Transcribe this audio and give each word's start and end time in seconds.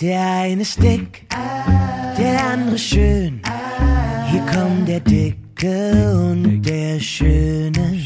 Der 0.00 0.20
eine 0.20 0.62
ist 0.62 0.82
dick, 0.82 1.26
der 2.18 2.46
andere 2.50 2.78
schön. 2.78 3.42
Hier 4.30 4.40
kommt 4.46 4.88
der 4.88 5.00
Dicke 5.00 6.14
und 6.14 6.62
der 6.62 6.98
Schöne. 6.98 7.98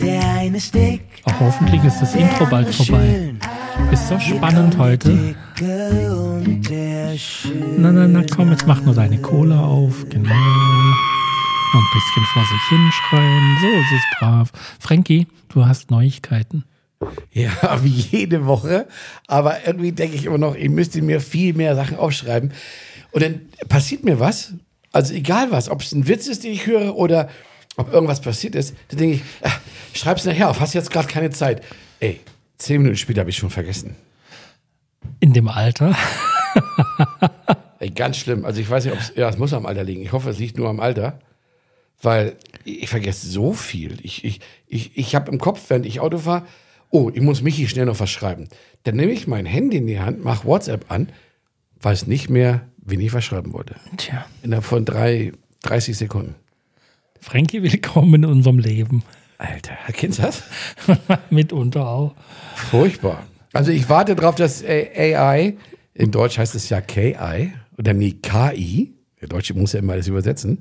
Der 0.00 0.28
eine 0.34 0.58
ist 0.58 0.74
dick. 0.74 1.00
Auch 1.24 1.40
hoffentlich 1.40 1.82
ist 1.84 2.02
das 2.02 2.14
Intro 2.14 2.44
bald 2.46 2.72
vorbei. 2.74 3.34
Ist 3.90 4.08
so 4.08 4.20
spannend 4.20 4.76
heute. 4.76 5.34
Na, 7.78 7.92
na, 7.92 8.06
na, 8.06 8.22
komm, 8.30 8.50
jetzt 8.50 8.66
mach 8.66 8.82
nur 8.82 8.94
deine 8.94 9.18
Cola 9.18 9.60
auf. 9.60 10.06
Genau. 10.10 10.28
Noch 10.28 11.80
ein 11.80 11.90
bisschen 11.94 12.24
vor 12.34 12.44
sich 12.44 12.62
hinschreien. 12.68 13.58
So 13.62 13.66
ist 13.68 13.92
es 13.92 14.18
brav. 14.18 14.52
Frankie, 14.78 15.26
du 15.48 15.64
hast 15.64 15.90
Neuigkeiten. 15.90 16.64
Ja, 17.32 17.52
wie 17.82 17.88
jede 17.88 18.46
Woche. 18.46 18.86
Aber 19.26 19.66
irgendwie 19.66 19.92
denke 19.92 20.16
ich 20.16 20.24
immer 20.24 20.38
noch, 20.38 20.54
ich 20.54 20.68
müsste 20.68 21.02
mir 21.02 21.20
viel 21.20 21.54
mehr 21.54 21.74
Sachen 21.74 21.96
aufschreiben. 21.96 22.52
Und 23.12 23.22
dann 23.22 23.40
passiert 23.68 24.04
mir 24.04 24.20
was. 24.20 24.54
Also 24.92 25.14
egal 25.14 25.50
was, 25.50 25.68
ob 25.68 25.80
es 25.82 25.92
ein 25.92 26.06
Witz 26.06 26.26
ist, 26.26 26.44
den 26.44 26.52
ich 26.52 26.66
höre 26.66 26.96
oder 26.96 27.28
ob 27.76 27.92
irgendwas 27.92 28.20
passiert 28.20 28.54
ist, 28.54 28.74
dann 28.88 28.98
denke 28.98 29.16
ich, 29.16 29.22
ach, 29.42 29.60
schreib's 29.94 30.24
nachher 30.24 30.50
auf, 30.50 30.60
hast 30.60 30.74
jetzt 30.74 30.90
gerade 30.90 31.08
keine 31.08 31.30
Zeit. 31.30 31.62
Ey, 32.00 32.20
zehn 32.58 32.82
Minuten 32.82 32.98
später 32.98 33.20
habe 33.20 33.30
ich 33.30 33.36
schon 33.36 33.50
vergessen. 33.50 33.96
In 35.20 35.32
dem 35.32 35.48
Alter? 35.48 35.96
Ey, 37.78 37.90
ganz 37.90 38.18
schlimm. 38.18 38.44
Also 38.44 38.60
ich 38.60 38.68
weiß 38.68 38.84
nicht, 38.84 38.94
ob 38.94 39.00
es, 39.00 39.12
ja, 39.16 39.28
es 39.28 39.38
muss 39.38 39.52
am 39.52 39.66
Alter 39.66 39.82
liegen. 39.82 40.02
Ich 40.02 40.12
hoffe, 40.12 40.30
es 40.30 40.38
liegt 40.38 40.58
nur 40.58 40.68
am 40.68 40.80
Alter. 40.80 41.18
Weil 42.00 42.36
ich 42.64 42.88
vergesse 42.88 43.28
so 43.28 43.52
viel. 43.52 43.98
Ich, 44.02 44.24
ich, 44.24 44.40
ich, 44.66 44.96
ich 44.98 45.14
habe 45.14 45.30
im 45.30 45.38
Kopf, 45.38 45.60
während 45.68 45.86
ich 45.86 46.00
Auto 46.00 46.18
fahre, 46.18 46.46
oh, 46.92 47.10
ich 47.12 47.22
muss 47.22 47.42
Michi 47.42 47.66
schnell 47.66 47.86
noch 47.86 47.98
was 47.98 48.10
schreiben. 48.10 48.48
Dann 48.84 48.96
nehme 48.96 49.12
ich 49.12 49.26
mein 49.26 49.46
Handy 49.46 49.78
in 49.78 49.86
die 49.86 49.98
Hand, 49.98 50.22
mache 50.22 50.46
WhatsApp 50.46 50.92
an, 50.92 51.08
weiß 51.80 52.06
nicht 52.06 52.30
mehr, 52.30 52.68
wen 52.76 53.00
ich 53.00 53.12
was 53.12 53.24
schreiben 53.24 53.52
wollte. 53.52 53.74
Tja. 53.96 54.26
Innerhalb 54.42 54.64
von 54.64 54.84
drei, 54.84 55.32
30 55.62 55.96
Sekunden. 55.96 56.36
Frankie, 57.18 57.62
willkommen 57.62 58.22
in 58.22 58.24
unserem 58.26 58.58
Leben. 58.58 59.02
Alter, 59.38 59.76
kennst 59.92 60.18
du 60.18 60.22
das? 60.22 60.42
Mitunter 61.30 61.88
auch. 61.88 62.14
Furchtbar. 62.54 63.24
Also 63.52 63.72
ich 63.72 63.88
warte 63.88 64.14
darauf, 64.14 64.34
dass 64.34 64.62
AI, 64.64 65.56
in 65.94 66.10
Deutsch 66.10 66.38
heißt 66.38 66.54
es 66.54 66.68
ja 66.68 66.80
KI, 66.80 67.52
oder 67.78 67.94
nee, 67.94 68.12
KI, 68.22 68.94
der 69.20 69.28
Deutsche 69.28 69.54
muss 69.54 69.72
ja 69.72 69.80
immer 69.80 69.94
alles 69.94 70.08
übersetzen, 70.08 70.58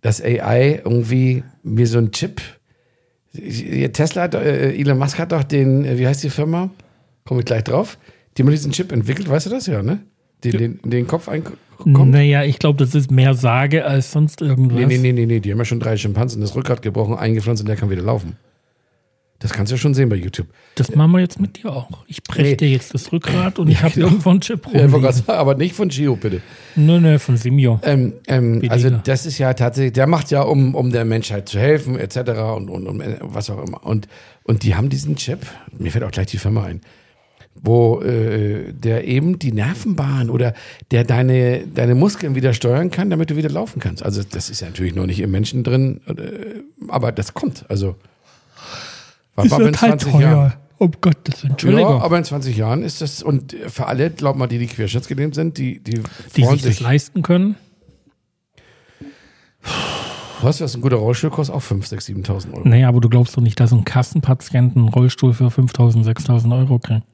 dass 0.00 0.20
AI 0.20 0.82
irgendwie 0.84 1.44
mir 1.62 1.86
so 1.86 1.98
ein 1.98 2.10
Chip, 2.10 2.40
Tesla 3.32 4.22
hat, 4.22 4.34
äh, 4.34 4.72
Elon 4.72 4.98
Musk 4.98 5.18
hat 5.18 5.32
doch 5.32 5.42
den, 5.42 5.84
äh, 5.84 5.98
wie 5.98 6.06
heißt 6.06 6.22
die 6.22 6.30
Firma? 6.30 6.70
Komme 7.24 7.40
ich 7.40 7.46
gleich 7.46 7.64
drauf. 7.64 7.98
Die 8.36 8.42
haben 8.42 8.50
diesen 8.50 8.72
Chip 8.72 8.92
entwickelt, 8.92 9.28
weißt 9.28 9.46
du 9.46 9.50
das 9.50 9.66
ja, 9.66 9.82
ne? 9.82 10.00
Den, 10.44 10.58
den, 10.58 10.80
den 10.82 11.06
Kopf 11.06 11.28
einkommt. 11.28 11.58
Naja, 11.84 12.44
ich 12.44 12.58
glaube, 12.58 12.78
das 12.78 12.94
ist 12.94 13.10
mehr 13.10 13.34
Sage 13.34 13.84
als 13.84 14.12
sonst 14.12 14.40
irgendwas. 14.40 14.78
Nee, 14.78 14.86
nee, 14.86 14.98
nee, 14.98 15.12
nee, 15.12 15.26
nee. 15.26 15.40
Die 15.40 15.50
haben 15.50 15.58
ja 15.58 15.64
schon 15.64 15.80
drei 15.80 15.96
Schimpansen 15.96 16.40
das 16.40 16.54
Rückgrat 16.54 16.82
gebrochen, 16.82 17.16
eingepflanzt 17.16 17.62
und 17.62 17.68
der 17.68 17.76
kann 17.76 17.90
wieder 17.90 18.02
laufen. 18.02 18.36
Das 19.42 19.52
kannst 19.52 19.70
du 19.72 19.74
ja 19.74 19.78
schon 19.78 19.92
sehen 19.92 20.08
bei 20.08 20.14
YouTube. 20.16 20.46
Das 20.76 20.94
machen 20.94 21.10
wir 21.12 21.18
jetzt 21.20 21.40
mit 21.40 21.58
dir 21.62 21.72
auch. 21.72 21.88
Ich 22.06 22.22
breche 22.22 22.42
Nee. 22.50 22.56
dir 22.56 22.68
jetzt 22.68 22.94
das 22.94 23.10
Rückgrat 23.12 23.58
und 23.58 23.68
ich 23.68 23.74
Ja, 23.78 23.82
habe 23.82 23.94
genau. 23.94 24.06
irgendwo 24.06 24.30
einen 24.30 24.40
Chip 24.40 24.66
Ja, 24.72 24.82
rumliegen. 24.86 25.12
sagen, 25.12 25.30
aber 25.38 25.54
nicht 25.56 25.74
von 25.74 25.88
Gio, 25.88 26.14
bitte. 26.16 26.40
Nö, 26.76 27.00
nö, 27.00 27.18
von 27.18 27.36
Simio. 27.36 27.80
Ähm, 27.82 28.12
ähm, 28.28 28.62
also 28.68 28.88
das 28.90 29.26
ist 29.26 29.38
ja 29.38 29.52
tatsächlich, 29.54 29.94
der 29.94 30.06
macht 30.06 30.30
ja, 30.30 30.42
um, 30.42 30.74
um 30.76 30.92
der 30.92 31.04
Menschheit 31.04 31.48
zu 31.48 31.58
helfen, 31.58 31.98
etc. 31.98 32.16
und, 32.56 32.70
und, 32.70 32.86
und 32.86 33.02
was 33.22 33.50
auch 33.50 33.62
immer. 33.66 33.84
Und, 33.84 34.06
und 34.44 34.62
die 34.62 34.74
haben 34.76 34.88
diesen 34.88 35.16
Chip, 35.16 35.40
mir 35.76 35.90
fällt 35.90 36.04
auch 36.04 36.10
gleich 36.12 36.28
die 36.28 36.38
Firma 36.38 36.62
ein, 36.64 36.80
wo 37.60 38.00
äh, 38.00 38.72
der 38.72 39.06
eben 39.06 39.38
die 39.38 39.52
Nervenbahn 39.52 40.30
oder 40.30 40.54
der 40.90 41.04
deine, 41.04 41.66
deine 41.66 41.94
Muskeln 41.94 42.34
wieder 42.34 42.54
steuern 42.54 42.90
kann, 42.90 43.10
damit 43.10 43.30
du 43.30 43.36
wieder 43.36 43.50
laufen 43.50 43.80
kannst. 43.80 44.04
Also 44.04 44.22
das 44.22 44.50
ist 44.50 44.60
ja 44.60 44.68
natürlich 44.68 44.94
noch 44.94 45.06
nicht 45.06 45.20
im 45.20 45.30
Menschen 45.32 45.64
drin, 45.64 46.00
äh, 46.06 46.60
aber 46.88 47.12
das 47.12 47.34
kommt. 47.34 47.64
Also 47.68 47.96
war, 49.34 49.50
war 49.50 49.60
in 49.60 49.74
20 49.74 50.14
Jahren. 50.14 50.54
Oh 50.78 50.90
Gott, 51.00 51.16
Entschuldigung. 51.44 51.98
Ja, 51.98 52.02
aber 52.02 52.18
in 52.18 52.24
20 52.24 52.56
Jahren 52.56 52.82
ist 52.82 53.00
das, 53.00 53.22
und 53.22 53.54
für 53.68 53.86
alle, 53.86 54.10
glaub 54.10 54.36
mal, 54.36 54.48
die, 54.48 54.58
die 54.58 54.66
querschnittsgelähmt 54.66 55.34
sind, 55.34 55.56
die, 55.56 55.78
die, 55.78 56.00
die 56.34 56.42
freuen 56.42 56.58
sich 56.58 56.76
das 56.76 56.80
leisten 56.80 57.22
können. 57.22 57.54
Was, 60.40 60.58
das 60.58 60.72
ist 60.72 60.76
ein 60.76 60.80
guter 60.80 60.96
Rollstuhl, 60.96 61.30
kostet 61.30 61.54
auch 61.54 61.62
5.000, 61.62 62.24
6.000, 62.24 62.26
7.000 62.26 62.52
Euro. 62.54 62.68
Naja, 62.68 62.88
aber 62.88 63.00
du 63.00 63.08
glaubst 63.08 63.36
doch 63.36 63.42
nicht, 63.42 63.60
dass 63.60 63.72
ein 63.72 63.84
Kassenpatient 63.84 64.76
einen 64.76 64.88
Rollstuhl 64.88 65.34
für 65.34 65.46
5.000, 65.46 66.04
6.000 66.04 66.58
Euro 66.58 66.80
kriegt. 66.80 67.06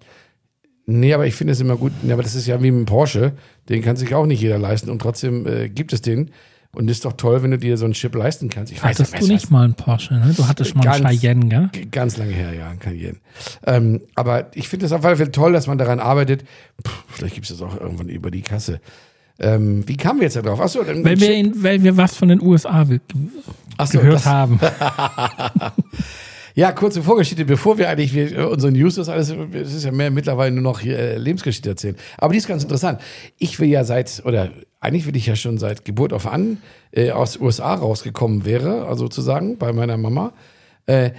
Nee, 0.86 1.12
aber 1.12 1.26
ich 1.26 1.34
finde 1.34 1.52
es 1.52 1.60
immer 1.60 1.76
gut, 1.76 1.92
ja, 2.02 2.14
aber 2.14 2.22
das 2.22 2.34
ist 2.34 2.46
ja 2.46 2.62
wie 2.62 2.70
mit 2.70 2.80
dem 2.80 2.86
Porsche, 2.86 3.34
den 3.68 3.82
kann 3.82 3.96
sich 3.96 4.14
auch 4.14 4.24
nicht 4.24 4.40
jeder 4.40 4.58
leisten 4.58 4.88
und 4.88 5.02
trotzdem 5.02 5.46
äh, 5.46 5.68
gibt 5.68 5.92
es 5.92 6.00
den. 6.00 6.30
Und 6.74 6.88
ist 6.90 7.04
doch 7.06 7.14
toll, 7.14 7.42
wenn 7.42 7.50
du 7.50 7.58
dir 7.58 7.76
so 7.78 7.86
einen 7.86 7.94
Chip 7.94 8.14
leisten 8.14 8.50
kannst. 8.50 8.72
Ich 8.72 8.82
Hattest 8.82 9.14
weiß 9.14 9.20
du 9.20 9.32
nicht 9.32 9.50
mal 9.50 9.64
einen 9.64 9.74
Porsche, 9.74 10.14
ne? 10.14 10.34
Du 10.36 10.46
hattest 10.46 10.74
mal 10.76 10.86
einen 10.86 11.02
Ganz- 11.02 11.20
Cayenne, 11.20 11.46
gell? 11.46 11.70
Ganz 11.90 12.16
lange 12.18 12.32
her, 12.32 12.52
ja, 12.52 12.74
kann 12.74 12.94
jeden. 12.94 13.20
Ähm, 13.66 14.02
aber 14.14 14.54
ich 14.54 14.68
finde 14.68 14.84
es 14.86 14.92
auf 14.92 15.02
jeden 15.02 15.16
Fall 15.16 15.28
toll, 15.30 15.52
dass 15.54 15.66
man 15.66 15.78
daran 15.78 15.98
arbeitet. 15.98 16.44
Puh, 16.82 16.92
vielleicht 17.08 17.34
gibt 17.34 17.50
es 17.50 17.56
das 17.56 17.66
auch 17.66 17.80
irgendwann 17.80 18.08
über 18.10 18.30
die 18.30 18.42
Kasse. 18.42 18.80
Ähm, 19.40 19.88
wie 19.88 19.96
kamen 19.96 20.20
wir 20.20 20.24
jetzt 20.26 20.36
da 20.36 20.42
drauf? 20.42 20.60
Achso, 20.60 20.82
dann 20.84 21.04
Weil 21.04 21.18
wir, 21.18 21.32
in, 21.34 21.62
weil 21.62 21.82
wir 21.82 21.96
was 21.96 22.14
von 22.16 22.28
den 22.28 22.42
USA 22.42 22.86
Achso, 23.78 23.98
gehört 23.98 24.16
das- 24.16 24.26
haben. 24.26 24.60
Ja, 26.58 26.72
kurze 26.72 27.04
Vorgeschichte, 27.04 27.44
bevor 27.44 27.78
wir 27.78 27.88
eigentlich 27.88 28.12
wir, 28.14 28.36
äh, 28.36 28.42
unsere 28.42 28.72
News, 28.72 28.96
das 28.96 29.08
alles, 29.08 29.32
es 29.52 29.74
ist 29.74 29.84
ja 29.84 29.92
mehr 29.92 30.10
mittlerweile 30.10 30.50
nur 30.50 30.64
noch 30.64 30.80
hier, 30.80 30.98
äh, 30.98 31.16
Lebensgeschichte 31.16 31.68
erzählen. 31.68 31.94
Aber 32.16 32.32
die 32.32 32.38
ist 32.38 32.48
ganz 32.48 32.64
interessant. 32.64 33.00
Ich 33.38 33.60
will 33.60 33.68
ja 33.68 33.84
seit, 33.84 34.22
oder 34.24 34.50
eigentlich 34.80 35.06
will 35.06 35.14
ich 35.14 35.26
ja 35.26 35.36
schon 35.36 35.58
seit 35.58 35.84
Geburt 35.84 36.12
auf 36.12 36.26
an 36.26 36.58
äh, 36.90 37.12
aus 37.12 37.38
USA 37.38 37.74
rausgekommen 37.74 38.44
wäre, 38.44 38.88
also 38.88 39.04
sozusagen 39.04 39.56
bei 39.56 39.72
meiner 39.72 39.96
Mama. 39.98 40.32
Äh, 40.86 41.12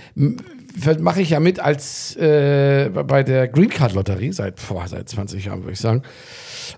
mache 1.00 1.22
ich 1.22 1.32
ja 1.32 1.40
mit 1.40 1.60
als 1.60 2.16
äh, 2.16 2.90
bei 2.90 3.24
der 3.24 3.48
Green 3.48 3.70
Card 3.70 3.94
Lotterie 3.94 4.32
seit, 4.32 4.56
boah, 4.68 4.88
seit 4.88 5.10
20 5.10 5.46
Jahren, 5.46 5.64
würde 5.64 5.74
ich 5.74 5.80
sagen. 5.80 6.04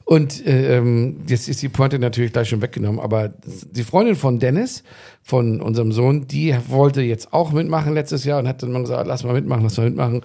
Und 0.06 0.46
äh, 0.46 0.78
ähm, 0.78 1.18
jetzt 1.28 1.50
ist 1.50 1.62
die 1.62 1.70
Pointe 1.70 2.00
natürlich 2.00 2.34
gleich 2.34 2.50
schon 2.50 2.62
weggenommen, 2.62 3.00
aber 3.00 3.34
die 3.72 3.84
Freundin 3.84 4.16
von 4.16 4.40
Dennis, 4.40 4.84
von 5.22 5.62
unserem 5.62 5.92
Sohn, 5.92 6.28
die 6.28 6.56
wollte 6.68 7.02
jetzt 7.02 7.34
auch 7.34 7.52
mitmachen 7.52 7.94
letztes 7.94 8.24
Jahr 8.24 8.40
und 8.40 8.48
hat 8.48 8.64
dann 8.64 8.72
mal 8.72 8.82
gesagt, 8.82 9.08
lass 9.08 9.24
mal 9.24 9.34
mitmachen, 9.34 9.64
lass 9.64 9.78
mal 9.78 9.86
mitmachen. 9.86 10.22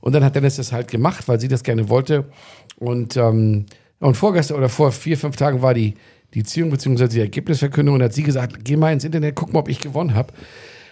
Und 0.00 0.14
dann 0.14 0.24
hat 0.24 0.34
Dennis 0.34 0.56
das 0.56 0.72
halt 0.72 0.88
gemacht, 0.88 1.28
weil 1.28 1.40
sie 1.40 1.48
das 1.48 1.62
gerne 1.62 1.88
wollte. 1.88 2.24
Und, 2.76 3.16
ähm, 3.16 3.66
und 3.98 4.16
vorgestern 4.16 4.56
oder 4.56 4.68
vor 4.68 4.92
vier, 4.92 5.18
fünf 5.18 5.36
Tagen 5.36 5.60
war 5.60 5.74
die, 5.74 5.94
die 6.32 6.42
Ziehung 6.42 6.70
bzw. 6.70 7.08
die 7.08 7.20
Ergebnisverkündung 7.20 7.96
und 7.96 8.02
hat 8.02 8.14
sie 8.14 8.22
gesagt, 8.22 8.64
geh 8.64 8.76
mal 8.76 8.92
ins 8.92 9.04
Internet, 9.04 9.34
guck 9.34 9.52
mal, 9.52 9.60
ob 9.60 9.68
ich 9.68 9.80
gewonnen 9.80 10.14
habe. 10.14 10.32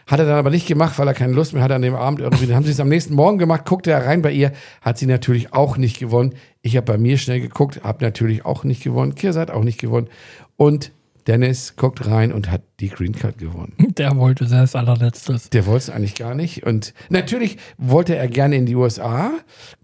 Hat 0.09 0.19
er 0.19 0.27
dann 0.27 0.39
aber 0.39 0.51
nicht 0.51 0.67
gemacht, 0.67 0.99
weil 0.99 1.07
er 1.07 1.13
keine 1.13 1.35
Lust 1.35 1.53
mehr 1.53 1.63
hatte 1.63 1.75
an 1.75 1.83
dem 1.83 1.95
Abend 1.95 2.21
irgendwie. 2.21 2.47
Dann 2.47 2.57
haben 2.57 2.65
sie 2.65 2.73
es 2.73 2.81
am 2.81 2.89
nächsten 2.89 3.15
Morgen 3.15 3.37
gemacht, 3.37 3.67
guckte 3.67 3.91
er 3.91 4.07
rein 4.07 4.23
bei 4.23 4.33
ihr, 4.33 4.53
hat 4.81 4.97
sie 4.97 5.05
natürlich 5.07 5.53
auch 5.53 5.77
nicht 5.77 5.99
gewonnen. 5.99 6.35
Ich 6.63 6.77
habe 6.77 6.87
bei 6.87 6.97
mir 6.97 7.19
schnell 7.19 7.41
geguckt, 7.41 7.83
habe 7.85 8.03
natürlich 8.03 8.47
auch 8.47 8.65
nicht 8.65 8.83
gewonnen. 8.83 9.15
Kirsa 9.15 9.41
hat 9.41 9.51
auch 9.51 9.65
nicht 9.65 9.79
gewonnen. 9.79 10.09
Und 10.57 10.93
Dennis 11.27 11.77
guckt 11.77 12.07
rein 12.07 12.33
und 12.33 12.51
hat 12.51 12.63
die 12.81 12.89
Green 12.89 13.13
Card 13.13 13.37
gewonnen. 13.37 13.75
Der 13.99 14.17
wollte 14.17 14.45
das 14.45 14.55
als 14.55 14.75
allerletztes. 14.75 15.51
Der 15.51 15.67
wollte 15.67 15.79
es 15.79 15.91
eigentlich 15.91 16.15
gar 16.15 16.35
nicht. 16.35 16.65
Und 16.65 16.95
natürlich 17.11 17.59
wollte 17.77 18.17
er 18.17 18.29
gerne 18.29 18.57
in 18.57 18.65
die 18.65 18.77
USA, 18.77 19.33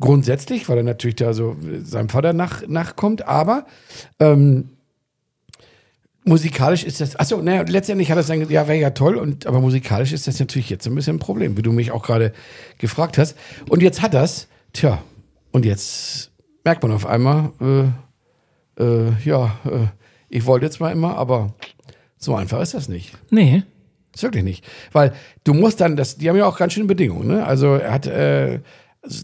grundsätzlich, 0.01 0.71
weil 0.71 0.79
er 0.79 0.85
natürlich 0.85 1.17
da 1.17 1.35
so 1.35 1.55
seinem 1.83 2.09
Vater 2.09 2.33
nach, 2.33 2.67
nachkommt. 2.67 3.29
Aber 3.29 3.67
ähm, 4.21 4.71
musikalisch 6.25 6.85
ist 6.85 7.01
das, 7.01 7.17
achso, 7.17 7.41
naja, 7.41 7.63
letztendlich 7.69 8.11
hat 8.11 8.19
er 8.19 8.25
dann 8.25 8.41
gesagt, 8.41 8.53
ja, 8.53 8.67
wäre 8.67 8.79
ja 8.79 8.91
toll, 8.91 9.17
und, 9.17 9.47
aber 9.47 9.61
musikalisch 9.61 10.13
ist 10.13 10.27
das 10.27 10.41
natürlich 10.41 10.71
jetzt 10.71 10.87
ein 10.87 10.95
bisschen 10.95 11.17
ein 11.17 11.21
Problem, 11.21 11.57
wie 11.57 11.63
du 11.63 11.73
mich 11.73 11.93
auch 11.93 12.03
gerade 12.03 12.33
gefragt 12.79 13.19
hast. 13.19 13.37
Und 13.69 13.83
jetzt 13.83 14.03
hat 14.03 14.15
das, 14.15 14.49
tja, 14.73 15.03
und 15.53 15.65
jetzt 15.65 16.33
merkt 16.65 16.83
man 16.83 16.93
auf 16.93 17.07
einmal, 17.07 17.53
äh, 17.61 18.83
äh, 18.83 19.13
ja, 19.25 19.59
äh, 19.65 19.87
ich 20.29 20.47
wollte 20.47 20.67
jetzt 20.67 20.81
mal 20.81 20.91
immer, 20.91 21.17
aber 21.17 21.55
so 22.17 22.35
einfach 22.35 22.61
ist 22.61 22.75
das 22.75 22.89
nicht. 22.89 23.13
Nee. 23.31 23.63
Ist 24.15 24.23
wirklich 24.23 24.45
nicht. 24.45 24.65
Weil 24.93 25.13
du 25.45 25.55
musst 25.55 25.81
dann, 25.81 25.97
das, 25.97 26.17
die 26.17 26.29
haben 26.29 26.37
ja 26.37 26.47
auch 26.47 26.57
ganz 26.57 26.73
schöne 26.73 26.87
Bedingungen. 26.87 27.29
Ne? 27.29 27.45
Also 27.45 27.75
er 27.75 27.93
hat, 27.93 28.07
äh, 28.07 28.61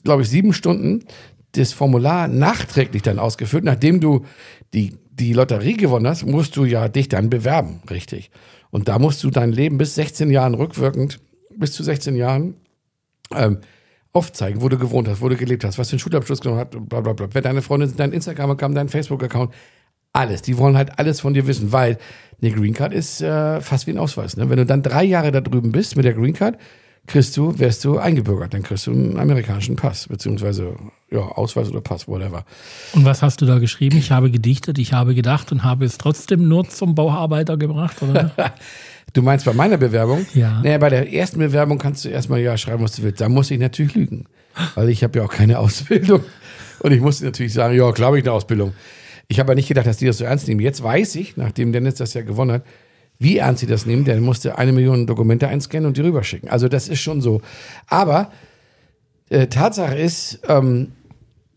glaube 0.05 0.23
ich, 0.23 0.29
sieben 0.29 0.53
Stunden 0.53 1.05
das 1.53 1.73
Formular 1.73 2.29
nachträglich 2.29 3.03
dann 3.03 3.19
ausgefüllt. 3.19 3.65
Nachdem 3.65 4.01
du 4.01 4.25
die, 4.75 4.97
die 5.11 5.33
Lotterie 5.33 5.77
gewonnen 5.77 6.07
hast, 6.07 6.27
musst 6.27 6.57
du 6.57 6.65
ja 6.65 6.89
dich 6.89 7.09
dann 7.09 7.31
bewerben, 7.31 7.83
richtig. 7.91 8.31
Und 8.71 8.89
da 8.89 8.99
musst 8.99 9.23
du 9.25 9.31
dein 9.31 9.53
Leben 9.53 9.79
bis 9.79 9.95
16 9.97 10.31
Jahren 10.31 10.55
rückwirkend, 10.55 11.21
bis 11.57 11.73
zu 11.73 11.83
16 11.83 12.15
Jahren, 12.17 12.55
ähm, 13.35 13.59
aufzeigen, 14.13 14.61
wo 14.61 14.69
du 14.69 14.79
gewohnt 14.79 15.09
hast, 15.09 15.21
wo 15.21 15.29
du 15.29 15.37
gelebt 15.37 15.65
hast, 15.65 15.79
was 15.79 15.91
für 15.91 15.95
einen 15.95 16.01
Schulabschluss 16.01 16.41
genommen 16.41 16.61
hast, 16.61 16.71
bla 16.89 17.01
bla 17.01 17.13
bla. 17.13 17.29
Wer 17.33 17.43
deine 17.43 17.63
Freundin 17.63 17.89
sind, 17.89 18.01
dein 18.01 18.13
Instagram-Account, 18.13 18.77
dein 18.77 18.89
Facebook-Account, 18.89 19.53
alles. 20.13 20.43
Die 20.43 20.59
wollen 20.59 20.77
halt 20.77 20.99
alles 20.99 21.21
von 21.21 21.35
dir 21.35 21.47
wissen, 21.47 21.73
weil 21.73 21.99
eine 22.43 22.51
Green 22.51 22.75
Card 22.75 22.93
ist 22.93 23.21
äh, 23.21 23.61
fast 23.61 23.87
wie 23.87 23.93
ein 23.93 23.99
Ausweis. 23.99 24.37
Ne? 24.37 24.51
Wenn 24.51 24.57
du 24.57 24.67
dann 24.67 24.83
drei 24.83 25.05
Jahre 25.05 25.31
da 25.31 25.41
drüben 25.41 25.71
bist 25.71 25.97
mit 25.97 26.05
der 26.05 26.15
Green 26.15 26.35
Card, 26.35 26.59
kriegst 27.07 27.37
du, 27.37 27.59
wirst 27.59 27.85
du 27.85 27.99
eingebürgert. 27.99 28.53
Dann 28.53 28.63
kriegst 28.63 28.87
du 28.87 28.93
einen 28.93 29.19
amerikanischen 29.19 29.77
Pass, 29.77 30.09
beziehungsweise 30.09 30.77
ja, 31.11 31.21
Ausweis 31.21 31.69
oder 31.69 31.81
Pass, 31.81 32.07
whatever. 32.07 32.45
Und 32.93 33.05
was 33.05 33.23
hast 33.23 33.41
du 33.41 33.47
da 33.47 33.59
geschrieben? 33.59 33.99
Ich 33.99 34.11
habe 34.11 34.31
gedichtet, 34.31 34.79
ich 34.79 34.93
habe 34.93 35.15
gedacht 35.15 35.51
und 35.53 35.65
habe 35.65 35.85
es 35.85 35.99
trotzdem 35.99 36.47
nur 36.49 36.69
zum 36.69 36.95
Bauarbeiter 36.95 37.57
gebracht, 37.57 38.03
oder? 38.03 38.33
Du 39.13 39.23
meinst 39.23 39.45
bei 39.45 39.53
meiner 39.53 39.77
Bewerbung? 39.77 40.25
Ja. 40.35 40.61
Naja, 40.63 40.79
bei 40.79 40.89
der 40.89 41.13
ersten 41.13 41.41
Bewerbung 41.41 41.79
kannst 41.79 42.05
du 42.05 42.09
erstmal 42.11 42.41
ja 42.41 42.57
schreiben, 42.57 42.85
was 42.85 42.93
du 42.93 43.03
willst. 43.03 43.21
Da 43.21 43.29
muss 43.29 43.51
ich 43.51 43.59
natürlich 43.59 43.95
lügen, 43.95 44.27
weil 44.77 44.89
ich 44.89 45.03
habe 45.03 45.19
ja 45.19 45.25
auch 45.25 45.33
keine 45.33 45.59
Ausbildung. 45.59 46.23
Und 46.79 46.93
ich 46.93 47.01
musste 47.01 47.25
natürlich 47.25 47.53
sagen, 47.53 47.77
ja, 47.77 47.91
klar 47.91 48.09
habe 48.09 48.19
ich 48.19 48.25
eine 48.25 48.33
Ausbildung. 48.33 48.73
Ich 49.27 49.41
habe 49.41 49.49
aber 49.49 49.57
nicht 49.57 49.67
gedacht, 49.67 49.87
dass 49.87 49.97
die 49.97 50.07
das 50.07 50.19
so 50.19 50.25
ernst 50.25 50.47
nehmen. 50.47 50.61
Jetzt 50.61 50.83
weiß 50.83 51.17
ich, 51.17 51.37
nachdem 51.37 51.73
Dennis 51.73 51.97
das 51.97 52.15
ja 52.15 52.23
gewonnen 52.23 52.53
hat, 52.53 52.63
wie 53.19 53.39
ernst 53.39 53.61
sie 53.61 53.67
das 53.67 53.85
nehmen. 53.85 54.05
Der 54.05 54.21
musste 54.21 54.59
eine 54.59 54.73
Million 54.73 55.09
Dokumente 55.09 55.49
einscannen 55.49 55.87
und 55.87 55.97
die 55.97 56.03
rüberschicken. 56.03 56.49
Also 56.49 56.69
das 56.69 56.89
ist 56.89 57.01
schon 57.01 57.21
so. 57.21 57.43
Aber 57.89 58.31
äh, 59.29 59.47
Tatsache 59.49 59.97
ist, 59.97 60.41
ähm, 60.49 60.93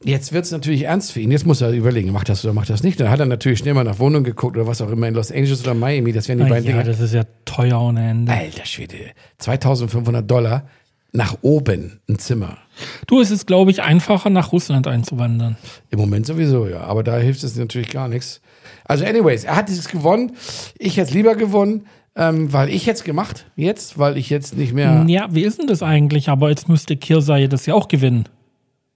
jetzt 0.03 0.33
wird 0.33 0.45
es 0.45 0.51
natürlich 0.51 0.83
ernst 0.83 1.11
für 1.11 1.19
ihn. 1.21 1.31
Jetzt 1.31 1.45
muss 1.45 1.61
er 1.61 1.71
überlegen, 1.71 2.11
macht 2.11 2.29
das 2.29 2.43
oder 2.45 2.53
macht 2.53 2.69
das 2.69 2.83
nicht. 2.83 2.99
Dann 2.99 3.09
hat 3.09 3.19
er 3.19 3.25
natürlich 3.25 3.59
schnell 3.59 3.73
mal 3.73 3.83
nach 3.83 3.99
Wohnungen 3.99 4.23
geguckt 4.23 4.55
oder 4.57 4.67
was 4.67 4.81
auch 4.81 4.89
immer 4.89 5.07
in 5.07 5.13
Los 5.13 5.31
Angeles 5.31 5.61
oder 5.63 5.73
Miami. 5.73 6.11
Das 6.13 6.27
wären 6.27 6.39
die 6.39 6.45
Ah, 6.45 6.49
beiden 6.49 6.65
ja, 6.69 6.71
Dinge. 6.73 6.83
das 6.85 6.99
ist 6.99 7.13
ja 7.13 7.23
teuer 7.45 7.81
ohne 7.81 8.09
Ende. 8.09 8.31
Alter 8.31 8.65
Schwede, 8.65 8.95
2500 9.39 10.29
Dollar 10.29 10.65
nach 11.11 11.37
oben 11.41 11.99
ein 12.09 12.17
Zimmer. 12.17 12.57
Du, 13.05 13.19
es 13.21 13.29
ist, 13.29 13.45
glaube 13.45 13.69
ich, 13.69 13.83
einfacher, 13.83 14.29
nach 14.31 14.51
Russland 14.51 14.87
einzuwandern. 14.87 15.57
Im 15.91 15.99
Moment 15.99 16.25
sowieso, 16.25 16.67
ja. 16.67 16.81
Aber 16.81 17.03
da 17.03 17.17
hilft 17.17 17.43
es 17.43 17.55
natürlich 17.55 17.89
gar 17.89 18.07
nichts. 18.07 18.41
Also, 18.85 19.05
anyways, 19.05 19.43
er 19.43 19.55
hat 19.55 19.69
dieses 19.69 19.89
gewonnen. 19.89 20.31
Ich 20.79 20.97
hätte 20.97 21.09
es 21.09 21.13
lieber 21.13 21.35
gewonnen, 21.35 21.85
ähm, 22.15 22.51
weil 22.51 22.69
ich 22.69 22.85
jetzt 22.87 23.05
gemacht. 23.05 23.45
Jetzt, 23.55 23.99
weil 23.99 24.17
ich 24.17 24.31
jetzt 24.31 24.57
nicht 24.57 24.73
mehr. 24.73 25.05
Ja, 25.07 25.27
wie 25.31 25.43
ist 25.43 25.59
denn 25.59 25.67
das 25.67 25.83
eigentlich? 25.83 26.29
Aber 26.29 26.49
jetzt 26.49 26.67
müsste 26.67 26.97
Kirsay 26.97 27.47
das 27.47 27.67
ja 27.67 27.75
auch 27.75 27.87
gewinnen. 27.87 28.27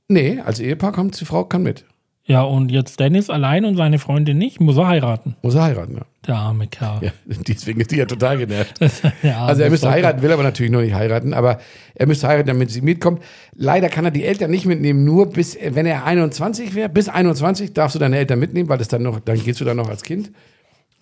Nee, 0.08 0.40
als 0.40 0.60
Ehepaar 0.60 0.92
kommt 0.94 1.20
die 1.20 1.26
Frau, 1.26 1.44
kann 1.44 1.64
mit. 1.64 1.86
Ja, 2.24 2.42
und 2.44 2.72
jetzt 2.72 3.00
Dennis 3.00 3.30
allein 3.30 3.64
und 3.64 3.78
seine 3.78 4.00
Freundin 4.00 4.38
nicht, 4.38 4.60
muss 4.60 4.76
er 4.76 4.88
heiraten. 4.88 5.38
Muss 5.44 5.56
er 5.56 5.64
heiraten, 5.64 5.96
ja. 5.96 6.06
Der 6.28 6.36
arme 6.36 6.68
Kerl. 6.68 7.00
ja. 7.02 7.12
Deswegen 7.48 7.80
ist 7.80 7.92
die 7.92 7.96
ja 7.98 8.06
total 8.06 8.38
genervt. 8.38 8.78
Ja, 9.24 9.46
Also 9.46 9.62
er 9.62 9.70
müsste 9.70 9.90
heiraten, 9.90 10.22
will 10.22 10.32
aber 10.34 10.44
natürlich 10.44 10.72
noch 10.72 10.82
nicht 10.82 10.94
heiraten, 10.94 11.34
aber 11.34 11.60
er 11.96 12.06
müsste 12.06 12.28
heiraten, 12.28 12.48
damit 12.48 12.70
sie 12.70 12.82
mitkommt. 12.82 13.24
Leider 13.56 13.88
kann 13.88 14.04
er 14.04 14.12
die 14.12 14.26
Eltern 14.26 14.52
nicht 14.52 14.66
mitnehmen, 14.66 15.06
nur 15.06 15.30
bis, 15.30 15.58
wenn 15.62 15.86
er 15.86 16.04
21 16.06 16.76
wäre, 16.76 16.90
bis 16.90 17.08
21 17.08 17.74
darfst 17.74 17.96
du 17.96 18.00
deine 18.00 18.18
Eltern 18.18 18.40
mitnehmen, 18.40 18.68
weil 18.68 18.78
das 18.78 18.90
dann 18.90 19.04
noch, 19.04 19.22
dann 19.22 19.42
gehst 19.42 19.62
du 19.62 19.66
dann 19.66 19.78
noch 19.78 19.90
als 19.90 20.04
Kind. 20.04 20.32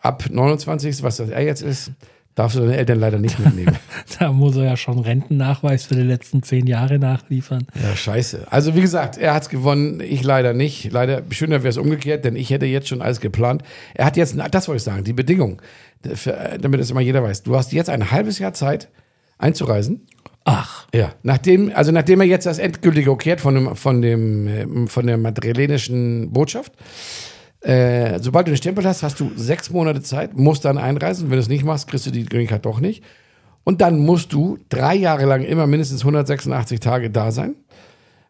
Ab 0.02 0.26
29, 0.30 1.02
was 1.02 1.18
das 1.18 1.30
er 1.30 1.42
jetzt 1.44 1.64
ist, 1.64 1.92
darfst 2.36 2.58
du 2.58 2.62
deine 2.62 2.78
Eltern 2.78 3.00
leider 3.00 3.18
nicht 3.18 3.40
mitnehmen. 3.40 3.76
Da 4.20 4.32
muss 4.32 4.56
er 4.56 4.66
ja 4.66 4.78
schon 4.78 5.00
Rentennachweis 5.00 5.86
für 5.86 5.96
die 5.96 6.02
letzten 6.02 6.44
zehn 6.44 6.68
Jahre 6.68 7.00
nachliefern. 7.00 7.66
ja, 7.82 7.96
scheiße. 7.96 8.48
Also 8.50 8.76
wie 8.76 8.82
gesagt, 8.82 9.18
er 9.18 9.34
hat's 9.34 9.50
gewonnen, 9.50 10.00
ich 10.00 10.24
leider 10.24 10.54
nicht. 10.54 10.92
Leider, 10.92 11.24
schöner 11.32 11.64
wäre 11.64 11.70
es 11.70 11.78
umgekehrt, 11.78 12.24
denn 12.24 12.36
ich 12.36 12.50
hätte 12.50 12.66
jetzt 12.66 12.88
schon 12.88 13.02
alles 13.02 13.20
geplant. 13.20 13.64
Er 13.94 14.06
hat 14.06 14.16
jetzt, 14.16 14.38
das 14.52 14.68
wollte 14.68 14.78
ich 14.78 14.84
sagen, 14.84 15.04
die 15.04 15.14
Bedingung, 15.14 15.62
für, 16.14 16.58
damit 16.62 16.80
es 16.80 16.92
immer 16.92 17.02
jeder 17.02 17.24
weiß. 17.24 17.44
Du 17.44 17.56
hast 17.56 17.74
jetzt 17.74 17.90
ein 17.90 18.12
halbes 18.12 18.40
Jahr 18.40 18.54
Zeit 18.54 18.90
einzureisen. 19.38 20.06
Ach, 20.48 20.86
Ja, 20.94 21.14
nachdem, 21.24 21.72
also 21.74 21.92
nachdem 21.92 22.22
er 22.22 22.28
jetzt 22.28 22.46
das 22.46 22.60
endgültige 22.60 23.10
Okay 23.10 23.32
hat 23.32 23.42
von, 23.42 23.56
dem, 23.56 23.76
von, 23.76 24.02
dem, 24.04 24.48
ähm, 24.48 24.88
von 24.88 25.08
der 25.08 25.18
madrilenischen 25.18 26.32
Botschaft, 26.32 26.74
äh, 27.66 28.20
sobald 28.22 28.46
du 28.46 28.52
den 28.52 28.58
Stempel 28.58 28.86
hast, 28.86 29.02
hast 29.02 29.20
du 29.20 29.32
sechs 29.36 29.72
Monate 29.72 30.02
Zeit, 30.02 30.38
musst 30.38 30.66
dann 30.66 30.78
einreisen. 30.78 31.32
Wenn 31.32 31.38
du 31.38 31.42
es 31.42 31.50
nicht 31.50 31.64
machst, 31.64 31.88
kriegst 31.88 32.06
du 32.06 32.12
die 32.12 32.24
Green 32.24 32.46
Card 32.46 32.64
doch 32.64 32.80
nicht. 32.80 33.04
Und 33.64 33.82
dann 33.82 33.98
musst 33.98 34.34
du 34.34 34.60
drei 34.70 34.94
Jahre 34.94 35.26
lang 35.26 35.44
immer 35.44 35.66
mindestens 35.66 36.02
186 36.02 36.80
Tage 36.80 37.10
da 37.10 37.32
sein. 37.32 37.56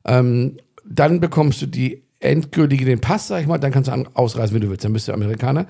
Ähm, 0.05 0.55
dann 0.85 1.19
bekommst 1.19 1.61
du 1.61 1.65
die 1.65 2.04
endgültige, 2.25 2.85
den 2.85 2.99
Pass, 2.99 3.27
sag 3.27 3.41
ich 3.41 3.47
mal, 3.47 3.57
dann 3.57 3.71
kannst 3.71 3.89
du 3.89 4.05
ausreisen, 4.13 4.53
wenn 4.55 4.61
du 4.61 4.69
willst. 4.69 4.83
Dann 4.83 4.93
bist 4.93 5.07
du 5.07 5.13
Amerikaner. 5.13 5.65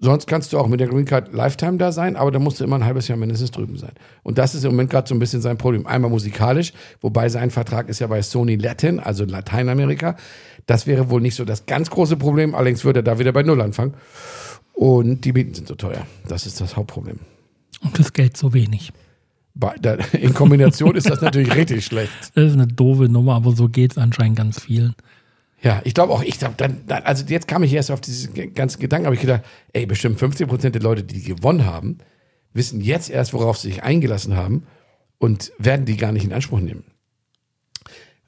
Sonst 0.00 0.26
kannst 0.28 0.52
du 0.52 0.58
auch 0.58 0.68
mit 0.68 0.78
der 0.78 0.86
Green 0.86 1.04
Card 1.04 1.32
Lifetime 1.32 1.76
da 1.76 1.90
sein, 1.90 2.14
aber 2.14 2.30
da 2.30 2.38
musst 2.38 2.60
du 2.60 2.64
immer 2.64 2.76
ein 2.76 2.84
halbes 2.84 3.08
Jahr 3.08 3.18
mindestens 3.18 3.50
drüben 3.50 3.76
sein. 3.76 3.90
Und 4.22 4.38
das 4.38 4.54
ist 4.54 4.64
im 4.64 4.70
Moment 4.70 4.90
gerade 4.90 5.08
so 5.08 5.14
ein 5.14 5.18
bisschen 5.18 5.40
sein 5.40 5.58
Problem. 5.58 5.86
Einmal 5.88 6.10
musikalisch, 6.10 6.72
wobei 7.00 7.28
sein 7.28 7.50
Vertrag 7.50 7.88
ist 7.88 7.98
ja 7.98 8.06
bei 8.06 8.22
Sony 8.22 8.56
Latin, 8.56 9.00
also 9.00 9.24
Lateinamerika. 9.24 10.16
Das 10.66 10.86
wäre 10.86 11.10
wohl 11.10 11.20
nicht 11.20 11.34
so 11.34 11.44
das 11.44 11.66
ganz 11.66 11.90
große 11.90 12.16
Problem, 12.16 12.54
allerdings 12.54 12.84
würde 12.84 13.00
er 13.00 13.02
da 13.02 13.18
wieder 13.18 13.32
bei 13.32 13.42
Null 13.42 13.60
anfangen. 13.60 13.94
Und 14.72 15.24
die 15.24 15.32
Mieten 15.32 15.54
sind 15.54 15.66
so 15.66 15.74
teuer. 15.74 16.06
Das 16.28 16.46
ist 16.46 16.60
das 16.60 16.76
Hauptproblem. 16.76 17.18
und 17.82 17.98
das 17.98 18.12
Geld 18.12 18.36
so 18.36 18.54
wenig. 18.54 18.92
In 20.12 20.34
Kombination 20.34 20.94
ist 20.94 21.10
das 21.10 21.20
natürlich 21.20 21.52
richtig 21.56 21.84
schlecht. 21.84 22.12
Das 22.34 22.44
ist 22.44 22.52
eine 22.52 22.68
doofe 22.68 23.08
Nummer, 23.08 23.34
aber 23.34 23.56
so 23.56 23.68
geht 23.68 23.92
es 23.92 23.98
anscheinend 23.98 24.38
ganz 24.38 24.60
vielen. 24.60 24.94
Ja, 25.60 25.80
ich 25.84 25.94
glaube 25.94 26.12
auch, 26.12 26.22
ich 26.22 26.38
glaube, 26.38 26.54
dann, 26.56 26.86
dann, 26.86 27.02
also 27.02 27.24
jetzt 27.26 27.48
kam 27.48 27.62
ich 27.64 27.72
erst 27.72 27.90
auf 27.90 28.00
diese 28.00 28.28
ganzen 28.28 28.80
Gedanken, 28.80 29.06
habe 29.06 29.16
ich 29.16 29.20
gedacht, 29.20 29.42
ey, 29.72 29.86
bestimmt 29.86 30.18
50 30.18 30.46
Prozent 30.46 30.74
der 30.74 30.82
Leute, 30.82 31.02
die 31.02 31.22
gewonnen 31.22 31.66
haben, 31.66 31.98
wissen 32.52 32.80
jetzt 32.80 33.10
erst, 33.10 33.32
worauf 33.32 33.58
sie 33.58 33.68
sich 33.68 33.82
eingelassen 33.82 34.36
haben 34.36 34.66
und 35.18 35.52
werden 35.58 35.84
die 35.84 35.96
gar 35.96 36.12
nicht 36.12 36.24
in 36.24 36.32
Anspruch 36.32 36.60
nehmen. 36.60 36.84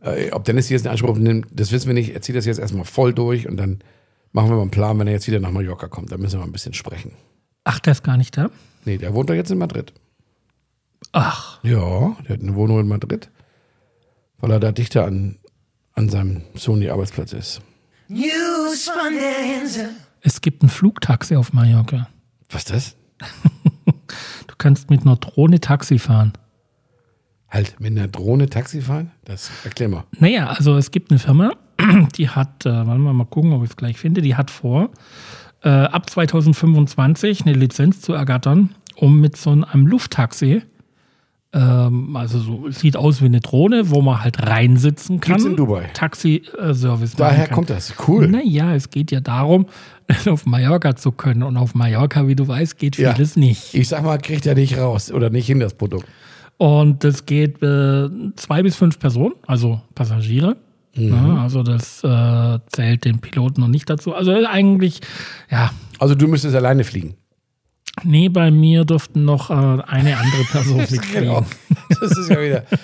Äh, 0.02 0.30
ob 0.32 0.44
Dennis 0.44 0.68
jetzt 0.70 0.84
in 0.86 0.90
Anspruch 0.90 1.16
nimmt, 1.16 1.46
das 1.52 1.70
wissen 1.72 1.86
wir 1.86 1.94
nicht. 1.94 2.14
Er 2.14 2.22
zieht 2.22 2.34
das 2.34 2.46
jetzt 2.46 2.58
erstmal 2.58 2.84
voll 2.84 3.14
durch 3.14 3.46
und 3.46 3.56
dann 3.56 3.80
machen 4.32 4.48
wir 4.50 4.56
mal 4.56 4.62
einen 4.62 4.70
Plan, 4.70 4.98
wenn 4.98 5.06
er 5.06 5.12
jetzt 5.12 5.26
wieder 5.26 5.40
nach 5.40 5.50
Mallorca 5.50 5.88
kommt. 5.88 6.10
Dann 6.10 6.20
müssen 6.20 6.34
wir 6.34 6.40
mal 6.40 6.46
ein 6.46 6.52
bisschen 6.52 6.74
sprechen. 6.74 7.12
Ach, 7.64 7.78
der 7.78 7.92
ist 7.92 8.02
gar 8.02 8.16
nicht 8.16 8.36
da? 8.36 8.50
Nee, 8.84 8.98
der 8.98 9.14
wohnt 9.14 9.30
doch 9.30 9.34
jetzt 9.34 9.50
in 9.50 9.58
Madrid. 9.58 9.92
Ach, 11.12 11.62
Ja, 11.62 12.16
der 12.26 12.36
hat 12.36 12.42
eine 12.42 12.54
Wohnung 12.54 12.80
in 12.80 12.88
Madrid, 12.88 13.30
weil 14.38 14.50
er 14.50 14.60
da 14.60 14.70
dichter 14.72 15.04
an, 15.04 15.38
an 16.00 16.08
seinem 16.08 16.40
Sony-Arbeitsplatz 16.54 17.34
ist. 17.34 17.60
News 18.08 18.88
von 18.88 19.12
der 19.12 19.60
Insel. 19.60 19.90
es 20.22 20.40
gibt 20.40 20.62
ein 20.62 20.70
Flugtaxi 20.70 21.36
auf 21.36 21.52
Mallorca. 21.52 22.08
Was 22.48 22.62
ist 22.64 22.70
das? 22.70 22.96
Du 24.46 24.54
kannst 24.58 24.90
mit 24.90 25.02
einer 25.02 25.16
Drohne 25.16 25.60
Taxi 25.60 25.98
fahren. 25.98 26.32
Halt, 27.48 27.78
mit 27.80 27.92
einer 27.92 28.08
Drohne 28.08 28.48
Taxi 28.48 28.82
fahren? 28.82 29.12
Das 29.24 29.50
erklär 29.64 29.88
mal. 29.88 30.04
Naja, 30.18 30.48
also 30.48 30.76
es 30.76 30.90
gibt 30.90 31.10
eine 31.10 31.18
Firma, 31.20 31.52
die 32.16 32.28
hat, 32.28 32.66
äh, 32.66 32.86
wollen 32.86 33.02
wir 33.02 33.12
mal 33.12 33.24
gucken, 33.24 33.52
ob 33.52 33.62
ich 33.62 33.70
es 33.70 33.76
gleich 33.76 33.98
finde, 33.98 34.20
die 34.20 34.34
hat 34.34 34.50
vor, 34.50 34.90
äh, 35.62 35.68
ab 35.68 36.10
2025 36.10 37.42
eine 37.42 37.52
Lizenz 37.54 38.00
zu 38.00 38.12
ergattern, 38.12 38.74
um 38.96 39.20
mit 39.20 39.36
so 39.36 39.50
einem 39.50 39.86
Lufttaxi, 39.86 40.62
ähm, 41.52 42.14
also 42.16 42.38
so, 42.38 42.70
sieht 42.70 42.96
aus 42.96 43.20
wie 43.22 43.26
eine 43.26 43.40
Drohne, 43.40 43.90
wo 43.90 44.00
man 44.02 44.22
halt 44.22 44.46
reinsitzen 44.46 45.20
kann. 45.20 45.32
Gibt's 45.36 45.44
in 45.50 45.56
Dubai? 45.56 45.90
Taxi-Service. 45.94 47.16
Daher 47.16 47.48
kommt 47.48 47.70
das. 47.70 47.94
Cool. 48.06 48.28
Naja, 48.28 48.74
es 48.74 48.90
geht 48.90 49.10
ja 49.10 49.20
darum, 49.20 49.66
auf 50.26 50.46
Mallorca 50.46 50.94
zu 50.96 51.10
können. 51.12 51.42
Und 51.42 51.56
auf 51.56 51.74
Mallorca, 51.74 52.28
wie 52.28 52.36
du 52.36 52.46
weißt, 52.46 52.78
geht 52.78 52.98
Ja. 52.98 53.14
vieles 53.14 53.36
nicht. 53.36 53.74
Ich 53.74 53.88
sag 53.88 54.04
mal, 54.04 54.18
kriegt 54.18 54.46
er 54.46 54.54
nicht 54.54 54.78
raus 54.78 55.10
oder 55.10 55.30
nicht 55.30 55.46
hin, 55.46 55.58
das 55.60 55.74
Produkt. 55.74 56.06
Und 56.56 57.04
das 57.04 57.26
geht 57.26 57.62
äh, 57.62 58.08
zwei 58.36 58.62
bis 58.62 58.76
fünf 58.76 58.98
Personen, 58.98 59.34
also 59.46 59.80
Passagiere. 59.94 60.56
Ja, 60.92 61.42
also 61.42 61.62
das 61.62 62.02
äh, 62.04 62.58
zählt 62.66 63.04
den 63.04 63.20
Piloten 63.20 63.60
noch 63.60 63.68
nicht 63.68 63.88
dazu. 63.88 64.12
Also 64.14 64.32
eigentlich, 64.46 65.00
ja, 65.50 65.70
Also 65.98 66.14
du 66.14 66.26
müsstest 66.28 66.54
alleine 66.54 66.84
fliegen. 66.84 67.14
Nee, 68.04 68.28
bei 68.28 68.50
mir 68.50 68.84
durften 68.84 69.24
noch 69.24 69.50
äh, 69.50 69.54
eine 69.54 70.16
andere 70.16 70.44
Person 70.50 70.76
mitfliegen. 70.90 71.12
Genau. 71.12 71.46
Das 72.00 72.16
ist 72.16 72.28
ja 72.30 72.40
wieder. 72.40 72.64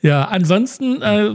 Ja, 0.00 0.26
ansonsten, 0.26 1.02
äh, 1.02 1.30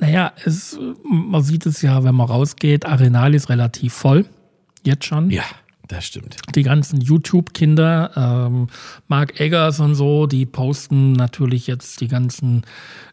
naja, 0.00 0.32
es, 0.44 0.78
man 1.02 1.42
sieht 1.42 1.64
es 1.64 1.80
ja, 1.80 2.04
wenn 2.04 2.14
man 2.14 2.26
rausgeht, 2.26 2.84
Arenal 2.84 3.34
ist 3.34 3.48
relativ 3.48 3.94
voll. 3.94 4.26
Jetzt 4.84 5.06
schon. 5.06 5.30
Ja, 5.30 5.44
das 5.88 6.04
stimmt. 6.04 6.36
die 6.54 6.62
ganzen 6.62 7.00
YouTube-Kinder, 7.00 8.10
ähm, 8.50 8.68
Mark 9.08 9.40
Eggers 9.40 9.80
und 9.80 9.94
so, 9.94 10.26
die 10.26 10.44
posten 10.44 11.12
natürlich 11.14 11.66
jetzt 11.66 12.02
die 12.02 12.08
ganzen 12.08 12.64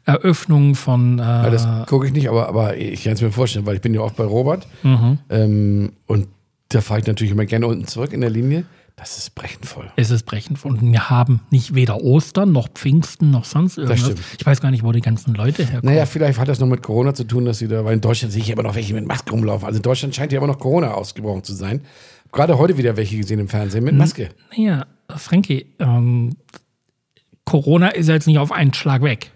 Eröffnungen 0.03 0.75
von. 0.75 1.17
Äh, 1.19 1.21
Ja, 1.21 1.49
das 1.49 1.67
gucke 1.87 2.05
ich 2.07 2.11
nicht, 2.11 2.27
aber, 2.27 2.49
aber 2.49 2.75
ich 2.75 3.05
kann 3.05 3.13
es 3.13 3.21
mir 3.21 3.31
vorstellen, 3.31 3.65
weil 3.65 3.75
ich 3.75 3.81
bin 3.81 3.93
ja 3.93 4.01
oft 4.01 4.17
bei 4.17 4.25
Robert. 4.25 4.67
Ähm, 5.29 5.93
und 6.07 6.27
da 6.69 6.81
fahre 6.81 7.00
ich 7.01 7.07
natürlich 7.07 7.31
immer 7.31 7.45
gerne 7.45 7.67
unten 7.67 7.88
zurück 7.88 8.13
in 8.13 8.22
der 8.22 8.29
Linie. 8.29 8.65
Das 8.98 9.17
ist 9.17 9.36
brechend 9.36 9.65
voll. 9.65 9.91
es 9.98 10.10
ist 10.10 10.24
brechend 10.24 10.63
und 10.63 10.81
wir 10.81 11.10
haben 11.10 11.41
nicht 11.51 11.75
weder 11.75 12.01
Ostern 12.01 12.53
noch 12.53 12.69
Pfingsten 12.69 13.29
noch 13.29 13.43
sonst 13.43 13.77
irgendwas. 13.77 14.00
stimmt. 14.00 14.22
Ich 14.39 14.45
weiß 14.45 14.62
gar 14.62 14.72
nicht, 14.72 14.84
wo 14.84 14.93
die 14.93 15.01
ganzen 15.01 15.34
Leute 15.34 15.63
herkommen. 15.65 15.93
Naja, 15.93 16.05
vielleicht 16.05 16.39
hat 16.39 16.48
das 16.48 16.60
noch 16.62 16.67
mit 16.67 16.81
Corona 16.81 17.13
zu 17.13 17.25
tun, 17.25 17.43
dass 17.43 17.57
sie 17.57 17.67
da, 17.67 17.84
weil 17.84 17.95
in 17.95 18.01
Deutschland 18.01 18.31
sehe 18.31 18.41
ich 18.41 18.50
immer 18.50 18.63
noch 18.63 18.75
welche 18.75 18.93
mit 18.93 19.05
Maske 19.05 19.31
rumlaufen. 19.31 19.65
Also 19.67 19.77
in 19.77 19.84
Deutschland 19.84 20.15
scheint 20.15 20.31
ja 20.31 20.38
immer 20.38 20.48
noch 20.48 20.60
Corona 20.60 20.93
ausgebrochen 20.93 21.43
zu 21.43 21.53
sein. 21.53 21.81
Gerade 22.31 22.57
heute 22.57 22.77
wieder 22.77 22.95
welche 22.95 23.17
gesehen 23.17 23.39
im 23.39 23.50
Fernsehen 23.50 23.84
mit 23.84 23.95
Maske. 23.95 24.29
Naja, 24.55 24.86
Frankie, 25.10 25.74
ähm, 25.79 26.38
Corona 27.43 27.89
ist 27.89 28.07
ja 28.07 28.13
jetzt 28.13 28.27
nicht 28.27 28.39
auf 28.39 28.53
einen 28.53 28.74
Schlag 28.74 29.01
weg. 29.01 29.31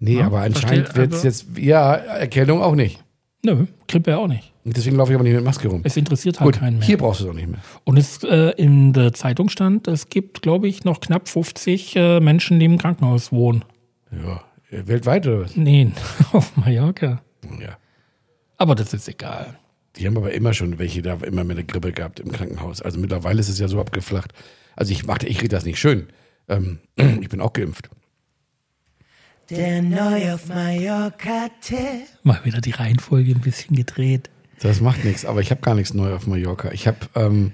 Nee, 0.00 0.22
aber 0.22 0.40
anscheinend 0.40 0.94
wird 0.96 1.12
es 1.12 1.24
also- 1.24 1.28
jetzt, 1.52 1.58
ja, 1.58 1.94
Erkältung 1.94 2.62
auch 2.62 2.74
nicht. 2.74 3.02
Nö, 3.44 3.66
Grippe 3.88 4.16
auch 4.16 4.26
nicht. 4.26 4.52
Deswegen 4.64 4.96
laufe 4.96 5.12
ich 5.12 5.14
aber 5.14 5.22
nicht 5.24 5.34
mit 5.36 5.44
Maske 5.44 5.68
rum. 5.68 5.82
Es 5.84 5.96
interessiert 5.96 6.40
halt 6.40 6.52
Gut, 6.52 6.60
keinen 6.60 6.78
mehr. 6.78 6.86
hier 6.86 6.98
brauchst 6.98 7.20
du 7.20 7.24
es 7.24 7.30
auch 7.30 7.34
nicht 7.34 7.48
mehr. 7.48 7.60
Und 7.84 7.96
es 7.96 8.22
äh, 8.24 8.50
in 8.56 8.92
der 8.92 9.12
Zeitung 9.12 9.48
stand, 9.48 9.86
es 9.86 10.08
gibt, 10.08 10.42
glaube 10.42 10.66
ich, 10.66 10.82
noch 10.84 10.98
knapp 11.00 11.28
50 11.28 11.94
äh, 11.96 12.20
Menschen, 12.20 12.58
die 12.58 12.66
im 12.66 12.78
Krankenhaus 12.78 13.30
wohnen. 13.30 13.64
Ja, 14.10 14.42
Äh, 14.70 14.86
Weltweit 14.88 15.26
oder 15.28 15.42
was? 15.44 15.54
Nee, 15.56 15.92
auf 16.32 16.56
Mallorca. 16.56 17.22
Ja. 17.60 17.76
Aber 18.58 18.74
das 18.74 18.92
ist 18.92 19.08
egal. 19.08 19.56
Die 19.96 20.06
haben 20.06 20.16
aber 20.16 20.32
immer 20.32 20.52
schon 20.52 20.78
welche 20.78 21.00
da 21.02 21.14
immer 21.24 21.44
mit 21.44 21.56
der 21.56 21.64
Grippe 21.64 21.92
gehabt 21.92 22.18
im 22.20 22.32
Krankenhaus. 22.32 22.82
Also 22.82 22.98
mittlerweile 22.98 23.38
ist 23.40 23.48
es 23.48 23.58
ja 23.60 23.68
so 23.68 23.80
abgeflacht. 23.80 24.32
Also 24.74 24.92
ich 24.92 25.04
ich 25.04 25.38
rede 25.38 25.48
das 25.48 25.64
nicht 25.64 25.78
schön. 25.78 26.08
Ähm, 26.48 26.80
ich 26.96 27.28
bin 27.28 27.40
auch 27.40 27.52
geimpft. 27.52 27.88
Der 29.50 29.80
neu 29.80 30.34
auf 30.34 30.48
Mallorca 30.48 31.48
Tipp. 31.60 31.78
Mal 32.24 32.40
wieder 32.44 32.60
die 32.60 32.72
Reihenfolge 32.72 33.32
ein 33.32 33.40
bisschen 33.40 33.76
gedreht. 33.76 34.28
Das 34.60 34.80
macht 34.80 35.04
nichts, 35.04 35.24
aber 35.24 35.40
ich 35.40 35.50
habe 35.50 35.60
gar 35.60 35.74
nichts 35.74 35.94
neu 35.94 36.14
auf 36.14 36.26
Mallorca. 36.26 36.72
Ich 36.72 36.86
habe, 36.88 36.96
ähm, 37.14 37.52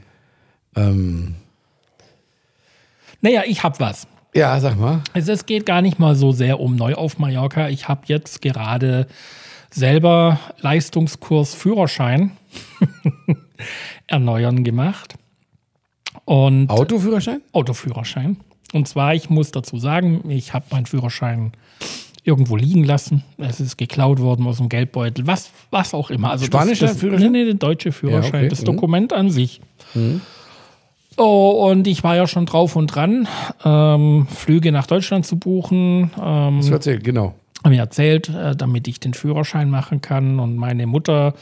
ähm, 0.75 1.35
Naja, 3.21 3.43
ich 3.47 3.63
hab 3.63 3.79
was. 3.81 4.07
ja, 4.35 4.59
sag 4.61 4.79
mal. 4.79 5.03
Also 5.13 5.33
es 5.33 5.45
geht 5.45 5.67
gar 5.67 5.83
nicht 5.83 5.99
mal 5.99 6.15
so 6.15 6.33
sehr 6.33 6.61
um 6.61 6.77
neu 6.77 6.95
auf 6.95 7.19
Mallorca. 7.19 7.69
Ich 7.69 7.89
habe 7.89 8.03
jetzt 8.07 8.41
gerade 8.41 9.07
selber 9.71 10.41
Leistungskurs 10.61 11.55
Führerschein 11.55 12.31
erneuern 14.07 14.65
gemacht. 14.65 15.15
Und 16.25 16.71
Autoführerschein? 16.71 17.43
Autoführerschein. 17.53 18.39
Und 18.73 18.89
zwar, 18.89 19.15
ich 19.15 19.29
muss 19.29 19.51
dazu 19.51 19.77
sagen, 19.79 20.31
ich 20.31 20.55
habe 20.55 20.65
meinen 20.71 20.87
Führerschein 20.87 21.53
irgendwo 22.25 22.57
liegen 22.57 22.85
lassen. 22.85 23.25
Es 23.39 23.59
ist 23.61 23.77
geklaut 23.79 24.21
worden 24.21 24.47
aus 24.47 24.59
dem 24.59 24.69
Geldbeutel, 24.69 25.27
was, 25.27 25.51
was 25.71 25.93
auch 25.93 26.11
immer. 26.11 26.31
Also 26.31 26.45
Spanischer 26.47 26.87
das, 26.87 26.93
das, 26.95 27.01
Führerschein? 27.01 27.33
Nee, 27.33 27.39
nee, 27.41 27.45
der 27.47 27.55
deutsche 27.55 27.91
Führerschein, 27.93 28.33
Ja, 28.33 28.39
okay. 28.41 28.49
das 28.49 28.61
Mhm. 28.63 28.67
Dokument 28.67 29.13
an 29.13 29.31
sich. 29.31 29.61
Oh, 31.19 31.69
und 31.71 31.87
ich 31.87 32.03
war 32.05 32.17
ja 32.17 32.27
schon 32.27 32.47
drauf 32.47 32.75
und 32.75 32.87
dran, 32.89 33.29
ähm, 33.65 34.27
Flüge 34.35 34.73
nach 34.73 34.87
Deutschland 34.87 35.27
zu 35.27 35.37
buchen. 35.39 36.11
Ähm, 36.21 36.57
Das 36.59 36.71
erzählt, 36.71 37.05
genau. 37.05 37.35
haben 37.63 37.71
mir 37.73 37.81
erzählt, 37.81 38.29
äh, 38.31 38.57
damit 38.57 38.89
ich 38.89 38.99
den 38.99 39.13
Führerschein 39.15 39.69
machen 39.69 40.01
kann. 40.01 40.39
Und 40.41 40.57
meine 40.57 40.87
Mutter 40.87 41.35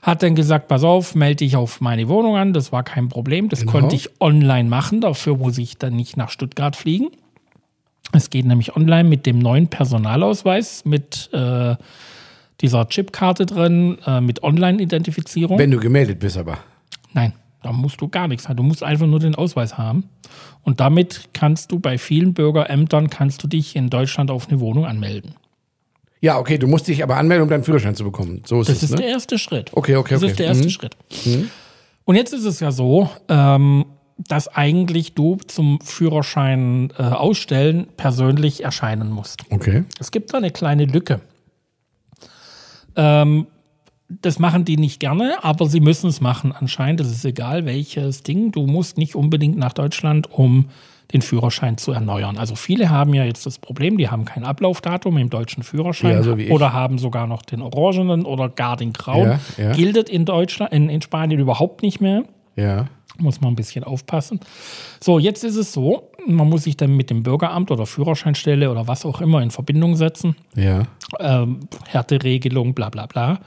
hat 0.00 0.22
dann 0.22 0.34
gesagt, 0.36 0.68
pass 0.68 0.84
auf, 0.84 1.14
melde 1.14 1.36
dich 1.36 1.56
auf 1.56 1.80
meine 1.80 2.08
Wohnung 2.08 2.36
an. 2.36 2.52
Das 2.52 2.70
war 2.72 2.82
kein 2.84 3.08
Problem. 3.08 3.48
Das 3.48 3.60
Genau. 3.60 3.72
konnte 3.72 3.96
ich 3.96 4.10
online 4.20 4.68
machen. 4.68 5.00
Dafür 5.00 5.36
muss 5.38 5.58
ich 5.58 5.76
dann 5.76 5.96
nicht 5.96 6.16
nach 6.16 6.30
Stuttgart 6.30 6.76
fliegen. 6.76 7.08
Es 8.14 8.30
geht 8.30 8.46
nämlich 8.46 8.76
online 8.76 9.08
mit 9.08 9.26
dem 9.26 9.38
neuen 9.38 9.68
Personalausweis, 9.68 10.84
mit 10.84 11.30
äh, 11.32 11.74
dieser 12.60 12.88
Chipkarte 12.88 13.44
drin, 13.46 13.98
äh, 14.06 14.20
mit 14.20 14.42
Online-Identifizierung. 14.42 15.58
Wenn 15.58 15.70
du 15.70 15.78
gemeldet 15.78 16.20
bist 16.20 16.36
aber. 16.38 16.58
Nein, 17.12 17.32
da 17.62 17.72
musst 17.72 18.00
du 18.00 18.08
gar 18.08 18.28
nichts 18.28 18.48
haben. 18.48 18.56
Du 18.56 18.62
musst 18.62 18.82
einfach 18.82 19.06
nur 19.06 19.18
den 19.20 19.34
Ausweis 19.34 19.76
haben. 19.76 20.08
Und 20.62 20.80
damit 20.80 21.30
kannst 21.32 21.72
du 21.72 21.78
bei 21.80 21.98
vielen 21.98 22.34
Bürgerämtern 22.34 23.10
kannst 23.10 23.42
du 23.42 23.48
dich 23.48 23.76
in 23.76 23.90
Deutschland 23.90 24.30
auf 24.30 24.48
eine 24.48 24.60
Wohnung 24.60 24.86
anmelden. 24.86 25.34
Ja, 26.20 26.38
okay, 26.38 26.56
du 26.56 26.66
musst 26.66 26.88
dich 26.88 27.02
aber 27.02 27.16
anmelden, 27.16 27.42
um 27.42 27.50
deinen 27.50 27.64
Führerschein 27.64 27.94
zu 27.94 28.04
bekommen. 28.04 28.42
So 28.46 28.60
ist 28.60 28.68
Das 28.70 28.76
es, 28.78 28.82
ist 28.84 28.90
ne? 28.92 28.96
der 28.98 29.08
erste 29.08 29.38
Schritt. 29.38 29.70
Okay, 29.74 29.96
okay, 29.96 30.14
Das 30.14 30.22
okay. 30.22 30.30
ist 30.30 30.38
der 30.38 30.46
erste 30.46 30.64
Mhm. 30.64 30.70
Schritt. 30.70 30.96
Und 32.06 32.16
jetzt 32.16 32.32
ist 32.32 32.44
es 32.44 32.60
ja 32.60 32.70
so, 32.72 33.10
ähm, 33.28 33.84
dass 34.16 34.48
eigentlich 34.48 35.14
du 35.14 35.38
zum 35.46 35.80
Führerschein 35.80 36.92
äh, 36.98 37.02
ausstellen 37.02 37.88
persönlich 37.96 38.62
erscheinen 38.62 39.10
musst. 39.10 39.42
Okay. 39.50 39.84
Es 39.98 40.10
gibt 40.10 40.32
da 40.32 40.38
eine 40.38 40.50
kleine 40.50 40.84
Lücke. 40.84 41.20
Ähm, 42.96 43.46
das 44.08 44.38
machen 44.38 44.64
die 44.64 44.76
nicht 44.76 45.00
gerne, 45.00 45.42
aber 45.42 45.66
sie 45.66 45.80
müssen 45.80 46.08
es 46.08 46.20
machen 46.20 46.52
anscheinend. 46.52 47.00
Es 47.00 47.10
ist 47.10 47.24
egal, 47.24 47.64
welches 47.64 48.22
Ding. 48.22 48.52
Du 48.52 48.66
musst 48.66 48.98
nicht 48.98 49.16
unbedingt 49.16 49.56
nach 49.56 49.72
Deutschland, 49.72 50.30
um 50.30 50.68
den 51.12 51.22
Führerschein 51.22 51.76
zu 51.76 51.92
erneuern. 51.92 52.38
Also 52.38 52.54
viele 52.54 52.90
haben 52.90 53.14
ja 53.14 53.24
jetzt 53.24 53.46
das 53.46 53.58
Problem, 53.58 53.98
die 53.98 54.08
haben 54.08 54.24
kein 54.24 54.44
Ablaufdatum 54.44 55.18
im 55.18 55.30
deutschen 55.30 55.62
Führerschein 55.62 56.12
Ja, 56.12 56.22
so 56.22 56.32
oder 56.32 56.72
haben 56.72 56.98
sogar 56.98 57.26
noch 57.26 57.42
den 57.42 57.60
orangenen 57.60 58.24
oder 58.24 58.48
gar 58.48 58.76
den 58.76 58.92
grauen. 58.92 59.38
Ja, 59.56 59.64
ja. 59.64 59.72
Gilt 59.72 60.08
in 60.08 60.24
Deutschland, 60.24 60.72
in, 60.72 60.88
in 60.88 61.02
Spanien 61.02 61.40
überhaupt 61.40 61.82
nicht 61.82 62.00
mehr. 62.00 62.24
Ja. 62.56 62.86
Muss 63.18 63.40
man 63.40 63.52
ein 63.52 63.56
bisschen 63.56 63.84
aufpassen. 63.84 64.40
So, 65.00 65.18
jetzt 65.18 65.44
ist 65.44 65.56
es 65.56 65.72
so, 65.72 66.10
man 66.26 66.48
muss 66.48 66.64
sich 66.64 66.76
dann 66.76 66.96
mit 66.96 67.10
dem 67.10 67.22
Bürgeramt 67.22 67.70
oder 67.70 67.86
Führerscheinstelle 67.86 68.70
oder 68.70 68.88
was 68.88 69.06
auch 69.06 69.20
immer 69.20 69.40
in 69.40 69.50
Verbindung 69.50 69.94
setzen. 69.94 70.34
Ja. 70.56 70.82
Ähm, 71.20 71.60
Härteregelung, 71.86 72.74
bla 72.74 72.88
bla 72.88 73.06
bla. 73.06 73.40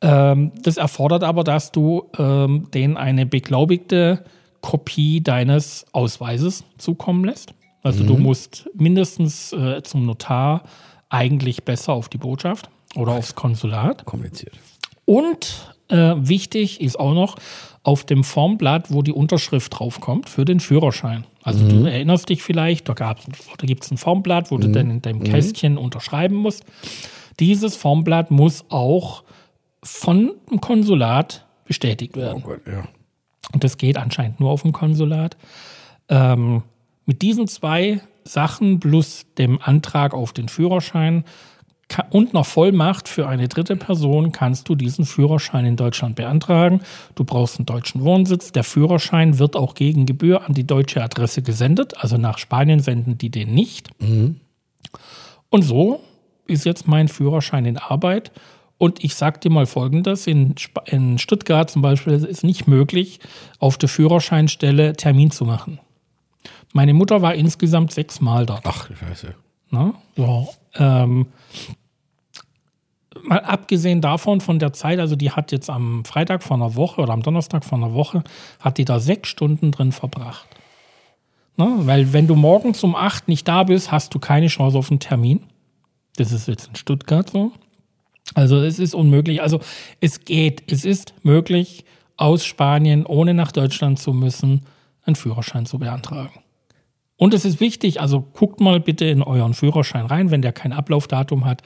Ähm, 0.00 0.52
das 0.62 0.76
erfordert 0.76 1.22
aber, 1.22 1.44
dass 1.44 1.70
du 1.70 2.10
ähm, 2.18 2.68
denen 2.72 2.96
eine 2.96 3.26
beglaubigte 3.26 4.24
Kopie 4.60 5.20
deines 5.20 5.86
Ausweises 5.92 6.64
zukommen 6.78 7.24
lässt. 7.24 7.54
Also 7.82 8.04
du 8.04 8.18
musst 8.18 8.68
mindestens 8.74 9.52
äh, 9.52 9.82
zum 9.82 10.04
Notar, 10.04 10.64
eigentlich 11.08 11.64
besser 11.64 11.92
auf 11.94 12.08
die 12.08 12.18
Botschaft 12.18 12.68
oder 12.96 13.12
aufs 13.12 13.34
Konsulat. 13.34 14.04
Kompliziert. 14.04 14.52
Und 15.04 15.74
äh, 15.88 16.14
wichtig 16.18 16.80
ist 16.80 16.98
auch 17.00 17.14
noch 17.14 17.36
auf 17.88 18.04
dem 18.04 18.22
Formblatt, 18.22 18.92
wo 18.92 19.00
die 19.00 19.12
Unterschrift 19.12 19.78
draufkommt 19.78 20.28
für 20.28 20.44
den 20.44 20.60
Führerschein. 20.60 21.24
Also 21.42 21.66
du 21.66 21.86
erinnerst 21.86 22.28
dich 22.28 22.42
vielleicht, 22.42 22.86
da, 22.86 22.92
da 22.92 23.16
gibt 23.62 23.82
es 23.82 23.90
ein 23.90 23.96
Formblatt, 23.96 24.50
wo 24.50 24.58
du 24.58 24.68
dann 24.68 24.90
in 24.90 25.00
deinem 25.00 25.24
Kästchen 25.24 25.78
unterschreiben 25.78 26.36
musst. 26.36 26.66
Dieses 27.40 27.76
Formblatt 27.76 28.30
muss 28.30 28.66
auch 28.68 29.24
von 29.82 30.32
dem 30.50 30.60
Konsulat 30.60 31.46
bestätigt 31.64 32.14
werden. 32.14 32.42
Oh 32.44 32.48
Gott, 32.48 32.60
ja. 32.66 32.86
Und 33.54 33.64
das 33.64 33.78
geht 33.78 33.96
anscheinend 33.96 34.38
nur 34.38 34.50
auf 34.50 34.60
dem 34.60 34.72
Konsulat. 34.72 35.38
Ähm, 36.10 36.64
mit 37.06 37.22
diesen 37.22 37.48
zwei 37.48 38.02
Sachen 38.24 38.80
plus 38.80 39.24
dem 39.38 39.62
Antrag 39.62 40.12
auf 40.12 40.34
den 40.34 40.50
Führerschein 40.50 41.24
und 42.10 42.34
noch 42.34 42.46
Vollmacht 42.46 43.08
für 43.08 43.28
eine 43.28 43.48
dritte 43.48 43.76
Person 43.76 44.32
kannst 44.32 44.68
du 44.68 44.74
diesen 44.74 45.04
Führerschein 45.04 45.64
in 45.64 45.76
Deutschland 45.76 46.16
beantragen. 46.16 46.82
Du 47.14 47.24
brauchst 47.24 47.58
einen 47.58 47.66
deutschen 47.66 48.02
Wohnsitz. 48.02 48.52
Der 48.52 48.64
Führerschein 48.64 49.38
wird 49.38 49.56
auch 49.56 49.74
gegen 49.74 50.04
Gebühr 50.04 50.46
an 50.46 50.52
die 50.52 50.66
deutsche 50.66 51.02
Adresse 51.02 51.42
gesendet. 51.42 51.94
Also 51.96 52.18
nach 52.18 52.38
Spanien 52.38 52.80
senden 52.80 53.16
die 53.16 53.30
den 53.30 53.54
nicht. 53.54 53.90
Und 55.50 55.62
so 55.62 56.00
ist 56.46 56.64
jetzt 56.64 56.86
mein 56.86 57.08
Führerschein 57.08 57.64
in 57.64 57.78
Arbeit. 57.78 58.32
Und 58.76 59.02
ich 59.02 59.16
sag 59.16 59.40
dir 59.40 59.50
mal 59.50 59.66
Folgendes, 59.66 60.26
in, 60.26 60.54
Sp 60.54 60.78
in 60.86 61.18
Stuttgart 61.18 61.68
zum 61.68 61.82
Beispiel 61.82 62.12
ist 62.12 62.24
es 62.24 62.42
nicht 62.44 62.68
möglich, 62.68 63.18
auf 63.58 63.76
der 63.76 63.88
Führerscheinstelle 63.88 64.92
Termin 64.92 65.30
zu 65.30 65.44
machen. 65.44 65.80
Meine 66.72 66.94
Mutter 66.94 67.22
war 67.22 67.34
insgesamt 67.34 67.92
sechsmal 67.92 68.46
dort. 68.46 68.62
Ach, 68.64 68.88
scheiße. 68.88 69.34
Ne? 69.70 69.94
So, 70.16 70.48
ähm, 70.74 71.26
mal 73.22 73.40
abgesehen 73.40 74.00
davon, 74.00 74.40
von 74.40 74.58
der 74.58 74.72
Zeit, 74.72 74.98
also 74.98 75.16
die 75.16 75.30
hat 75.30 75.52
jetzt 75.52 75.70
am 75.70 76.04
Freitag 76.04 76.42
vor 76.42 76.56
einer 76.56 76.74
Woche 76.74 77.00
oder 77.00 77.12
am 77.12 77.22
Donnerstag 77.22 77.64
vor 77.64 77.78
einer 77.78 77.94
Woche, 77.94 78.22
hat 78.60 78.78
die 78.78 78.84
da 78.84 79.00
sechs 79.00 79.28
Stunden 79.28 79.70
drin 79.70 79.92
verbracht. 79.92 80.46
Ne? 81.56 81.68
Weil 81.80 82.12
wenn 82.12 82.26
du 82.26 82.34
morgens 82.34 82.82
um 82.84 82.94
acht 82.94 83.28
nicht 83.28 83.46
da 83.48 83.64
bist, 83.64 83.90
hast 83.92 84.14
du 84.14 84.18
keine 84.18 84.46
Chance 84.46 84.78
auf 84.78 84.90
einen 84.90 85.00
Termin. 85.00 85.40
Das 86.16 86.32
ist 86.32 86.48
jetzt 86.48 86.68
in 86.68 86.76
Stuttgart 86.76 87.30
so. 87.30 87.52
Also 88.34 88.56
es 88.58 88.78
ist 88.78 88.94
unmöglich. 88.94 89.42
Also 89.42 89.60
es 90.00 90.24
geht, 90.24 90.70
es 90.70 90.84
ist 90.84 91.14
möglich, 91.22 91.84
aus 92.16 92.44
Spanien, 92.44 93.06
ohne 93.06 93.32
nach 93.32 93.52
Deutschland 93.52 93.98
zu 93.98 94.12
müssen, 94.12 94.62
einen 95.04 95.16
Führerschein 95.16 95.66
zu 95.66 95.78
beantragen. 95.78 96.40
Und 97.16 97.34
es 97.34 97.44
ist 97.44 97.60
wichtig, 97.60 98.00
also 98.00 98.20
guckt 98.20 98.60
mal 98.60 98.80
bitte 98.80 99.04
in 99.04 99.22
euren 99.22 99.54
Führerschein 99.54 100.06
rein, 100.06 100.30
wenn 100.30 100.42
der 100.42 100.52
kein 100.52 100.72
Ablaufdatum 100.72 101.44
hat 101.44 101.62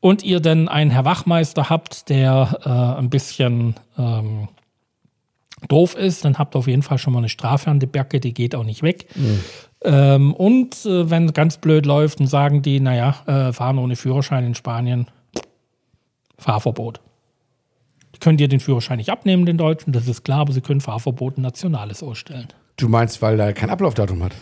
und 0.00 0.22
ihr 0.22 0.40
dann 0.40 0.68
einen 0.68 0.90
Herr 0.90 1.04
Wachmeister 1.04 1.70
habt, 1.70 2.08
der 2.08 2.60
äh, 2.64 2.98
ein 2.98 3.10
bisschen 3.10 3.74
ähm, 3.98 4.48
doof 5.68 5.94
ist, 5.94 6.24
dann 6.24 6.38
habt 6.38 6.54
ihr 6.54 6.58
auf 6.58 6.66
jeden 6.66 6.82
Fall 6.82 6.98
schon 6.98 7.12
mal 7.12 7.20
eine 7.20 7.28
Strafe 7.28 7.70
an 7.70 7.80
die 7.80 7.86
Backe, 7.86 8.20
die 8.20 8.34
geht 8.34 8.54
auch 8.54 8.64
nicht 8.64 8.82
weg. 8.82 9.06
Ähm, 9.82 10.34
und 10.34 10.84
äh, 10.84 11.10
wenn 11.10 11.32
ganz 11.32 11.58
blöd 11.58 11.86
läuft, 11.86 12.20
dann 12.20 12.26
sagen 12.26 12.62
die, 12.62 12.80
naja, 12.80 13.16
äh, 13.26 13.52
fahren 13.52 13.78
ohne 13.78 13.96
Führerschein 13.96 14.44
in 14.44 14.54
Spanien, 14.54 15.06
Fahrverbot. 16.38 17.00
Die 18.14 18.18
können 18.18 18.38
dir 18.38 18.48
den 18.48 18.60
Führerschein 18.60 18.96
nicht 18.96 19.10
abnehmen, 19.10 19.46
den 19.46 19.58
Deutschen, 19.58 19.92
das 19.92 20.08
ist 20.08 20.24
klar, 20.24 20.40
aber 20.40 20.52
sie 20.52 20.60
können 20.60 20.80
Fahrverbot 20.80 21.38
ein 21.38 21.42
nationales 21.42 22.02
ausstellen. 22.02 22.48
Du 22.76 22.88
meinst, 22.88 23.22
weil 23.22 23.38
er 23.38 23.52
kein 23.52 23.70
Ablaufdatum 23.70 24.22
hat? 24.22 24.32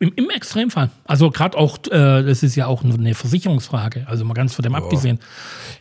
Im, 0.00 0.12
Im 0.16 0.28
Extremfall. 0.30 0.90
Also 1.04 1.30
gerade 1.30 1.56
auch, 1.56 1.78
äh, 1.86 2.22
das 2.24 2.42
ist 2.42 2.56
ja 2.56 2.66
auch 2.66 2.82
eine 2.82 3.14
Versicherungsfrage. 3.14 4.06
Also 4.08 4.24
mal 4.24 4.34
ganz 4.34 4.52
von 4.54 4.62
dem 4.62 4.74
abgesehen. 4.74 5.20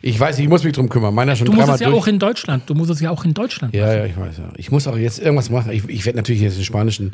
Ich 0.01 0.19
weiß, 0.19 0.37
ich 0.39 0.47
muss 0.47 0.63
mich 0.63 0.73
drum 0.73 0.87
kümmern. 0.87 1.13
Meiner 1.15 1.35
schon 1.35 1.45
Du 1.45 1.53
musst 1.53 1.67
es 1.67 1.79
ja 1.79 1.89
durch. 1.89 1.99
auch 2.03 2.07
in 2.07 2.19
Deutschland. 2.19 2.69
Du 2.69 2.75
musst 2.75 2.91
es 2.91 2.99
ja 2.99 3.09
auch 3.09 3.25
in 3.25 3.33
Deutschland. 3.33 3.73
ja, 3.73 3.91
ja, 3.93 4.05
ich 4.05 4.15
weiß 4.15 4.37
ja. 4.37 4.49
Ich 4.57 4.71
muss 4.71 4.87
auch 4.87 4.97
jetzt 4.97 5.19
irgendwas 5.19 5.49
machen. 5.49 5.71
Ich, 5.71 5.83
ich 5.89 6.05
werde 6.05 6.17
natürlich 6.17 6.41
jetzt 6.41 6.57
den 6.57 6.63
spanischen 6.63 7.13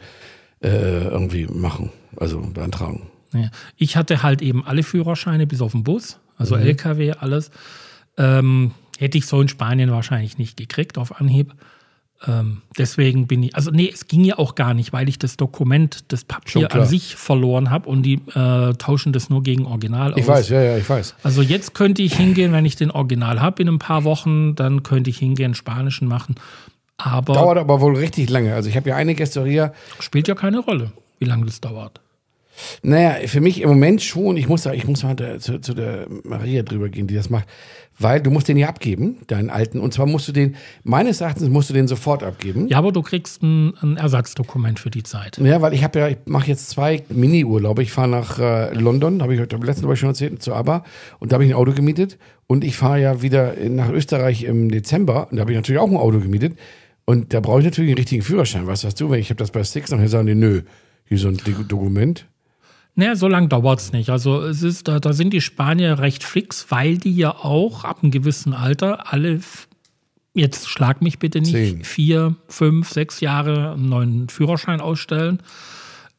äh, 0.61 0.67
irgendwie 1.05 1.47
machen. 1.47 1.89
Also 2.17 2.41
beantragen. 2.41 3.07
Ja. 3.33 3.49
Ich 3.77 3.95
hatte 3.95 4.21
halt 4.23 4.41
eben 4.41 4.65
alle 4.65 4.83
Führerscheine 4.83 5.47
bis 5.47 5.61
auf 5.61 5.71
den 5.71 5.83
Bus, 5.83 6.19
also 6.37 6.55
Mhm. 6.57 6.63
LKW, 6.63 7.11
alles. 7.13 7.49
Ähm, 8.17 8.71
hätte 8.97 9.17
ich 9.17 9.25
so 9.25 9.39
in 9.39 9.47
Spanien 9.47 9.91
wahrscheinlich 9.91 10.37
nicht 10.37 10.57
gekriegt 10.57 10.97
auf 10.97 11.19
Anhieb. 11.21 11.53
Ähm, 12.27 12.63
deswegen 12.77 13.27
bin 13.27 13.43
ich, 13.43 13.55
also 13.55 13.71
nee, 13.71 13.89
es 13.93 14.07
ging 14.07 14.25
ja 14.25 14.37
auch 14.37 14.55
gar 14.55 14.73
nicht, 14.73 14.91
weil 14.91 15.07
ich 15.07 15.19
das 15.19 15.37
Dokument, 15.37 16.03
das 16.09 16.25
Papier 16.25 16.73
an 16.73 16.85
sich 16.85 17.15
verloren 17.15 17.69
habe 17.69 17.87
und 17.87 18.03
die 18.03 18.15
äh, 18.35 18.73
tauschen 18.73 19.13
das 19.13 19.29
nur 19.29 19.41
gegen 19.41 19.65
Original 19.65 20.13
Ich 20.17 20.23
aus. 20.23 20.27
weiß, 20.27 20.49
ja, 20.49 20.61
ja, 20.61 20.77
ich 20.77 20.89
weiß. 20.89 21.15
Also 21.23 21.41
jetzt 21.41 21.73
könnte 21.73 22.01
ich 22.01 22.15
hingehen, 22.15 22.51
wenn 22.51 22.65
ich 22.65 22.75
den 22.75 22.91
Original 22.91 23.41
habe 23.41 23.61
in 23.61 23.69
ein 23.69 23.79
paar 23.79 24.03
Wochen, 24.03 24.55
dann 24.55 24.83
könnte 24.83 25.09
ich 25.09 25.17
hingehen, 25.17 25.55
Spanischen 25.55 26.09
machen. 26.09 26.35
Aber 26.97 27.33
Dauert 27.33 27.57
aber 27.57 27.79
wohl 27.79 27.95
richtig 27.95 28.29
lange. 28.29 28.53
Also 28.53 28.67
ich 28.67 28.75
habe 28.75 28.89
ja 28.89 28.97
eine 28.97 29.15
Gästeria, 29.15 29.71
spielt 30.01 30.27
ja 30.27 30.35
keine 30.35 30.59
Rolle, 30.59 30.91
wie 31.19 31.25
lange 31.25 31.45
das 31.45 31.61
dauert. 31.61 32.01
Naja, 32.81 33.27
für 33.27 33.41
mich 33.41 33.61
im 33.61 33.69
Moment 33.69 34.01
schon. 34.01 34.37
Ich 34.37 34.47
muss 34.47 34.63
da, 34.63 34.73
ich 34.73 34.87
muss 34.87 35.03
mal 35.03 35.15
da, 35.15 35.39
zu, 35.39 35.59
zu 35.59 35.73
der 35.73 36.07
Maria 36.23 36.63
drüber 36.63 36.89
gehen, 36.89 37.07
die 37.07 37.15
das 37.15 37.29
macht. 37.29 37.47
Weil 38.01 38.21
du 38.21 38.31
musst 38.31 38.47
den 38.47 38.55
ja 38.55 38.69
abgeben, 38.69 39.17
deinen 39.27 39.49
alten. 39.49 39.79
Und 39.81 39.93
zwar 39.93 40.05
musst 40.05 40.25
du 40.27 40.31
den, 40.31 40.55
meines 40.83 41.19
Erachtens 41.19 41.49
musst 41.49 41.69
du 41.69 41.73
den 41.73 41.87
sofort 41.89 42.23
abgeben. 42.23 42.67
Ja, 42.69 42.77
aber 42.77 42.93
du 42.93 43.01
kriegst 43.01 43.43
ein, 43.43 43.73
ein 43.81 43.97
Ersatzdokument 43.97 44.79
für 44.79 44.89
die 44.89 45.03
Zeit. 45.03 45.37
Ja, 45.37 45.61
weil 45.61 45.73
ich 45.73 45.83
habe 45.83 45.99
ja, 45.99 46.07
ich 46.07 46.17
mache 46.25 46.47
jetzt 46.47 46.69
zwei 46.69 47.03
Mini-Urlaube. 47.09 47.83
Ich 47.83 47.91
fahre 47.91 48.07
nach 48.07 48.39
äh, 48.39 48.73
London, 48.73 49.21
habe 49.21 49.33
ich 49.35 49.41
heute 49.41 49.57
letzten 49.57 49.85
Mal 49.85 49.97
schon 49.97 50.09
erzählt, 50.09 50.41
zu 50.41 50.53
ABBA. 50.53 50.85
Und 51.19 51.31
da 51.31 51.35
habe 51.35 51.43
ich 51.43 51.51
ein 51.51 51.55
Auto 51.57 51.73
gemietet. 51.73 52.17
Und 52.47 52.63
ich 52.63 52.77
fahre 52.77 53.01
ja 53.01 53.21
wieder 53.21 53.53
nach 53.67 53.89
Österreich 53.89 54.43
im 54.43 54.71
Dezember. 54.71 55.27
Und 55.29 55.35
da 55.35 55.41
habe 55.41 55.51
ich 55.51 55.57
natürlich 55.57 55.81
auch 55.81 55.89
ein 55.89 55.97
Auto 55.97 56.19
gemietet. 56.19 56.57
Und 57.03 57.33
da 57.33 57.41
brauche 57.41 57.59
ich 57.59 57.65
natürlich 57.65 57.89
einen 57.89 57.97
richtigen 57.97 58.21
Führerschein. 58.21 58.65
Was 58.65 58.81
sagst 58.81 59.01
du, 59.01 59.09
wenn 59.09 59.19
ich 59.19 59.29
habe 59.29 59.37
das 59.39 59.51
bei 59.51 59.61
Six 59.63 59.91
nachher 59.91 60.07
sagen 60.07 60.25
die, 60.27 60.35
nö, 60.35 60.61
hier 61.05 61.17
so 61.17 61.27
ein 61.27 61.35
Dok- 61.37 61.67
Dokument. 61.67 62.27
Naja, 62.99 63.15
so 63.15 63.29
lange 63.29 63.47
dauert 63.47 63.79
es 63.79 63.93
nicht. 63.93 64.09
Also 64.09 64.41
es 64.41 64.61
ist, 64.61 64.89
da, 64.89 64.99
da 64.99 65.13
sind 65.13 65.31
die 65.31 65.39
Spanier 65.39 65.99
recht 65.99 66.21
fix, 66.21 66.65
weil 66.69 66.97
die 66.97 67.15
ja 67.15 67.33
auch 67.33 67.85
ab 67.85 67.99
einem 68.01 68.11
gewissen 68.11 68.53
Alter 68.53 69.13
alle, 69.13 69.39
jetzt 70.33 70.67
schlag 70.67 71.01
mich 71.01 71.17
bitte 71.17 71.39
nicht, 71.39 71.53
Zehn. 71.53 71.83
vier, 71.85 72.35
fünf, 72.49 72.89
sechs 72.89 73.21
Jahre 73.21 73.71
einen 73.71 73.87
neuen 73.87 74.27
Führerschein 74.27 74.81
ausstellen. 74.81 75.41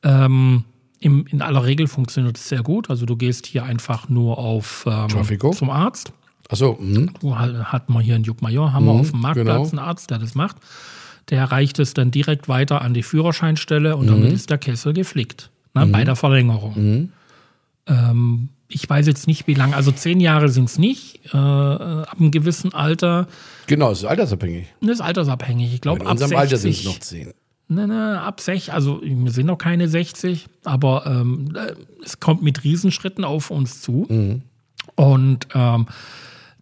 Ähm, 0.02 0.64
im, 1.00 1.26
in 1.26 1.42
aller 1.42 1.66
Regel 1.66 1.86
funktioniert 1.86 2.38
es 2.38 2.48
sehr 2.48 2.62
gut. 2.62 2.88
Also 2.88 3.04
du 3.04 3.14
gehst 3.14 3.44
hier 3.44 3.64
einfach 3.64 4.08
nur 4.08 4.38
auf 4.38 4.86
ähm, 4.88 5.52
zum 5.52 5.68
Arzt. 5.68 6.14
Achso, 6.48 6.78
mhm. 6.80 7.12
Du 7.20 7.38
ha- 7.38 7.64
hat 7.64 7.90
man 7.90 8.02
hier 8.02 8.16
in 8.16 8.22
Juckmajor, 8.24 8.72
haben 8.72 8.86
wir 8.86 8.92
auf 8.92 9.10
dem 9.10 9.20
Marktplatz 9.20 9.70
genau. 9.70 9.82
einen 9.82 9.88
Arzt, 9.90 10.10
der 10.10 10.18
das 10.18 10.34
macht. 10.34 10.56
Der 11.28 11.44
reicht 11.44 11.78
es 11.78 11.92
dann 11.92 12.10
direkt 12.10 12.48
weiter 12.48 12.80
an 12.80 12.94
die 12.94 13.02
Führerscheinstelle 13.02 13.96
und 13.98 14.06
damit 14.06 14.32
ist 14.32 14.48
der 14.48 14.56
Kessel 14.56 14.94
geflickt. 14.94 15.50
Ne, 15.74 15.86
Bei 15.86 16.04
der 16.04 16.16
Verlängerung. 16.16 17.10
Ähm, 17.86 18.48
ich 18.68 18.88
weiß 18.88 19.06
jetzt 19.06 19.26
nicht, 19.26 19.46
wie 19.46 19.54
lange, 19.54 19.74
also 19.76 19.90
zehn 19.92 20.20
Jahre 20.20 20.48
sind 20.48 20.68
es 20.68 20.78
nicht. 20.78 21.20
Äh, 21.32 21.36
ab 21.36 22.16
einem 22.18 22.30
gewissen 22.30 22.72
Alter, 22.72 23.26
genau, 23.66 23.90
es 23.90 23.98
ist 23.98 24.04
altersabhängig. 24.04 24.66
das 24.80 24.90
ist 24.92 25.00
altersabhängig. 25.00 25.74
Ich 25.74 25.80
glaube, 25.80 26.04
ab 26.06 26.12
unserem 26.12 26.30
60. 26.30 26.38
Alter 26.38 26.56
sind 26.56 26.70
es 26.70 26.84
noch 26.84 26.98
zehn. 26.98 27.32
Ne, 27.68 27.86
ne, 27.86 28.20
ab 28.20 28.40
60, 28.40 28.72
also 28.72 29.00
wir 29.02 29.30
sind 29.30 29.46
noch 29.46 29.58
keine 29.58 29.88
60, 29.88 30.48
aber 30.64 31.06
ähm, 31.06 31.54
äh, 31.54 31.74
es 32.04 32.18
kommt 32.18 32.42
mit 32.42 32.64
Riesenschritten 32.64 33.24
auf 33.24 33.50
uns 33.50 33.80
zu. 33.80 34.06
Und 34.96 35.48
ähm, 35.54 35.86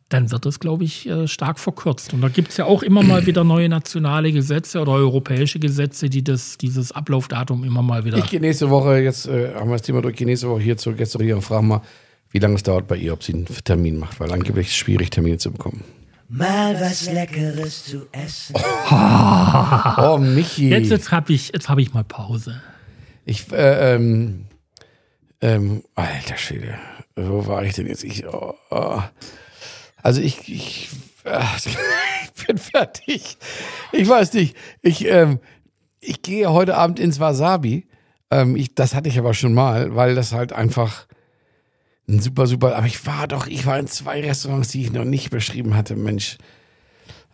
dann 0.09 0.31
wird 0.31 0.47
es, 0.47 0.59
glaube 0.59 0.85
ich, 0.85 1.07
äh, 1.09 1.29
stark 1.29 1.59
verkürzt. 1.59 2.15
Und 2.15 2.23
da 2.23 2.29
gibt 2.29 2.51
es 2.51 2.57
ja 2.57 2.65
auch 2.65 2.83
immer 2.83 3.03
mal 3.03 3.27
wieder 3.27 3.45
neue 3.45 3.69
nationale 3.69 4.33
Gesetze 4.33 4.81
oder 4.81 4.93
europäische 4.93 5.59
Gesetze, 5.59 6.09
die 6.09 6.25
das, 6.25 6.57
dieses 6.57 6.93
Ablaufdatum 6.93 7.63
immer 7.65 7.83
mal 7.83 8.05
wieder. 8.05 8.17
Ich 8.17 8.31
gehe 8.31 8.41
nächste 8.41 8.71
Woche, 8.71 8.99
jetzt 8.99 9.27
äh, 9.27 9.55
haben 9.55 9.69
wir 9.69 9.77
das 9.77 9.83
Thema 9.83 10.01
durch, 10.01 10.13
ich 10.13 10.19
gehe 10.19 10.27
nächste 10.27 10.49
Woche 10.49 10.63
hier 10.63 10.77
zur 10.79 10.95
Gästeria 10.95 11.35
und 11.35 11.43
frage 11.43 11.65
mal, 11.65 11.83
wie 12.31 12.39
lange 12.39 12.55
es 12.55 12.63
dauert 12.63 12.89
bei 12.89 12.97
ihr, 12.97 13.13
ob 13.13 13.23
sie 13.23 13.35
einen 13.35 13.47
Termin 13.65 13.99
macht, 13.99 14.19
weil 14.21 14.33
angeblich 14.33 14.67
ist 14.67 14.73
es 14.73 14.79
schwierig, 14.79 15.11
Termine 15.11 15.39
zu 15.39 15.51
bekommen. 15.51 15.85
Mal 16.31 16.79
was 16.81 17.11
Leckeres 17.11 17.85
zu 17.85 18.07
essen. 18.13 18.55
Oh, 18.91 20.19
Michi. 20.19 20.69
Jetzt, 20.69 20.91
jetzt 20.91 21.11
habe 21.11 21.33
ich, 21.33 21.51
jetzt 21.53 21.69
hab 21.69 21.79
ich 21.79 21.93
mal 21.93 22.05
Pause. 22.05 22.61
Ich, 23.25 23.51
äh, 23.53 23.95
ähm, 23.95 24.47
ähm, 25.41 25.83
alter 25.95 26.37
Schwede, 26.37 26.79
wo 27.17 27.47
war 27.47 27.65
ich 27.65 27.75
denn 27.75 27.87
jetzt? 27.87 28.05
Ich, 28.05 28.27
oh, 28.27 28.55
oh. 28.71 29.03
Also 30.09 30.23
ich, 30.23 30.49
ich, 30.49 30.89
äh, 31.25 31.39
ich 32.25 32.47
bin 32.47 32.57
fertig. 32.57 33.37
Ich 33.93 34.09
weiß 34.09 34.33
nicht. 34.33 34.57
Ich, 34.81 35.05
ähm, 35.05 35.39
ich 36.01 36.23
gehe 36.23 36.51
heute 36.51 36.79
Abend 36.79 36.99
ins 36.99 37.21
Wasabi. 37.21 37.87
Ähm, 38.31 38.57
ich, 38.57 38.75
das 38.75 38.95
hatte 38.95 39.11
ich 39.11 39.19
aber 39.19 39.35
schon 39.35 39.53
mal, 39.53 39.95
weil 39.95 40.15
das 40.15 40.33
halt 40.33 40.55
einfach 40.55 41.07
ein 42.09 42.21
super, 42.21 42.47
super. 42.47 42.75
Aber 42.75 42.87
ich 42.87 43.05
war 43.05 43.29
doch, 43.29 43.49
ich 43.49 43.67
war 43.67 43.79
in 43.79 43.87
zwei 43.87 44.23
Restaurants, 44.23 44.71
die 44.71 44.81
ich 44.81 44.93
noch 44.93 45.05
nicht 45.05 45.29
beschrieben 45.29 45.77
hatte. 45.77 45.95
Mensch, 45.95 46.39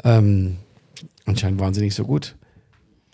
ähm, 0.02 0.56
anscheinend 1.26 1.60
waren 1.60 1.74
sie 1.74 1.80
nicht 1.80 1.94
so 1.94 2.04
gut. 2.04 2.34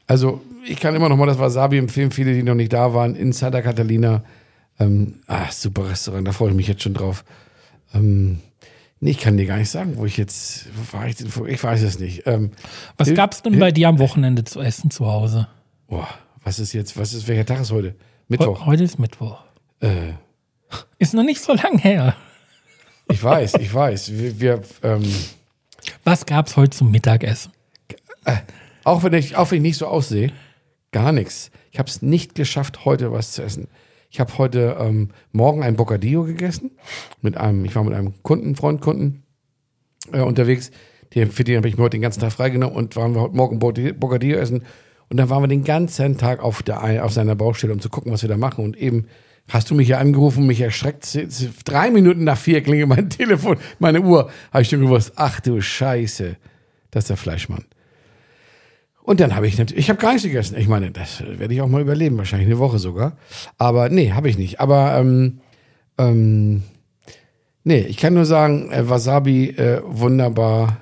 Also, 0.06 0.40
ich 0.66 0.80
kann 0.80 0.96
immer 0.96 1.10
noch 1.10 1.18
mal 1.18 1.26
das 1.26 1.38
Wasabi 1.38 1.76
empfehlen, 1.76 2.12
viele, 2.12 2.32
die 2.32 2.42
noch 2.42 2.54
nicht 2.54 2.72
da 2.72 2.94
waren, 2.94 3.14
in 3.14 3.32
Santa 3.32 3.60
Catalina. 3.60 4.24
Ähm, 4.78 5.16
ah, 5.26 5.52
super 5.52 5.90
Restaurant, 5.90 6.26
da 6.26 6.32
freue 6.32 6.48
ich 6.48 6.56
mich 6.56 6.68
jetzt 6.68 6.82
schon 6.82 6.94
drauf. 6.94 7.26
Ähm, 7.92 8.40
nee, 9.00 9.10
ich 9.10 9.18
kann 9.18 9.36
dir 9.36 9.46
gar 9.46 9.56
nicht 9.56 9.70
sagen, 9.70 9.96
wo 9.96 10.04
ich 10.06 10.16
jetzt, 10.16 10.66
wo 10.74 10.96
war 10.98 11.06
ich 11.08 11.16
denn 11.16 11.28
ich 11.46 11.62
weiß 11.62 11.82
es 11.82 11.98
nicht. 11.98 12.26
Ähm, 12.26 12.52
Was 12.96 13.08
Hil- 13.08 13.16
gab's 13.16 13.42
denn 13.42 13.58
bei 13.58 13.72
dir 13.72 13.88
am 13.88 13.98
Wochenende 13.98 14.44
zu 14.44 14.60
essen 14.60 14.90
zu 14.90 15.06
Hause? 15.06 15.48
boah, 15.88 16.08
was 16.44 16.58
ist 16.58 16.72
jetzt, 16.72 16.96
was 16.96 17.12
ist, 17.12 17.26
welcher 17.28 17.44
Tag 17.44 17.60
ist 17.60 17.72
heute? 17.72 17.88
He- 17.88 17.94
Mittwoch. 18.28 18.64
Heute 18.66 18.84
ist 18.84 18.98
Mittwoch. 18.98 19.42
Äh, 19.80 20.12
Ist 20.98 21.14
noch 21.14 21.24
nicht 21.24 21.40
so 21.42 21.52
lang 21.52 21.78
her. 21.78 22.14
ich 23.10 23.22
weiß, 23.22 23.54
ich 23.54 23.72
weiß. 23.74 24.12
Wir, 24.12 24.40
wir 24.40 24.62
ähm, 24.84 25.02
Was 26.04 26.24
gab's 26.26 26.56
heute 26.56 26.70
zum 26.76 26.90
Mittagessen? 26.92 27.50
auch, 28.84 29.02
wenn 29.02 29.12
ich, 29.14 29.34
auch 29.36 29.50
wenn 29.50 29.56
ich 29.58 29.62
nicht 29.62 29.78
so 29.78 29.86
aussehe, 29.86 30.30
gar 30.92 31.10
nichts. 31.12 31.50
Ich 31.72 31.78
habe 31.78 31.88
es 31.88 32.02
nicht 32.02 32.34
geschafft, 32.34 32.84
heute 32.84 33.10
was 33.12 33.32
zu 33.32 33.42
essen. 33.42 33.66
Ich 34.10 34.18
habe 34.18 34.36
heute 34.38 34.76
ähm, 34.80 35.10
morgen 35.30 35.62
ein 35.62 35.76
Bocadillo 35.76 36.24
gegessen. 36.24 36.72
Mit 37.22 37.36
einem, 37.36 37.64
ich 37.64 37.76
war 37.76 37.84
mit 37.84 37.94
einem 37.94 38.20
Kunden, 38.22 38.56
Freundkunden 38.56 39.22
äh, 40.12 40.20
unterwegs. 40.20 40.72
Die, 41.14 41.24
für 41.26 41.44
den 41.44 41.58
habe 41.58 41.68
ich 41.68 41.76
mir 41.76 41.84
heute 41.84 41.96
den 41.96 42.02
ganzen 42.02 42.20
Tag 42.20 42.32
freigenommen 42.32 42.74
und 42.74 42.96
waren 42.96 43.14
wir 43.14 43.22
heute 43.22 43.36
Morgen 43.36 43.60
Bocadillo 43.60 44.36
essen. 44.36 44.64
Und 45.08 45.16
dann 45.16 45.30
waren 45.30 45.44
wir 45.44 45.48
den 45.48 45.62
ganzen 45.62 46.18
Tag 46.18 46.42
auf, 46.42 46.62
der, 46.64 47.04
auf 47.04 47.12
seiner 47.12 47.36
Baustelle, 47.36 47.72
um 47.72 47.80
zu 47.80 47.88
gucken, 47.88 48.12
was 48.12 48.22
wir 48.22 48.28
da 48.28 48.36
machen. 48.36 48.64
Und 48.64 48.76
eben 48.76 49.06
hast 49.48 49.70
du 49.70 49.76
mich 49.76 49.88
ja 49.88 49.98
angerufen, 49.98 50.44
mich 50.44 50.60
erschreckt. 50.60 51.18
Drei 51.64 51.90
Minuten 51.92 52.24
nach 52.24 52.38
vier 52.38 52.62
klingelt 52.62 52.88
mein 52.88 53.10
Telefon, 53.10 53.58
meine 53.78 54.00
Uhr. 54.00 54.28
Habe 54.52 54.62
ich 54.62 54.68
schon 54.68 54.80
gewusst, 54.80 55.12
ach 55.14 55.38
du 55.40 55.60
Scheiße, 55.60 56.36
das 56.90 57.04
ist 57.04 57.10
der 57.10 57.16
Fleischmann. 57.16 57.64
Und 59.02 59.20
dann 59.20 59.34
habe 59.34 59.46
ich 59.46 59.58
natürlich, 59.58 59.84
ich 59.84 59.90
habe 59.90 60.00
gar 60.00 60.12
nichts 60.12 60.24
gegessen. 60.24 60.56
Ich 60.58 60.68
meine, 60.68 60.90
das 60.90 61.22
werde 61.26 61.52
ich 61.54 61.60
auch 61.62 61.68
mal 61.68 61.80
überleben, 61.80 62.18
wahrscheinlich 62.18 62.48
eine 62.48 62.58
Woche 62.58 62.78
sogar. 62.78 63.16
Aber 63.58 63.88
nee, 63.88 64.12
habe 64.12 64.28
ich 64.28 64.38
nicht. 64.38 64.60
Aber 64.60 64.96
ähm, 64.98 65.40
ähm, 65.98 66.62
nee, 67.64 67.80
ich 67.80 67.96
kann 67.96 68.14
nur 68.14 68.26
sagen, 68.26 68.70
äh, 68.70 68.88
Wasabi 68.88 69.50
äh, 69.50 69.80
wunderbar, 69.84 70.76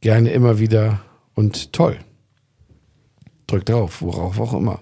gerne 0.00 0.30
immer 0.30 0.58
wieder 0.58 1.00
und 1.34 1.72
toll. 1.72 1.96
Drück 3.46 3.64
drauf, 3.64 4.02
worauf 4.02 4.38
auch 4.40 4.54
immer. 4.54 4.80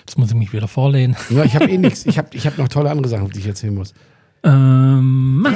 Jetzt 0.00 0.18
muss 0.18 0.30
ich 0.30 0.36
mich 0.36 0.52
wieder 0.52 0.68
vorlehnen. 0.68 1.16
Ja, 1.30 1.44
ich 1.44 1.54
habe 1.54 1.70
eh 1.70 1.78
nichts. 1.78 2.06
Ich 2.06 2.18
habe 2.18 2.28
ich 2.32 2.46
hab 2.46 2.58
noch 2.58 2.68
tolle 2.68 2.90
andere 2.90 3.08
Sachen, 3.08 3.30
die 3.30 3.38
ich 3.38 3.46
erzählen 3.46 3.74
muss. 3.74 3.94
Ähm, 4.44 5.46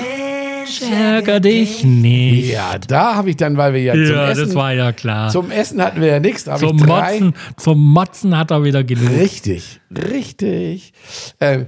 ärger 0.82 1.40
dich 1.40 1.84
nicht. 1.84 2.52
Ja, 2.52 2.78
da 2.78 3.14
habe 3.16 3.30
ich 3.30 3.36
dann, 3.36 3.56
weil 3.56 3.72
wir 3.74 3.82
ja, 3.82 3.92
zum 3.94 4.02
Ja, 4.04 4.30
Essen, 4.30 4.46
das 4.46 4.54
war 4.54 4.72
ja 4.72 4.92
klar. 4.92 5.30
zum 5.30 5.50
Essen 5.50 5.82
hatten 5.82 6.00
wir 6.00 6.08
ja 6.08 6.20
nichts. 6.20 6.44
Zum 6.44 6.76
ich 6.76 6.82
drei, 6.82 7.20
Motzen, 7.20 7.34
zum 7.56 7.92
Motzen 7.92 8.36
hat 8.38 8.50
er 8.50 8.64
wieder 8.64 8.84
genug. 8.84 9.10
Richtig, 9.18 9.80
richtig. 9.90 10.92
Ähm, 11.40 11.66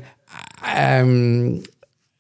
ähm, 0.77 1.63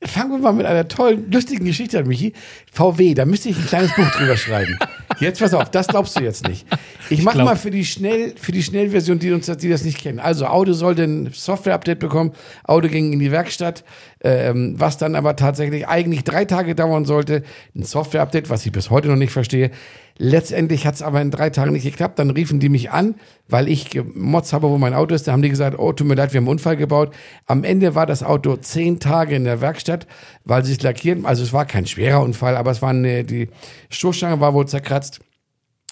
fangen 0.03 0.31
wir 0.31 0.39
mal 0.39 0.53
mit 0.53 0.67
einer 0.67 0.87
tollen, 0.87 1.31
lustigen 1.31 1.65
Geschichte 1.65 1.99
an, 1.99 2.07
Michi. 2.07 2.33
VW, 2.73 3.15
da 3.15 3.25
müsste 3.25 3.49
ich 3.49 3.59
ein 3.59 3.67
kleines 3.67 3.95
Buch 3.95 4.09
drüber 4.11 4.37
schreiben. 4.37 4.79
Jetzt 5.19 5.41
pass 5.41 5.53
auf, 5.55 5.71
das 5.71 5.89
glaubst 5.89 6.17
du 6.17 6.23
jetzt 6.23 6.47
nicht. 6.47 6.67
Ich 7.11 7.23
mache 7.23 7.43
mal 7.43 7.57
für 7.57 7.73
die 7.73 7.85
Schnell, 7.85 8.35
für 8.37 8.53
die 8.53 8.63
Schnellversion, 8.63 9.19
die 9.19 9.33
uns, 9.33 9.47
die 9.47 9.69
das 9.69 9.85
nicht 9.85 9.99
kennen. 9.99 10.21
Also 10.21 10.47
Auto 10.47 10.73
sollte 10.73 11.03
ein 11.03 11.31
Software-Update 11.33 11.99
bekommen. 11.99 12.33
Auto 12.65 12.89
ging 12.89 13.13
in 13.13 13.19
die 13.19 13.33
Werkstatt, 13.33 13.85
ähm, 14.23 14.75
was 14.79 14.99
dann 14.99 15.17
aber 15.17 15.35
tatsächlich 15.35 15.89
eigentlich 15.89 16.23
drei 16.23 16.45
Tage 16.45 16.77
dauern 16.77 17.05
sollte. 17.05 17.43
Ein 17.75 17.83
Software-Update, 17.83 18.51
was 18.51 18.65
ich 18.65 18.73
bis 18.73 18.91
heute 18.91 19.09
noch 19.09 19.17
nicht 19.17 19.33
verstehe. 19.33 19.73
Letztendlich 20.21 20.85
hat 20.85 20.97
es 20.97 21.03
aber 21.03 21.23
in 21.23 21.31
drei 21.31 21.49
Tagen 21.51 21.73
nicht 21.73 21.85
geklappt. 21.85 22.19
Dann 22.19 22.31
riefen 22.31 22.59
die 22.59 22.69
mich 22.69 22.91
an, 22.91 23.15
weil 23.49 23.69
ich 23.69 23.89
gemotzt 23.89 24.53
habe, 24.53 24.69
wo 24.69 24.77
mein 24.77 24.93
Auto 24.93 25.15
ist. 25.15 25.29
Da 25.29 25.33
haben 25.33 25.43
die 25.43 25.49
gesagt, 25.49 25.79
oh, 25.79 25.93
tut 25.93 26.09
mir 26.09 26.17
leid, 26.17 26.33
wir 26.33 26.39
haben 26.39 26.47
einen 26.47 26.53
Unfall 26.53 26.77
gebaut. 26.77 27.15
Am 27.47 27.63
Ende 27.63 27.95
war 27.95 28.05
das 28.05 28.25
Auto 28.25 28.57
zehn 28.57 28.99
Tage 28.99 29.37
in 29.37 29.45
der 29.45 29.61
Werkstatt, 29.61 30.09
weil 30.45 30.65
sie 30.65 30.73
es 30.73 30.83
lackieren. 30.83 31.25
Also 31.25 31.45
es 31.45 31.53
war 31.53 31.67
kein 31.67 31.87
schwerer 31.87 32.21
Unfall, 32.21 32.57
aber 32.57 32.73
es 32.73 32.83
war 32.83 32.91
eine, 32.91 33.23
die 33.23 33.49
Stoßstange 33.91 34.41
war 34.41 34.55
wohl 34.55 34.67
zerkratzt. 34.67 35.21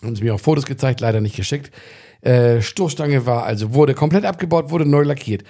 Haben 0.02 0.16
sie 0.16 0.24
mir 0.24 0.34
auch 0.34 0.40
Fotos 0.40 0.66
gezeigt, 0.66 1.00
leider 1.00 1.20
nicht 1.20 1.36
geschickt. 1.36 1.70
Äh, 2.20 2.60
Stoßstange 2.60 3.26
war, 3.26 3.44
also 3.44 3.74
wurde 3.74 3.94
komplett 3.94 4.24
abgebaut, 4.24 4.70
wurde 4.70 4.86
neu 4.86 5.02
lackiert. 5.02 5.44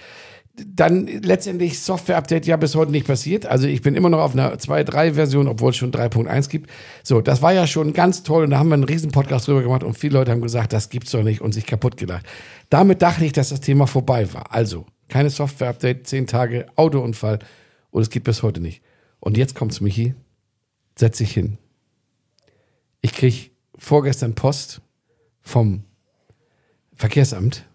Dann 0.57 1.07
letztendlich 1.07 1.81
Software-Update 1.81 2.47
ja 2.47 2.57
bis 2.57 2.75
heute 2.75 2.91
nicht 2.91 3.07
passiert. 3.07 3.45
Also 3.45 3.67
ich 3.67 3.83
bin 3.83 3.95
immer 3.95 4.09
noch 4.09 4.21
auf 4.21 4.33
einer 4.33 4.55
2.3-Version, 4.55 5.49
obwohl 5.49 5.71
es 5.71 5.77
schon 5.77 5.93
3.1 5.93 6.49
gibt. 6.49 6.71
So, 7.03 7.21
das 7.21 7.43
war 7.43 7.53
ja 7.53 7.67
schon 7.67 7.93
ganz 7.93 8.23
toll 8.23 8.45
und 8.45 8.51
da 8.51 8.59
haben 8.59 8.69
wir 8.69 8.75
einen 8.75 8.85
riesen 8.85 9.11
Podcast 9.11 9.49
drüber 9.49 9.63
gemacht 9.63 9.83
und 9.83 9.99
viele 9.99 10.15
Leute 10.15 10.31
haben 10.31 10.41
gesagt, 10.41 10.73
das 10.73 10.89
gibt's 10.89 11.11
doch 11.11 11.23
nicht 11.23 11.43
und 11.43 11.53
sich 11.53 11.67
kaputt 11.67 11.97
gelacht. 11.99 12.27
Damit 12.71 13.03
dachte 13.03 13.25
ich, 13.25 13.33
dass 13.33 13.51
das 13.51 13.61
Thema 13.61 13.87
vorbei 13.87 14.33
war. 14.33 14.53
Also, 14.53 14.87
keine 15.09 15.31
Software-Update, 15.31 16.07
10 16.07 16.27
Tage, 16.27 16.67
Autounfall 16.77 17.39
und 17.91 18.03
es 18.03 18.11
gibt 18.11 18.25
bis 18.25 18.43
heute 18.43 18.61
nicht. 18.61 18.83
Und 19.21 19.37
jetzt 19.37 19.55
kommt's, 19.55 19.81
Michi. 19.81 20.15
Setz 20.99 21.19
dich 21.19 21.33
hin. 21.33 21.59
Ich 23.03 23.13
krieg 23.13 23.51
vorgestern 23.77 24.35
Post 24.35 24.81
vom 25.43 25.85
Verkehrsamt. 26.95 27.67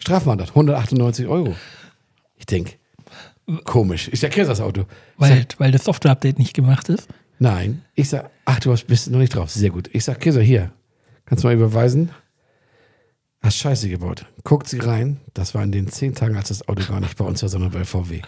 Strafmandat, 0.00 0.48
198 0.50 1.26
Euro. 1.26 1.54
Ich 2.36 2.46
denk, 2.46 2.78
komisch. 3.64 4.08
Ich 4.12 4.22
erkläre 4.24 4.48
das 4.48 4.60
Auto. 4.60 4.84
Weil, 5.16 5.38
sag, 5.38 5.60
weil 5.60 5.70
das 5.72 5.84
Software-Update 5.84 6.38
nicht 6.38 6.54
gemacht 6.54 6.88
ist. 6.88 7.08
nein. 7.38 7.82
Ich 7.94 8.08
sag, 8.08 8.30
ach, 8.44 8.60
du 8.60 8.72
hast- 8.72 8.86
bist 8.86 9.10
noch 9.10 9.18
nicht 9.18 9.34
drauf. 9.34 9.50
Sehr 9.50 9.70
gut. 9.70 9.88
Ich 9.92 10.04
sag, 10.04 10.20
Käser, 10.20 10.40
hier. 10.42 10.72
Kannst 11.26 11.44
du 11.44 11.48
mal 11.48 11.54
überweisen? 11.54 12.10
Hast 13.42 13.56
Scheiße 13.56 13.88
gebaut. 13.88 14.26
Guckt 14.44 14.68
sie 14.68 14.78
rein. 14.80 15.18
Das 15.34 15.54
war 15.54 15.62
in 15.62 15.72
den 15.72 15.88
zehn 15.88 16.14
Tagen, 16.14 16.36
als 16.36 16.48
das 16.48 16.66
Auto 16.68 16.82
gar 16.90 17.00
nicht 17.00 17.16
bei 17.16 17.24
uns 17.24 17.40
war, 17.42 17.48
sondern 17.48 17.70
bei 17.70 17.84
VW. 17.84 18.20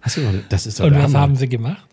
Hast 0.00 0.16
du 0.16 0.20
noch? 0.22 0.32
Das 0.48 0.66
ist 0.66 0.80
doch 0.80 0.84
Und 0.86 0.94
was 0.94 1.02
Hammer. 1.04 1.20
haben 1.20 1.36
sie 1.36 1.48
gemacht? 1.48 1.86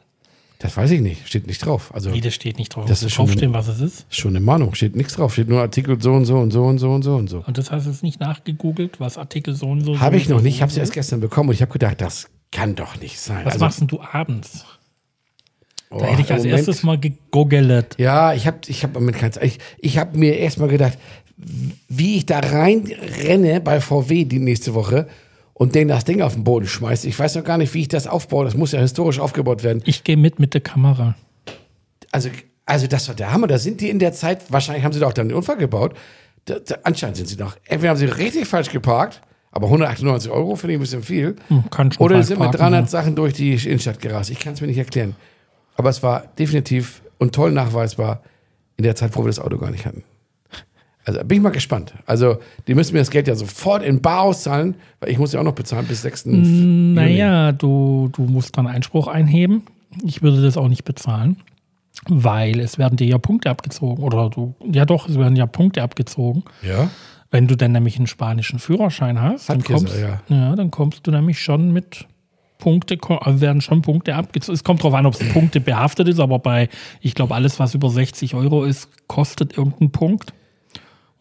Das 0.63 0.77
weiß 0.77 0.91
ich 0.91 1.01
nicht. 1.01 1.27
Steht 1.27 1.45
nicht 1.45 1.59
drauf. 1.65 1.93
Also 1.93 2.13
Wie, 2.13 2.21
das 2.21 2.33
steht 2.33 2.57
nicht 2.57 2.73
drauf. 2.73 2.85
Das 2.87 3.03
ist 3.03 3.11
schon- 3.11 3.25
draufstehen, 3.27 3.53
was 3.53 3.67
es 3.67 3.81
ist. 3.81 4.05
schon 4.09 4.31
eine 4.31 4.39
Mahnung. 4.39 4.73
Steht 4.75 4.95
nichts 4.95 5.13
drauf. 5.15 5.33
Steht 5.33 5.49
nur 5.49 5.59
Artikel 5.59 6.01
so 6.01 6.13
und 6.13 6.23
so 6.25 6.37
und 6.37 6.51
so 6.51 6.63
und 6.63 6.79
so 6.79 6.89
und 6.93 7.03
so 7.03 7.15
und 7.15 7.29
so. 7.29 7.43
Und 7.45 7.57
das 7.57 7.69
hast 7.69 7.85
du 7.85 7.91
jetzt 7.91 8.01
nicht 8.01 8.21
nachgegoogelt, 8.21 8.99
was 9.01 9.17
Artikel 9.17 9.53
so 9.55 9.67
und 9.67 9.81
so. 9.83 9.99
Habe 9.99 10.15
ich 10.15 10.29
noch 10.29 10.41
nicht. 10.41 10.55
Ich 10.55 10.61
habe 10.61 10.71
sie 10.71 10.79
erst 10.79 10.93
gestern 10.93 11.19
bekommen 11.19 11.49
und 11.49 11.55
ich 11.55 11.61
habe 11.61 11.71
gedacht, 11.73 11.99
das 11.99 12.29
kann 12.51 12.75
doch 12.75 12.97
nicht 13.01 13.19
sein. 13.19 13.43
Was 13.43 13.53
Also, 13.55 13.65
machst 13.65 13.81
denn 13.81 13.87
du 13.89 13.99
abends? 14.01 14.65
oh, 15.89 15.99
Da 15.99 16.05
hätte 16.05 16.21
ich 16.21 16.31
als 16.31 16.43
Moment- 16.43 16.57
erstes 16.59 16.83
mal 16.83 16.97
gegoogelt. 16.97 17.95
Ja, 17.99 18.33
ich 18.33 18.47
habe 18.47 18.59
ich 18.67 18.83
hab. 18.85 18.97
Ich, 19.43 19.59
ich 19.79 19.97
habe 19.97 20.17
mir 20.17 20.37
erstmal 20.37 20.69
gedacht, 20.69 20.97
wie 21.89 22.15
ich 22.15 22.25
da 22.25 22.39
reinrenne 22.39 23.59
bei 23.59 23.81
VW 23.81 24.23
die 24.23 24.39
nächste 24.39 24.73
Woche 24.75 25.07
und 25.53 25.75
denen 25.75 25.89
das 25.89 26.05
Ding 26.05 26.21
auf 26.21 26.33
den 26.33 26.43
Boden 26.43 26.67
schmeiße. 26.67 27.07
Ich 27.07 27.17
weiß 27.17 27.35
noch 27.35 27.43
gar 27.43 27.57
nicht, 27.57 27.73
wie 27.73 27.81
ich 27.81 27.87
das 27.87 28.07
aufbaue. 28.07 28.45
Das 28.45 28.55
muss 28.55 28.71
ja 28.71 28.79
historisch 28.79 29.19
aufgebaut 29.19 29.63
werden. 29.63 29.81
Ich 29.85 30.03
gehe 30.03 30.17
mit 30.17 30.39
mit 30.39 30.53
der 30.53 30.61
Kamera. 30.61 31.15
Also, 32.11 32.29
also 32.65 32.87
das 32.87 33.07
war 33.07 33.15
der 33.15 33.31
Hammer. 33.31 33.47
Da 33.47 33.57
sind 33.57 33.81
die 33.81 33.89
in 33.89 33.99
der 33.99 34.13
Zeit, 34.13 34.51
wahrscheinlich 34.51 34.83
haben 34.83 34.93
sie 34.93 34.99
da 34.99 35.07
auch 35.07 35.13
dann 35.13 35.29
den 35.29 35.37
Unfall 35.37 35.57
gebaut. 35.57 35.95
Da, 36.45 36.59
da, 36.59 36.75
anscheinend 36.83 37.17
sind 37.17 37.27
sie 37.27 37.37
noch. 37.37 37.55
Entweder 37.65 37.91
haben 37.91 37.97
sie 37.97 38.05
richtig 38.05 38.47
falsch 38.47 38.69
geparkt, 38.69 39.21
aber 39.51 39.67
198 39.67 40.31
Euro 40.31 40.55
finde 40.55 40.73
ich 40.73 40.79
ein 40.79 40.81
bisschen 40.81 41.03
viel. 41.03 41.35
Hm, 41.47 41.69
kann 41.69 41.91
schon 41.91 42.03
Oder 42.03 42.21
sind 42.23 42.39
mit 42.39 42.51
parken, 42.51 42.59
300 42.59 42.81
ja. 42.81 42.87
Sachen 42.87 43.15
durch 43.15 43.33
die 43.33 43.53
Innenstadt 43.53 43.99
gerast. 43.99 44.29
Ich 44.29 44.39
kann 44.39 44.53
es 44.53 44.61
mir 44.61 44.67
nicht 44.67 44.77
erklären. 44.77 45.15
Aber 45.75 45.89
es 45.89 46.03
war 46.03 46.25
definitiv 46.37 47.01
und 47.17 47.33
toll 47.33 47.51
nachweisbar 47.51 48.21
in 48.77 48.83
der 48.83 48.95
Zeit, 48.95 49.15
wo 49.15 49.23
wir 49.23 49.27
das 49.27 49.39
Auto 49.39 49.57
gar 49.57 49.71
nicht 49.71 49.85
hatten. 49.85 50.03
Also 51.05 51.19
bin 51.23 51.37
ich 51.37 51.43
mal 51.43 51.49
gespannt. 51.49 51.93
Also 52.05 52.37
die 52.67 52.75
müssen 52.75 52.93
mir 52.93 52.99
das 52.99 53.09
Geld 53.09 53.27
ja 53.27 53.35
sofort 53.35 53.83
in 53.83 54.01
Bar 54.01 54.21
auszahlen, 54.21 54.75
weil 54.99 55.09
ich 55.09 55.17
muss 55.17 55.33
ja 55.33 55.39
auch 55.39 55.43
noch 55.43 55.53
bezahlen 55.53 55.85
bis 55.85 56.01
6. 56.01 56.25
Juni. 56.25 56.93
Naja, 56.93 57.51
du, 57.51 58.09
du 58.13 58.23
musst 58.23 58.57
dann 58.57 58.67
Einspruch 58.67 59.07
einheben. 59.07 59.63
Ich 60.03 60.21
würde 60.21 60.41
das 60.41 60.57
auch 60.57 60.69
nicht 60.69 60.85
bezahlen, 60.85 61.37
weil 62.07 62.59
es 62.59 62.77
werden 62.77 62.95
dir 62.95 63.07
ja 63.07 63.17
Punkte 63.17 63.49
abgezogen. 63.49 64.03
Oder 64.03 64.29
du, 64.29 64.55
ja 64.71 64.85
doch, 64.85 65.09
es 65.09 65.17
werden 65.17 65.35
ja 65.35 65.45
Punkte 65.45 65.83
abgezogen. 65.83 66.43
Ja? 66.61 66.89
Wenn 67.31 67.47
du 67.47 67.57
dann 67.57 67.73
nämlich 67.73 67.97
einen 67.97 68.07
spanischen 68.07 68.59
Führerschein 68.59 69.19
hast, 69.21 69.49
dann 69.49 69.59
Hat 69.59 69.65
kommst, 69.65 69.99
ja. 69.99 70.21
ja, 70.29 70.55
dann 70.55 70.71
kommst 70.71 71.05
du 71.05 71.11
nämlich 71.11 71.39
schon 71.39 71.73
mit 71.73 72.07
Punkte, 72.59 72.97
also 73.19 73.41
werden 73.41 73.59
schon 73.59 73.81
Punkte 73.81 74.15
abgezogen. 74.15 74.53
Es 74.53 74.63
kommt 74.63 74.79
darauf 74.79 74.93
an, 74.93 75.05
ob 75.05 75.15
es 75.15 75.29
Punkte 75.33 75.59
behaftet 75.59 76.07
ist, 76.07 76.19
aber 76.19 76.39
bei, 76.39 76.69
ich 77.01 77.13
glaube, 77.13 77.35
alles, 77.35 77.59
was 77.59 77.75
über 77.75 77.89
60 77.89 78.35
Euro 78.35 78.63
ist, 78.63 78.87
kostet 79.07 79.57
irgendeinen 79.57 79.91
Punkt. 79.91 80.33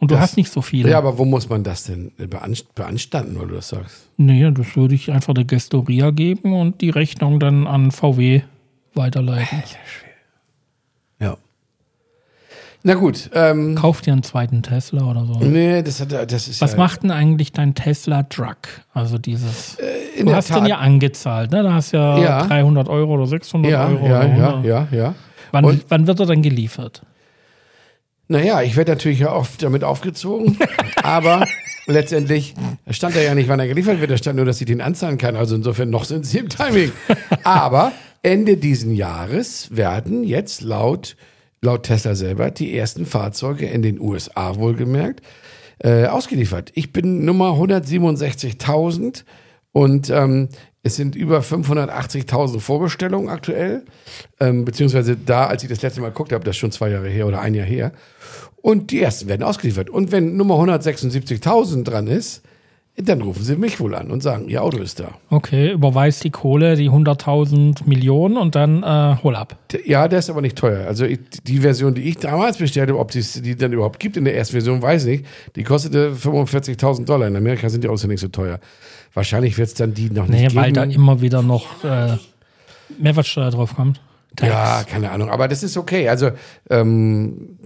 Und 0.03 0.11
du 0.11 0.17
Das- 0.17 0.23
hast 0.23 0.37
nicht 0.37 0.51
so 0.51 0.63
viele. 0.63 0.91
Ja, 0.91 0.99
aber 0.99 1.17
wo 1.17 1.25
muss 1.25 1.49
man 1.49 1.63
das 1.63 1.85
denn 1.85 2.11
beanst- 2.19 2.75
beanstanden, 2.75 3.39
weil 3.39 3.47
du 3.47 3.55
das 3.55 3.69
sagst? 3.69 4.09
Nee, 4.17 4.51
das 4.51 4.75
würde 4.75 4.97
ich 4.97 5.13
einfach 5.13 5.33
der 5.33 5.45
Gestoria 5.45 6.11
geben 6.11 6.55
und 6.55 6.81
die 6.81 6.91
Rechnung 6.91 7.39
dann 7.39 7.69
an 7.69 7.93
VW 7.93 8.43
weiterleiten. 8.95 9.63
Ja. 11.21 11.37
Na 12.83 12.95
gut, 12.95 13.31
ähm, 13.33 13.77
Kauf 13.77 14.01
dir 14.01 14.13
einen 14.13 14.25
zweiten 14.25 14.65
Tesla 14.65 15.05
oder 15.09 15.25
so. 15.25 15.35
nee, 15.39 15.83
das, 15.85 16.01
hat, 16.01 16.11
das 16.11 16.49
ist 16.49 16.61
Was 16.61 16.73
ja, 16.73 16.79
macht 16.79 17.05
denn 17.05 17.13
eigentlich 17.13 17.53
dein 17.53 17.77
Tesla 17.77 18.25
Truck? 18.25 18.57
Also 18.93 19.19
dieses. 19.19 19.79
in 20.17 20.27
du 20.27 20.35
hast 20.35 20.49
Tat- 20.49 20.59
den 20.63 20.67
ja 20.67 20.79
angezahlt, 20.79 21.53
ne? 21.53 21.63
Da 21.63 21.75
hast 21.75 21.93
ja, 21.93 22.19
Ja. 22.19 22.43
300 22.47 22.89
Euro 22.89 23.15
oder 23.15 23.27
600 23.29 23.71
ja, 23.71 23.87
Euro. 23.87 24.05
ja, 24.09 24.19
oder 24.19 24.27
ja, 24.37 24.53
100. 24.57 24.65
ja, 24.65 24.89
ja. 24.91 25.15
Wann, 25.53 25.65
Und- 25.65 25.85
wann 25.91 26.09
wird 26.09 26.19
er 26.19 26.27
dann 26.27 26.43
geliefert? 26.43 27.03
Naja, 28.29 28.63
ich 28.63 28.77
werde 28.77 28.93
natürlich 28.93 29.21
ja 29.21 29.33
oft 29.33 29.63
damit 29.63 29.85
aufgezogen, 29.85 30.59
aber 31.03 31.47
letztendlich 31.87 32.55
stand 32.89 33.17
da 33.17 33.21
ja 33.21 33.35
nicht, 33.35 33.49
wann 33.49 33.61
er 33.61 33.69
geliefert 33.69 34.01
wird, 34.01 34.11
da 34.11 34.17
stand 34.17 34.37
nur, 34.37 34.47
dass 34.47 34.61
ich 34.61 34.67
den 34.67 34.81
anzahlen 34.81 35.19
kann. 35.19 35.37
Also 35.37 35.57
insofern 35.57 35.91
noch 35.91 36.05
sind 36.05 36.25
sie 36.25 36.39
im 36.39 36.49
Timing. 36.49 36.93
Aber 37.45 37.93
Ende 38.23 38.57
diesen 38.57 38.95
Jahres 38.95 39.77
werden 39.77 40.25
jetzt 40.25 40.63
laut, 40.63 41.17
laut 41.61 41.83
Tesla 41.83 42.15
selber 42.15 42.51
die 42.51 42.77
ersten 42.77 43.05
Fahrzeuge 43.05 43.67
in 43.67 43.83
den 43.83 44.01
USA 44.01 44.57
wohlgemerkt 44.57 45.23
äh, 45.83 46.07
ausgeliefert. 46.07 46.71
Ich 46.75 46.93
bin 46.93 47.25
Nummer 47.25 47.51
167.000 47.51 49.25
und 49.73 50.11
ähm, 50.11 50.49
es 50.83 50.97
sind 50.97 51.15
über 51.15 51.41
580.000 51.41 52.61
Vorbestellungen 52.61 53.29
aktuell, 53.29 53.85
ähm, 54.41 54.65
beziehungsweise 54.65 55.17
da, 55.17 55.47
als 55.47 55.63
ich 55.63 55.69
das 55.69 55.83
letzte 55.83 56.01
Mal 56.01 56.09
geguckt 56.09 56.33
habe, 56.33 56.45
das 56.45 56.57
ist 56.57 56.61
schon 56.61 56.73
zwei 56.73 56.91
Jahre 56.91 57.09
her 57.09 57.27
oder 57.27 57.41
ein 57.41 57.55
Jahr 57.55 57.67
her. 57.67 57.93
Und 58.57 58.91
die 58.91 59.01
ersten 59.01 59.29
werden 59.29 59.43
ausgeliefert. 59.43 59.91
Und 59.91 60.13
wenn 60.13 60.37
Nummer 60.37 60.55
176.000 60.57 61.85
dran 61.85 62.07
ist, 62.07 62.43
dann 62.97 63.23
rufen 63.23 63.43
sie 63.43 63.57
mich 63.57 63.81
wohl 63.81 63.95
an 63.95 64.11
und 64.11 64.23
sagen, 64.23 64.49
ihr 64.49 64.63
Auto 64.63 64.77
ist 64.79 65.01
da. 65.01 65.13
Okay, 65.31 65.73
überweis 65.73 66.21
die 66.21 66.31
Kohle, 66.31 66.77
die 66.77 66.91
100.000 66.91 67.87
Millionen 67.87 68.37
und 68.37 68.55
dann 68.55 68.83
äh, 68.83 69.17
hol 69.23 69.35
ab. 69.35 69.57
Ja, 69.87 70.09
der 70.09 70.19
ist 70.19 70.29
aber 70.29 70.43
nicht 70.43 70.57
teuer. 70.57 70.87
Also 70.87 71.07
die 71.07 71.59
Version, 71.59 71.95
die 71.95 72.03
ich 72.03 72.19
damals 72.19 72.59
bestellt 72.59 72.91
habe, 72.91 72.99
ob 72.99 73.15
es 73.15 73.41
die 73.41 73.57
dann 73.57 73.73
überhaupt 73.73 73.99
gibt 73.99 74.17
in 74.19 74.25
der 74.25 74.37
ersten 74.37 74.53
Version, 74.53 74.83
weiß 74.83 75.07
ich 75.07 75.21
nicht. 75.21 75.31
Die 75.57 75.63
kostete 75.65 76.13
45.000 76.13 77.07
Dollar. 77.07 77.29
In 77.29 77.37
Amerika 77.37 77.69
sind 77.71 77.83
die 77.83 77.89
Autos 77.89 78.03
ja 78.03 78.09
nicht 78.09 78.21
so 78.21 78.29
teuer. 78.29 78.61
Wahrscheinlich 79.15 79.57
wird 79.57 79.69
es 79.69 79.75
dann 79.75 79.95
die 79.95 80.11
noch 80.11 80.29
Nee, 80.29 80.45
nicht 80.45 80.55
weil 80.55 80.73
geben. 80.73 80.75
da 80.75 80.83
immer 80.85 81.21
wieder 81.23 81.43
noch 81.43 81.83
äh, 81.85 82.17
Mehrwertsteuer 83.01 83.51
drauf 83.51 83.75
kommt. 83.75 84.01
Tax. 84.37 84.51
Ja, 84.51 84.85
keine 84.85 85.11
Ahnung. 85.11 85.31
Aber 85.31 85.49
das 85.49 85.63
ist 85.63 85.77
okay. 85.77 86.09
Also, 86.09 86.31
ähm, 86.71 87.59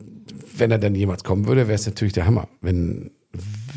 wenn 0.57 0.71
er 0.71 0.79
dann 0.79 0.95
jemals 0.95 1.23
kommen 1.25 1.47
würde, 1.47 1.69
wäre 1.69 1.75
es 1.75 1.87
natürlich 1.87 2.15
der 2.15 2.27
Hammer. 2.27 2.49
Wenn, 2.61 3.11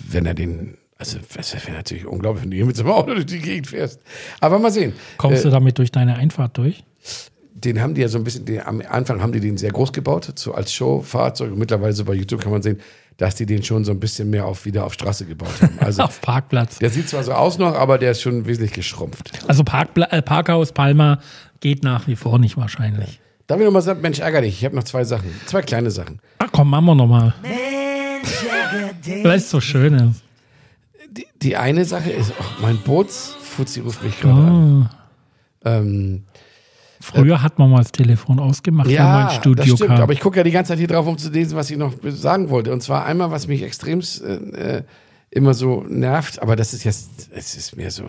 wenn 0.09 0.25
er 0.25 0.33
den, 0.33 0.75
also, 0.99 1.17
das 1.33 1.53
wäre 1.65 1.77
natürlich 1.77 2.05
unglaublich, 2.05 2.43
wenn 2.43 2.51
du 2.51 2.57
hier 2.57 2.65
mit 2.65 2.75
so 2.75 2.83
einem 2.83 2.91
Auto 2.91 3.13
durch 3.13 3.25
die 3.25 3.39
Gegend 3.39 3.67
fährst. 3.67 4.01
Aber 4.41 4.59
mal 4.59 4.69
sehen. 4.69 4.91
Kommst 5.17 5.45
du 5.45 5.49
damit 5.49 5.77
durch 5.77 5.91
deine 5.93 6.15
Einfahrt 6.17 6.57
durch? 6.57 6.83
Den 7.53 7.81
haben 7.81 7.93
die 7.93 8.01
ja 8.01 8.09
so 8.09 8.17
ein 8.17 8.25
bisschen, 8.25 8.45
den, 8.45 8.62
am 8.62 8.81
Anfang 8.89 9.21
haben 9.21 9.31
die 9.31 9.39
den 9.39 9.57
sehr 9.57 9.71
groß 9.71 9.93
gebaut, 9.93 10.29
so 10.35 10.53
als 10.53 10.73
Showfahrzeug. 10.73 11.53
Und 11.53 11.57
mittlerweile 11.57 11.93
so 11.93 12.03
bei 12.03 12.13
YouTube 12.13 12.41
kann 12.41 12.51
man 12.51 12.62
sehen, 12.62 12.81
dass 13.15 13.35
die 13.35 13.45
den 13.45 13.63
schon 13.63 13.85
so 13.85 13.91
ein 13.91 13.99
bisschen 14.01 14.29
mehr 14.29 14.45
auf, 14.45 14.65
wieder 14.65 14.85
auf 14.85 14.93
Straße 14.93 15.25
gebaut 15.25 15.62
haben. 15.62 15.77
Also, 15.79 16.03
Auf 16.03 16.19
Parkplatz. 16.19 16.79
der 16.79 16.89
sieht 16.89 17.07
zwar 17.07 17.23
so 17.23 17.31
aus 17.31 17.57
noch, 17.57 17.75
aber 17.75 17.97
der 17.97 18.12
ist 18.12 18.21
schon 18.21 18.45
wesentlich 18.45 18.73
geschrumpft. 18.73 19.31
Also 19.47 19.63
Parkpla 19.63 20.07
äh, 20.12 20.21
Parkhaus 20.21 20.73
Palma 20.73 21.19
geht 21.62 21.83
nach 21.83 22.07
wie 22.07 22.17
vor 22.17 22.39
nicht 22.39 22.57
wahrscheinlich. 22.57 23.21
Da 23.47 23.53
habe 23.53 23.63
ich 23.63 23.65
nochmal 23.65 23.81
gesagt, 23.81 24.01
Mensch, 24.01 24.19
ärger 24.19 24.41
dich. 24.41 24.59
Ich 24.59 24.65
habe 24.65 24.75
noch 24.75 24.83
zwei 24.83 25.05
Sachen. 25.05 25.29
Zwei 25.45 25.62
kleine 25.62 25.91
Sachen. 25.91 26.19
Ach 26.39 26.49
komm, 26.51 26.69
machen 26.69 26.85
wir 26.85 26.95
nochmal. 26.95 27.33
Mensch, 27.41 28.43
ärger 28.43 28.93
dich. 28.93 29.23
Weil 29.23 29.38
es 29.38 29.49
so 29.49 29.59
schön 29.62 29.93
ist. 29.95 30.23
Die, 31.11 31.25
die 31.41 31.57
eine 31.57 31.85
Sache 31.85 32.11
ist, 32.11 32.33
oh, 32.39 32.61
mein 32.61 32.77
Bootsfuzzi 32.77 33.81
ruft 33.81 34.03
mich 34.03 34.19
gerade 34.19 34.39
an. 34.39 34.89
Ah. 35.63 35.77
Ähm, 35.77 36.23
Früher 37.01 37.41
hat 37.41 37.57
man 37.57 37.71
mal 37.71 37.77
das 37.77 37.91
Telefon 37.91 38.39
ausgemacht, 38.39 38.87
wenn 38.87 38.95
man 38.95 39.05
ja, 39.05 39.23
ins 39.27 39.35
Studio 39.35 39.63
das 39.63 39.75
stimmt. 39.75 39.91
kam. 39.91 40.01
Aber 40.01 40.13
ich 40.13 40.19
gucke 40.19 40.37
ja 40.37 40.43
die 40.43 40.51
ganze 40.51 40.69
Zeit 40.69 40.79
hier 40.79 40.87
drauf, 40.87 41.07
um 41.07 41.17
zu 41.17 41.29
lesen, 41.29 41.55
was 41.55 41.71
ich 41.71 41.77
noch 41.77 41.93
sagen 42.03 42.49
wollte. 42.49 42.73
Und 42.73 42.81
zwar 42.81 43.05
einmal, 43.05 43.31
was 43.31 43.47
mich 43.47 43.63
extremst 43.63 44.21
äh, 44.21 44.83
immer 45.31 45.53
so 45.53 45.83
nervt, 45.87 46.41
aber 46.41 46.55
das 46.55 46.73
ist 46.73 46.83
jetzt, 46.83 47.29
es 47.31 47.55
ist 47.55 47.77
mir 47.77 47.89
so, 47.91 48.03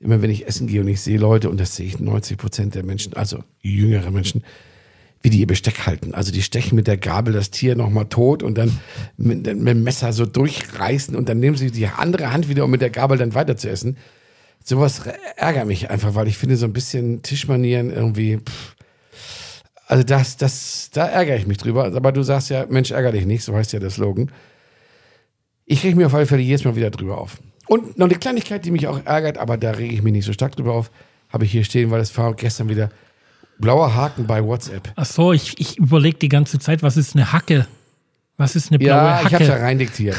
immer 0.00 0.20
wenn 0.20 0.30
ich 0.30 0.48
essen 0.48 0.66
gehe 0.66 0.80
und 0.80 0.88
ich 0.88 1.00
sehe 1.00 1.18
Leute, 1.18 1.48
und 1.48 1.60
das 1.60 1.76
sehe 1.76 1.86
ich 1.86 2.00
90 2.00 2.36
Prozent 2.36 2.74
der 2.74 2.84
Menschen, 2.84 3.14
also 3.14 3.44
jüngere 3.60 4.10
Menschen, 4.10 4.42
wie 5.24 5.30
die 5.30 5.40
ihr 5.40 5.46
Besteck 5.46 5.86
halten. 5.86 6.12
Also 6.14 6.30
die 6.30 6.42
stechen 6.42 6.76
mit 6.76 6.86
der 6.86 6.98
Gabel 6.98 7.32
das 7.32 7.50
Tier 7.50 7.76
nochmal 7.76 8.04
tot 8.04 8.42
und 8.42 8.58
dann 8.58 8.78
mit, 9.16 9.46
mit 9.46 9.66
dem 9.66 9.82
Messer 9.82 10.12
so 10.12 10.26
durchreißen 10.26 11.16
und 11.16 11.30
dann 11.30 11.40
nehmen 11.40 11.56
sie 11.56 11.70
die 11.70 11.86
andere 11.86 12.30
Hand 12.30 12.50
wieder, 12.50 12.62
um 12.66 12.70
mit 12.70 12.82
der 12.82 12.90
Gabel 12.90 13.16
dann 13.16 13.34
weiter 13.34 13.56
zu 13.56 13.70
essen. 13.70 13.96
Sowas 14.62 15.00
ärgert 15.36 15.66
mich 15.66 15.88
einfach, 15.88 16.14
weil 16.14 16.28
ich 16.28 16.36
finde, 16.36 16.58
so 16.58 16.66
ein 16.66 16.74
bisschen 16.74 17.22
Tischmanieren 17.22 17.90
irgendwie. 17.90 18.36
Pff. 18.36 18.76
Also 19.86 20.04
das, 20.04 20.36
das, 20.36 20.90
da 20.92 21.06
ärgere 21.06 21.36
ich 21.36 21.46
mich 21.46 21.56
drüber. 21.56 21.86
Aber 21.86 22.12
du 22.12 22.22
sagst 22.22 22.50
ja, 22.50 22.66
Mensch, 22.68 22.90
ärger 22.90 23.12
dich 23.12 23.24
nicht, 23.24 23.44
so 23.44 23.54
heißt 23.54 23.72
ja 23.72 23.78
der 23.78 23.90
Slogan. 23.90 24.30
Ich 25.64 25.82
reg 25.84 25.96
mir 25.96 26.06
auf 26.06 26.14
alle 26.14 26.26
Fälle 26.26 26.42
jedes 26.42 26.64
Mal 26.64 26.76
wieder 26.76 26.90
drüber 26.90 27.16
auf. 27.16 27.38
Und 27.66 27.98
noch 27.98 28.06
eine 28.06 28.18
Kleinigkeit, 28.18 28.62
die 28.66 28.70
mich 28.70 28.88
auch 28.88 29.06
ärgert, 29.06 29.38
aber 29.38 29.56
da 29.56 29.70
rege 29.70 29.94
ich 29.94 30.02
mich 30.02 30.12
nicht 30.12 30.26
so 30.26 30.34
stark 30.34 30.54
drüber 30.54 30.74
auf, 30.74 30.90
habe 31.30 31.46
ich 31.46 31.52
hier 31.52 31.64
stehen, 31.64 31.90
weil 31.90 32.00
das 32.00 32.14
war 32.18 32.34
gestern 32.34 32.68
wieder 32.68 32.90
blauer 33.58 33.94
Haken 33.94 34.26
bei 34.26 34.44
WhatsApp. 34.44 34.92
Ach 34.96 35.04
so, 35.06 35.32
ich, 35.32 35.58
ich 35.60 35.78
überlege 35.78 36.18
die 36.18 36.28
ganze 36.28 36.58
Zeit, 36.58 36.82
was 36.82 36.96
ist 36.96 37.14
eine 37.14 37.32
Hacke? 37.32 37.66
Was 38.36 38.56
ist 38.56 38.70
eine 38.70 38.78
blaue 38.78 38.90
Ja, 38.96 39.20
ich 39.20 39.32
habe 39.32 39.42
es 39.44 39.48
ja 39.48 39.54
Hacke? 39.54 39.64
rein 39.64 39.78
diktiert. 39.78 40.16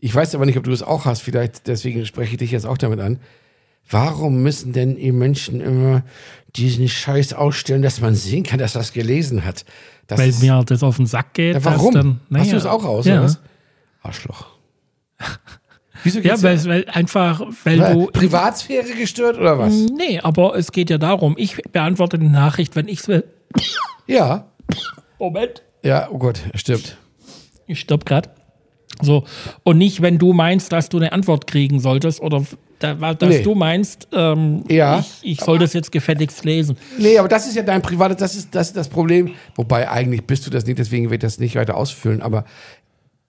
Ich 0.00 0.14
weiß 0.14 0.34
aber 0.34 0.44
nicht, 0.44 0.58
ob 0.58 0.64
du 0.64 0.72
es 0.72 0.82
auch 0.82 1.04
hast. 1.06 1.22
Vielleicht, 1.22 1.66
deswegen 1.66 2.04
spreche 2.04 2.32
ich 2.32 2.38
dich 2.38 2.50
jetzt 2.50 2.66
auch 2.66 2.76
damit 2.76 3.00
an. 3.00 3.20
Warum 3.88 4.42
müssen 4.42 4.72
denn 4.72 4.96
ihr 4.96 5.12
Menschen 5.12 5.60
immer 5.60 6.02
diesen 6.56 6.88
Scheiß 6.88 7.32
ausstellen, 7.32 7.82
dass 7.82 8.00
man 8.00 8.14
sehen 8.14 8.42
kann, 8.44 8.58
dass 8.58 8.74
es 8.74 8.92
gelesen 8.92 9.44
hat? 9.44 9.64
Das 10.06 10.18
Weil 10.18 10.30
ist, 10.30 10.42
mir 10.42 10.62
das 10.64 10.82
auf 10.82 10.96
den 10.96 11.06
Sack 11.06 11.34
geht. 11.34 11.54
ja, 11.54 11.64
warum? 11.64 11.94
Dann, 11.94 12.20
naja, 12.28 12.44
hast 12.44 12.52
du 12.52 12.56
es 12.56 12.66
auch 12.66 12.84
aus, 12.84 13.06
ja. 13.06 13.26
Arschloch. 14.02 14.46
Wieso 16.04 16.20
Ja, 16.20 16.30
geht's 16.36 16.42
weil, 16.44 16.64
weil 16.66 16.84
einfach, 16.92 17.40
weil 17.64 17.76
dir? 17.78 17.90
du. 17.94 18.06
Privatsphäre 18.06 18.92
gestört 18.92 19.36
oder 19.38 19.58
was? 19.58 19.72
Nee, 19.74 20.20
aber 20.20 20.54
es 20.56 20.70
geht 20.70 20.90
ja 20.90 20.98
darum, 20.98 21.34
ich 21.36 21.56
beantworte 21.72 22.18
die 22.18 22.28
Nachricht, 22.28 22.76
wenn 22.76 22.86
ich 22.86 23.00
es 23.00 23.08
will. 23.08 23.24
Ja. 24.06 24.46
Moment. 25.18 25.62
Ja, 25.82 26.08
oh 26.10 26.18
Gott, 26.18 26.40
er 26.52 26.58
stirbt. 26.58 26.96
Ich 27.66 27.80
stopp 27.80 28.04
grad. 28.06 28.30
So. 29.02 29.24
Und 29.64 29.78
nicht, 29.78 30.02
wenn 30.02 30.18
du 30.18 30.32
meinst, 30.32 30.70
dass 30.72 30.88
du 30.88 30.98
eine 30.98 31.12
Antwort 31.12 31.46
kriegen 31.46 31.80
solltest 31.80 32.20
oder 32.20 32.44
dass 32.78 33.18
Nee. 33.22 33.42
du 33.42 33.54
meinst, 33.54 34.08
ähm, 34.12 34.62
Ja. 34.68 34.98
ich, 34.98 35.32
ich 35.32 35.40
soll 35.40 35.58
das 35.58 35.72
jetzt 35.72 35.90
gefälligst 35.90 36.44
lesen. 36.44 36.76
Nee, 36.98 37.16
aber 37.18 37.28
das 37.28 37.46
ist 37.46 37.56
ja 37.56 37.62
dein 37.62 37.80
privates, 37.80 38.18
das 38.18 38.36
ist, 38.36 38.54
das 38.54 38.68
ist 38.68 38.76
das 38.76 38.88
Problem. 38.88 39.34
Wobei 39.56 39.90
eigentlich 39.90 40.24
bist 40.26 40.46
du 40.46 40.50
das 40.50 40.66
nicht, 40.66 40.78
deswegen 40.78 41.10
wird 41.10 41.22
das 41.22 41.38
nicht 41.38 41.56
weiter 41.56 41.76
ausfüllen. 41.76 42.20
Aber 42.20 42.44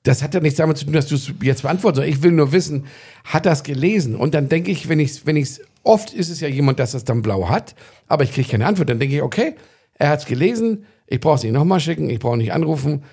das 0.05 0.21
hat 0.21 0.35
ja 0.35 0.39
nichts 0.39 0.57
damit 0.57 0.77
zu 0.77 0.85
tun, 0.85 0.93
dass 0.93 1.07
du 1.07 1.15
es 1.15 1.33
jetzt 1.41 1.63
beantworten 1.63 1.97
sollst. 1.97 2.11
Ich 2.11 2.23
will 2.23 2.31
nur 2.31 2.51
wissen, 2.51 2.85
hat 3.23 3.45
das 3.45 3.63
gelesen? 3.63 4.15
Und 4.15 4.35
dann 4.35 4.49
denke 4.49 4.71
ich, 4.71 4.87
wenn 4.87 4.99
ich 4.99 5.25
wenn 5.25 5.35
ich's, 5.35 5.61
oft 5.83 6.13
ist 6.13 6.29
es 6.29 6.39
ja 6.41 6.47
jemand, 6.47 6.79
dass 6.79 6.93
es 6.93 7.05
dann 7.05 7.23
blau 7.23 7.49
hat, 7.49 7.75
aber 8.07 8.23
ich 8.23 8.31
kriege 8.31 8.47
keine 8.47 8.67
Antwort. 8.67 8.87
Dann 8.89 8.99
denke 8.99 9.15
ich, 9.15 9.21
okay, 9.23 9.55
er 9.95 10.09
hat 10.09 10.19
es 10.19 10.25
gelesen, 10.25 10.85
ich 11.07 11.19
brauche 11.19 11.35
es 11.35 11.43
nicht 11.43 11.53
nochmal 11.53 11.79
schicken, 11.79 12.09
ich 12.09 12.19
brauche 12.19 12.37
nicht 12.37 12.53
anrufen. 12.53 13.03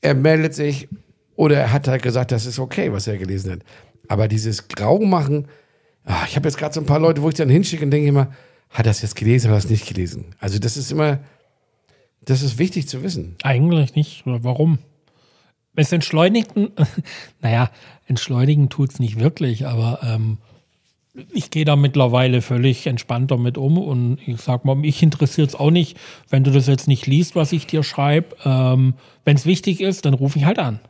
Er 0.00 0.14
meldet 0.14 0.54
sich 0.54 0.88
oder 1.36 1.58
er 1.58 1.72
hat 1.72 1.86
halt 1.86 2.02
gesagt, 2.02 2.32
das 2.32 2.46
ist 2.46 2.58
okay, 2.58 2.92
was 2.92 3.06
er 3.06 3.18
gelesen 3.18 3.52
hat. 3.52 3.60
Aber 4.08 4.26
dieses 4.26 4.68
Grau 4.68 5.00
machen, 5.00 5.48
ah, 6.04 6.24
ich 6.26 6.34
habe 6.36 6.48
jetzt 6.48 6.56
gerade 6.56 6.74
so 6.74 6.80
ein 6.80 6.86
paar 6.86 6.98
Leute, 6.98 7.20
wo 7.20 7.28
ich 7.28 7.34
dann 7.34 7.50
hinschicke 7.50 7.84
und 7.84 7.90
denke 7.90 8.08
immer, 8.08 8.32
hat 8.70 8.86
es 8.86 9.02
jetzt 9.02 9.16
gelesen 9.16 9.48
oder 9.48 9.56
hat 9.56 9.64
es 9.64 9.70
nicht 9.70 9.86
gelesen? 9.86 10.34
Also 10.40 10.58
das 10.58 10.78
ist 10.78 10.90
immer, 10.90 11.20
das 12.24 12.40
ist 12.42 12.58
wichtig 12.58 12.88
zu 12.88 13.02
wissen. 13.02 13.36
Eigentlich 13.42 13.94
nicht. 13.94 14.26
Oder 14.26 14.42
Warum? 14.44 14.78
Es 15.74 15.92
entschleunigt, 15.92 16.50
naja, 17.40 17.70
entschleunigen 18.06 18.68
tut's 18.68 18.98
nicht 18.98 19.18
wirklich, 19.18 19.66
aber 19.66 20.00
ähm, 20.02 20.38
ich 21.32 21.50
gehe 21.50 21.64
da 21.64 21.76
mittlerweile 21.76 22.40
völlig 22.42 22.86
entspannt 22.86 23.30
damit 23.30 23.58
um 23.58 23.78
und 23.78 24.18
ich 24.26 24.40
sag 24.40 24.64
mal, 24.64 24.74
mich 24.74 25.02
interessiert 25.02 25.50
es 25.50 25.54
auch 25.54 25.70
nicht, 25.70 25.98
wenn 26.30 26.44
du 26.44 26.50
das 26.50 26.66
jetzt 26.66 26.88
nicht 26.88 27.06
liest, 27.06 27.36
was 27.36 27.52
ich 27.52 27.66
dir 27.66 27.82
schreibe. 27.82 28.36
Ähm, 28.44 28.94
wenn 29.24 29.36
es 29.36 29.46
wichtig 29.46 29.80
ist, 29.80 30.04
dann 30.04 30.14
rufe 30.14 30.38
ich 30.38 30.44
halt 30.44 30.58
an. 30.58 30.80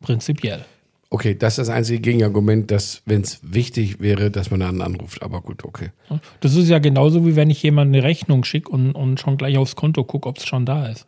Prinzipiell. 0.00 0.64
Okay, 1.12 1.34
das 1.36 1.54
ist 1.54 1.58
das 1.58 1.68
einzige 1.70 2.00
Gegenargument, 2.00 2.70
dass, 2.70 3.02
wenn 3.04 3.22
es 3.22 3.40
wichtig 3.42 4.00
wäre, 4.00 4.30
dass 4.30 4.50
man 4.50 4.60
dann 4.60 4.80
anruft. 4.80 5.22
Aber 5.22 5.40
gut, 5.40 5.64
okay. 5.64 5.90
Das 6.38 6.54
ist 6.54 6.68
ja 6.68 6.78
genauso 6.78 7.26
wie 7.26 7.34
wenn 7.34 7.50
ich 7.50 7.62
jemandem 7.62 8.00
eine 8.00 8.08
Rechnung 8.08 8.44
schicke 8.44 8.70
und, 8.70 8.92
und 8.92 9.18
schon 9.18 9.36
gleich 9.36 9.58
aufs 9.58 9.74
Konto 9.74 10.04
gucke, 10.04 10.28
ob 10.28 10.38
es 10.38 10.46
schon 10.46 10.64
da 10.64 10.86
ist. 10.86 11.06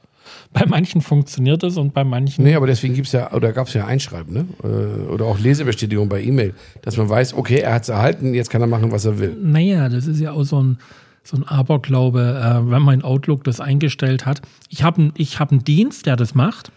Bei 0.53 0.67
manchen 0.67 1.01
funktioniert 1.01 1.63
es 1.63 1.77
und 1.77 1.95
bei 1.95 2.05
manchen. 2.05 2.45
Nee, 2.45 2.55
aber 2.55 2.67
deswegen 2.67 2.95
gibt's 2.95 3.13
ja, 3.13 3.33
oder 3.33 3.53
gab's 3.53 3.73
ja 3.75 3.87
Einschreiben, 3.87 4.33
ne? 4.35 4.47
Äh, 4.63 5.11
Oder 5.11 5.25
auch 5.27 5.39
Lesebestätigung 5.39 6.09
bei 6.09 6.23
E-Mail, 6.23 6.55
dass 6.83 6.97
man 6.97 7.09
weiß, 7.09 7.35
okay, 7.35 7.61
er 7.61 7.75
hat's 7.75 7.89
erhalten, 7.89 8.35
jetzt 8.35 8.51
kann 8.51 8.61
er 8.61 8.67
machen, 8.67 8.93
was 8.93 9.05
er 9.05 9.19
will. 9.19 9.37
Naja, 9.41 9.89
das 9.89 10.07
ist 10.07 10.21
ja 10.21 10.33
auch 10.33 10.45
so 10.45 10.63
ein, 10.63 10.79
so 11.25 11.37
ein 11.37 11.45
Aberglaube, 11.45 12.21
äh, 12.21 12.71
wenn 12.71 12.83
mein 12.83 13.03
Outlook 13.03 13.45
das 13.45 13.61
eingestellt 13.61 14.27
hat. 14.27 14.43
Ich 14.69 14.83
habe 14.83 15.13
ich 15.17 15.39
hab 15.41 15.51
einen 15.53 15.65
Dienst, 15.65 16.07
der 16.07 16.17
das 16.17 16.35
macht, 16.35 16.73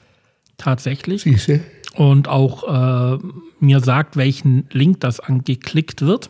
tatsächlich, 0.58 1.24
Siehste? 1.24 1.62
und 1.96 2.28
auch 2.28 3.15
äh, 3.15 3.18
mir 3.60 3.80
sagt, 3.80 4.15
welchen 4.18 4.68
Link 4.72 5.00
das 5.02 5.20
angeklickt 5.20 6.02
wird, 6.02 6.30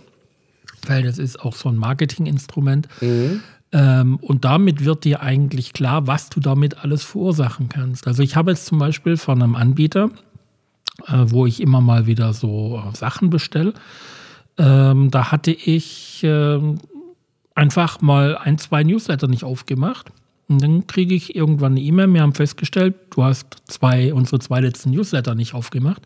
weil 0.88 1.04
das 1.04 1.18
ist 1.18 1.40
auch 1.42 1.56
so 1.56 1.70
ein 1.70 1.76
Marketinginstrument. 1.76 2.88
Ähm, 3.76 4.16
und 4.22 4.46
damit 4.46 4.86
wird 4.86 5.04
dir 5.04 5.22
eigentlich 5.22 5.74
klar, 5.74 6.08
was 6.08 6.30
du 6.30 6.40
damit 6.40 6.78
alles 6.78 7.04
verursachen 7.04 7.68
kannst. 7.68 8.08
Also 8.08 8.24
ich 8.24 8.38
habe 8.38 8.52
jetzt 8.52 8.68
zum 8.68 8.80
Beispiel 8.80 9.18
von 9.18 9.42
einem 9.42 9.56
Anbieter, 9.56 10.12
äh, 11.08 11.26
wo 11.26 11.46
ich 11.46 11.60
immer 11.60 11.82
mal 11.82 12.08
wieder 12.08 12.32
so 12.32 12.82
äh, 12.82 12.96
Sachen 12.96 13.30
bestelle, 13.30 13.74
ähm, 14.58 15.12
da 15.12 15.30
hatte 15.30 15.52
ich 15.52 16.22
ähm, 16.24 16.78
einfach 17.54 18.00
mal 18.00 18.38
ein, 18.38 18.58
zwei 18.58 18.84
Newsletter 18.84 19.28
nicht 19.28 19.44
aufgemacht. 19.44 20.10
Und 20.48 20.64
dann 20.64 20.88
kriege 20.88 21.14
ich 21.14 21.36
irgendwann 21.36 21.74
eine 21.74 21.82
E-Mail. 21.82 22.14
Wir 22.14 22.22
haben 22.22 22.34
festgestellt, 22.34 22.96
du 23.10 23.24
hast 23.24 23.58
zwei, 23.66 24.14
unsere 24.14 24.40
zwei 24.40 24.62
letzten 24.62 24.92
Newsletter 24.92 25.36
nicht 25.36 25.54
aufgemacht. 25.54 26.04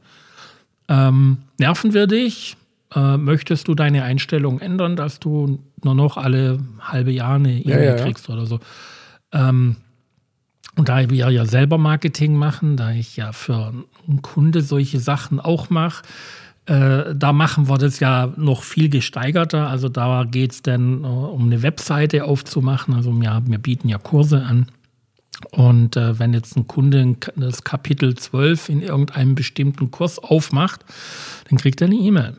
Ähm, 0.87 1.37
nerven 1.59 1.93
wir 1.93 2.07
dich? 2.07 2.57
Äh, 2.95 3.17
möchtest 3.17 3.67
du 3.67 3.75
deine 3.75 4.03
Einstellung 4.03 4.59
ändern, 4.59 4.95
dass 4.95 5.19
du 5.19 5.59
nur 5.83 5.95
noch 5.95 6.17
alle 6.17 6.59
halbe 6.79 7.11
Jahr 7.11 7.35
eine 7.35 7.59
E-Mail 7.59 7.83
ja, 7.83 7.95
ja. 7.97 8.03
kriegst 8.03 8.29
oder 8.29 8.45
so? 8.45 8.59
Ähm, 9.31 9.75
und 10.75 10.89
da 10.89 11.09
wir 11.09 11.29
ja 11.29 11.45
selber 11.45 11.77
Marketing 11.77 12.35
machen, 12.35 12.77
da 12.77 12.91
ich 12.91 13.17
ja 13.17 13.31
für 13.31 13.73
einen 14.07 14.21
Kunde 14.21 14.61
solche 14.61 14.99
Sachen 14.99 15.39
auch 15.39 15.69
mache, 15.69 16.03
äh, 16.65 17.15
da 17.15 17.33
machen 17.33 17.67
wir 17.67 17.77
das 17.77 17.99
ja 17.99 18.31
noch 18.37 18.63
viel 18.63 18.89
gesteigerter. 18.89 19.67
Also 19.67 19.89
da 19.89 20.23
geht 20.23 20.51
es 20.51 20.61
dann 20.61 21.03
äh, 21.03 21.07
um 21.07 21.45
eine 21.45 21.63
Webseite 21.63 22.25
aufzumachen. 22.25 22.93
Also 22.93 23.11
ja, 23.21 23.41
wir 23.45 23.57
bieten 23.57 23.89
ja 23.89 23.97
Kurse 23.97 24.43
an. 24.43 24.67
Und 25.51 25.95
äh, 25.97 26.19
wenn 26.19 26.33
jetzt 26.33 26.55
ein 26.57 26.67
Kunde 26.67 27.15
das 27.35 27.63
Kapitel 27.63 28.15
12 28.15 28.69
in 28.69 28.81
irgendeinem 28.81 29.35
bestimmten 29.35 29.89
Kurs 29.89 30.19
aufmacht, 30.19 30.85
dann 31.49 31.57
kriegt 31.57 31.81
er 31.81 31.87
eine 31.87 31.95
E-Mail. 31.95 32.37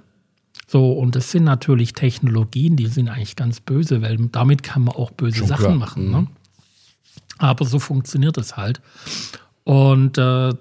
So, 0.72 0.92
und 0.92 1.16
das 1.16 1.32
sind 1.32 1.42
natürlich 1.42 1.94
Technologien, 1.94 2.76
die 2.76 2.86
sind 2.86 3.08
eigentlich 3.08 3.34
ganz 3.34 3.58
böse, 3.58 4.02
weil 4.02 4.16
damit 4.30 4.62
kann 4.62 4.84
man 4.84 4.94
auch 4.94 5.10
böse 5.10 5.38
Schon 5.38 5.48
Sachen 5.48 5.64
klar. 5.64 5.74
machen. 5.74 6.10
Ne? 6.12 6.26
Aber 7.38 7.64
so 7.64 7.80
funktioniert 7.80 8.38
es 8.38 8.56
halt. 8.56 8.80
Und 9.64 10.16
äh, 10.16 10.52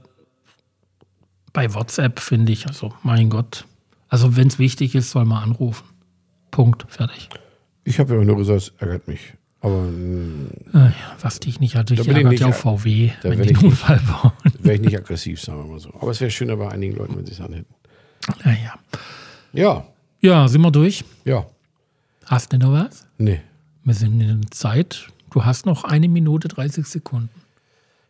bei 1.53 1.73
WhatsApp 1.75 2.19
finde 2.21 2.51
ich, 2.51 2.65
also 2.65 2.91
mein 3.03 3.29
Gott, 3.29 3.65
also 4.07 4.35
wenn 4.35 4.47
es 4.47 4.57
wichtig 4.57 4.95
ist, 4.95 5.11
soll 5.11 5.25
man 5.25 5.43
anrufen. 5.43 5.85
Punkt, 6.49 6.87
fertig. 6.89 7.29
Ich 7.83 7.99
habe 7.99 8.15
ja 8.15 8.19
auch 8.21 8.25
nur 8.25 8.37
gesagt, 8.37 8.61
es 8.61 8.73
ärgert 8.79 9.07
mich. 9.07 9.33
Aber 9.61 9.89
Äh, 10.73 10.77
ja, 10.87 10.93
was 11.21 11.39
dich 11.39 11.59
nicht 11.59 11.75
hatte, 11.75 11.93
ich 11.93 12.07
ärgert 12.07 12.39
ja 12.39 12.47
auch 12.47 12.55
VW, 12.55 13.11
da 13.21 13.29
wenn 13.29 13.43
die 13.43 13.51
ich 13.51 13.57
einen 13.59 13.67
Unfall 13.67 13.99
bauen. 14.07 14.31
wäre 14.57 14.73
ich 14.73 14.81
nicht 14.81 14.97
aggressiv, 14.97 15.39
sagen 15.39 15.59
wir 15.59 15.65
mal 15.73 15.79
so. 15.79 15.93
Aber 15.93 16.09
es 16.09 16.19
wäre 16.19 16.31
schöner 16.31 16.55
bei 16.55 16.69
einigen 16.69 16.95
Leuten, 16.95 17.15
wenn 17.15 17.27
sie 17.27 17.33
es 17.33 17.41
anhätten. 17.41 17.75
Naja. 18.43 18.73
Ja, 19.53 19.85
Ja, 20.21 20.47
sind 20.47 20.61
wir 20.61 20.71
durch? 20.71 21.03
ja, 21.25 21.45
Hast 22.25 22.53
du 22.53 22.57
noch 22.57 22.71
was? 22.73 23.05
nee. 23.17 23.41
Wir 23.83 23.93
sind 23.95 24.19
in 24.21 24.41
der 24.41 24.51
Zeit. 24.51 25.07
Du 25.31 25.45
hast 25.45 25.65
noch 25.65 25.83
eine 25.83 26.07
Minute 26.09 26.47
30 26.47 26.85
Sekunden. 26.85 27.29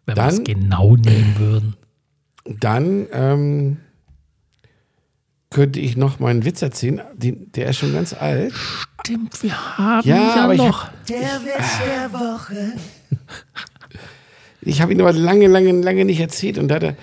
Wenn 0.06 0.18
wir 0.18 0.26
es 0.26 0.44
genau 0.44 0.96
nehmen 0.98 1.36
würden. 1.38 1.76
Dann 2.46 3.06
ähm, 3.14 3.78
könnte 5.52 5.80
ich 5.80 5.96
noch 5.96 6.20
meinen 6.20 6.44
Witz 6.44 6.62
erzählen. 6.62 7.02
Den, 7.14 7.52
der 7.54 7.70
ist 7.70 7.78
schon 7.78 7.94
ganz 7.94 8.14
alt. 8.14 8.54
Stimmt, 9.02 9.42
wir 9.44 9.78
haben 9.78 10.08
Ja, 10.08 10.16
ja, 10.16 10.44
aber 10.44 10.54
ich 10.56 10.60
noch. 10.60 10.90
Der 11.08 11.18
Witz 11.18 11.78
der 11.86 12.12
Woche. 12.20 12.74
Ich 14.62 14.82
habe 14.82 14.92
ihn 14.92 15.00
aber 15.00 15.14
lange, 15.14 15.48
lange, 15.48 15.72
lange 15.72 16.04
nicht 16.04 16.20
erzählt 16.20 16.58
und 16.58 16.68
da, 16.68 16.80
da 16.80 16.94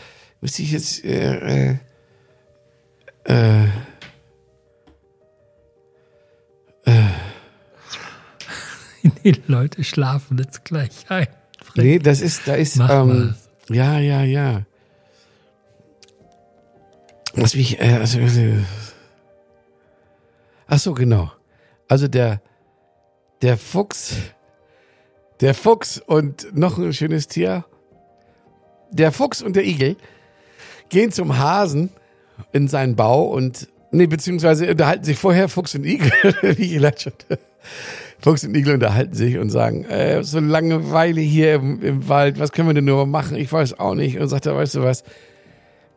müsste 0.43 0.63
ich 0.63 0.73
jetzt. 0.73 1.05
Äh, 1.05 1.79
äh, 3.25 3.69
Die 9.25 9.43
Leute 9.47 9.85
schlafen 9.85 10.39
jetzt 10.39 10.65
gleich 10.65 11.09
ein. 11.09 11.29
nee, 11.75 11.99
das 11.99 12.21
ist, 12.21 12.47
da 12.47 12.55
ist. 12.55 12.79
Ähm, 12.79 13.35
ja, 13.69 13.99
ja, 13.99 14.23
ja. 14.23 14.63
Was 17.35 17.55
mich. 17.55 17.81
Äh, 17.81 17.95
also, 17.95 18.19
äh, 18.19 18.63
ach 20.67 20.79
so, 20.79 20.95
genau. 20.95 21.31
Also 21.89 22.09
der, 22.09 22.41
der 23.43 23.57
Fuchs. 23.57 24.17
Der 25.41 25.55
Fuchs 25.55 25.99
und 25.99 26.57
noch 26.57 26.79
ein 26.79 26.93
schönes 26.93 27.29
Tier. 27.29 27.65
Der 28.91 29.13
Fuchs 29.13 29.43
und 29.43 29.55
der 29.55 29.67
Igel 29.67 29.97
gehen 30.89 31.13
zum 31.13 31.37
Hasen 31.37 31.91
in 32.53 32.69
seinen 32.69 32.97
Bau 32.97 33.25
und, 33.25 33.69
nee, 33.91 34.07
beziehungsweise 34.07 34.71
unterhalten 34.71 35.05
sich 35.05 35.19
vorher 35.19 35.49
Fuchs 35.49 35.75
und 35.75 35.85
Igel, 35.85 36.11
wie 36.57 36.79
leid 36.79 37.03
schon. 37.03 37.13
Fuchs 38.21 38.45
und 38.45 38.57
Igel 38.57 38.75
unterhalten 38.75 39.15
sich 39.15 39.39
und 39.39 39.51
sagen, 39.51 39.85
äh, 39.85 40.23
so 40.25 40.41
Langeweile 40.41 41.21
hier 41.21 41.55
im, 41.55 41.83
im 41.83 42.09
Wald, 42.09 42.41
was 42.41 42.53
können 42.53 42.69
wir 42.69 42.75
denn 42.75 42.85
nur 42.85 43.07
machen? 43.07 43.37
Ich 43.37 43.53
weiß 43.53 43.79
auch 43.79 43.95
nicht. 43.95 44.19
Und 44.19 44.29
sagt 44.29 44.47
er, 44.47 44.57
weißt 44.57 44.77
du 44.77 44.83
was, 44.83 45.05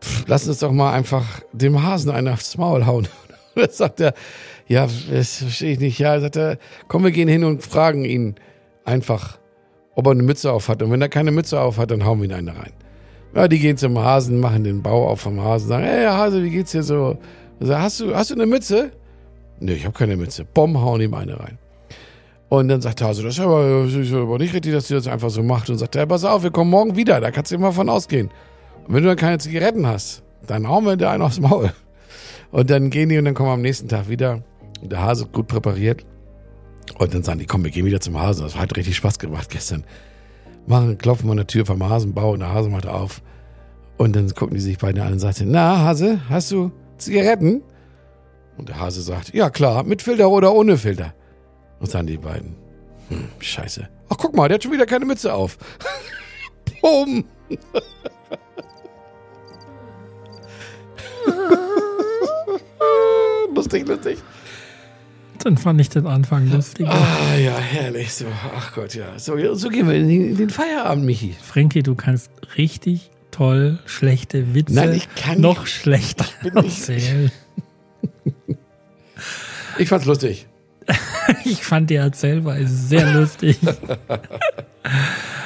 pff, 0.01 0.25
lass 0.27 0.47
uns 0.47 0.59
doch 0.59 0.71
mal 0.71 0.93
einfach 0.93 1.25
dem 1.53 1.81
Hasen 1.81 2.11
einen 2.11 2.27
aufs 2.27 2.57
Maul 2.57 2.85
hauen. 2.85 3.07
da 3.55 3.69
sagt 3.69 3.99
er, 4.01 4.13
ja, 4.67 4.87
das 5.11 5.37
verstehe 5.37 5.73
ich 5.73 5.79
nicht. 5.79 5.99
Ja, 5.99 6.19
sagt 6.19 6.35
er, 6.35 6.57
komm, 6.87 7.03
wir 7.03 7.11
gehen 7.11 7.27
hin 7.27 7.43
und 7.43 7.63
fragen 7.63 8.05
ihn 8.05 8.35
einfach, 8.85 9.39
ob 9.95 10.05
er 10.05 10.11
eine 10.11 10.23
Mütze 10.23 10.51
auf 10.51 10.67
hat. 10.69 10.83
Und 10.83 10.91
wenn 10.91 11.01
er 11.01 11.09
keine 11.09 11.31
Mütze 11.31 11.59
auf 11.59 11.77
hat, 11.77 11.89
dann 11.91 12.05
hauen 12.05 12.19
wir 12.19 12.25
ihn 12.25 12.33
eine 12.33 12.55
rein. 12.55 12.73
Ja, 13.33 13.47
die 13.47 13.59
gehen 13.59 13.77
zum 13.77 13.97
Hasen, 13.97 14.39
machen 14.39 14.63
den 14.63 14.81
Bau 14.81 15.07
auf 15.07 15.21
vom 15.21 15.41
Hasen, 15.41 15.67
sagen, 15.67 15.83
hey 15.83 16.05
Hase, 16.05 16.43
wie 16.43 16.49
geht's 16.49 16.71
dir 16.71 16.83
so? 16.83 17.17
Sagt, 17.59 17.81
hast 17.81 17.99
du, 17.99 18.15
hast 18.15 18.31
du 18.31 18.35
eine 18.35 18.45
Mütze? 18.45 18.91
Nee, 19.59 19.73
ich 19.73 19.85
habe 19.85 19.97
keine 19.97 20.15
Mütze. 20.15 20.45
Bomb, 20.45 20.77
hauen 20.77 21.01
ihm 21.01 21.13
eine 21.13 21.39
rein. 21.39 21.57
Und 22.49 22.67
dann 22.67 22.81
sagt 22.81 23.01
Hase, 23.01 23.23
das 23.23 23.35
ist 23.35 23.39
aber, 23.41 23.85
das 23.85 23.93
ist 23.93 24.13
aber 24.13 24.37
nicht 24.39 24.53
richtig, 24.53 24.73
dass 24.73 24.87
sie 24.87 24.95
das 24.95 25.07
einfach 25.07 25.29
so 25.29 25.43
macht. 25.43 25.69
Und 25.69 25.77
sagt 25.77 25.95
er, 25.95 26.07
pass 26.07 26.23
auf, 26.23 26.43
wir 26.43 26.51
kommen 26.51 26.71
morgen 26.71 26.95
wieder, 26.95 27.21
da 27.21 27.29
kannst 27.29 27.51
du 27.51 27.55
immer 27.55 27.71
von 27.71 27.89
ausgehen. 27.89 28.29
Und 28.87 28.95
wenn 28.95 29.03
du 29.03 29.09
dann 29.09 29.17
keine 29.17 29.37
Zigaretten 29.37 29.85
hast, 29.85 30.23
dann 30.47 30.67
hauen 30.67 30.85
wir 30.85 30.97
dir 30.97 31.09
einen 31.11 31.21
aufs 31.21 31.39
Maul. 31.39 31.71
Und 32.51 32.69
dann 32.71 32.89
gehen 32.89 33.09
die 33.09 33.17
und 33.19 33.25
dann 33.25 33.35
kommen 33.35 33.49
wir 33.49 33.53
am 33.53 33.61
nächsten 33.61 33.87
Tag 33.87 34.09
wieder. 34.09 34.41
Und 34.81 34.91
der 34.91 35.03
Hase 35.03 35.27
gut 35.27 35.47
präpariert. 35.47 36.05
Und 36.97 37.13
dann 37.13 37.21
sagen 37.21 37.39
die, 37.39 37.45
komm, 37.45 37.63
wir 37.63 37.71
gehen 37.71 37.85
wieder 37.85 37.99
zum 37.99 38.19
Hasen. 38.19 38.43
Das 38.43 38.57
hat 38.57 38.75
richtig 38.75 38.95
Spaß 38.95 39.19
gemacht 39.19 39.49
gestern. 39.51 39.83
Machen, 40.65 40.97
klopfen 40.97 41.27
wir 41.27 41.31
an 41.31 41.37
der 41.37 41.47
Tür 41.47 41.65
vom 41.65 41.87
Hasenbau 41.87 42.31
und 42.31 42.39
der 42.39 42.51
Hase 42.51 42.69
macht 42.69 42.87
auf. 42.87 43.21
Und 43.97 44.15
dann 44.15 44.33
gucken 44.33 44.55
die 44.55 44.61
sich 44.61 44.79
beide 44.79 45.03
an 45.03 45.13
und 45.13 45.19
sagen, 45.19 45.45
na, 45.47 45.79
Hase, 45.79 46.21
hast 46.29 46.51
du 46.51 46.71
Zigaretten? 46.97 47.61
Und 48.59 48.67
der 48.67 48.77
Hase 48.79 49.01
sagt, 49.01 49.33
ja 49.33 49.49
klar, 49.49 49.83
mit 49.83 50.01
Filter 50.01 50.29
oder 50.29 50.53
ohne 50.53 50.77
Filter. 50.77 51.13
Und 51.79 51.89
sagen 51.89 52.07
die 52.07 52.17
beiden, 52.17 52.55
hm, 53.07 53.29
scheiße. 53.39 53.87
Ach, 54.09 54.17
guck 54.17 54.35
mal, 54.35 54.49
der 54.49 54.55
hat 54.55 54.63
schon 54.63 54.73
wieder 54.73 54.85
keine 54.85 55.05
Mütze 55.05 55.33
auf. 55.33 55.57
Bumm. 56.81 57.23
lustig, 63.55 63.87
lustig. 63.87 64.17
Dann 65.43 65.57
fand 65.57 65.79
ich 65.79 65.89
den 65.89 66.05
Anfang 66.05 66.51
lustig. 66.51 66.85
Ah, 66.87 67.35
ja, 67.37 67.57
herrlich. 67.57 68.13
So, 68.13 68.25
ach 68.57 68.73
Gott, 68.75 68.93
ja. 68.93 69.17
So, 69.17 69.37
so 69.55 69.69
gehen 69.69 69.87
wir 69.87 69.95
in 69.95 70.35
den, 70.35 70.49
Feierabend, 70.49 71.05
Michi. 71.05 71.33
Frankie, 71.41 71.81
du 71.81 71.95
kannst 71.95 72.29
richtig 72.57 73.09
toll 73.31 73.79
schlechte 73.85 74.53
Witze 74.53 74.73
Nein, 74.73 74.93
ich 74.93 75.07
kann 75.15 75.39
noch 75.39 75.65
schlechter 75.65 76.25
bin 76.43 76.55
nicht- 76.55 76.89
erzählen. 76.89 77.25
Ich 77.27 77.31
fand's 79.87 80.05
lustig. 80.05 80.47
Ich 81.45 81.63
fand 81.63 81.89
die 81.91 81.95
Erzählweise 81.95 82.73
sehr 82.73 83.13
lustig. 83.13 83.59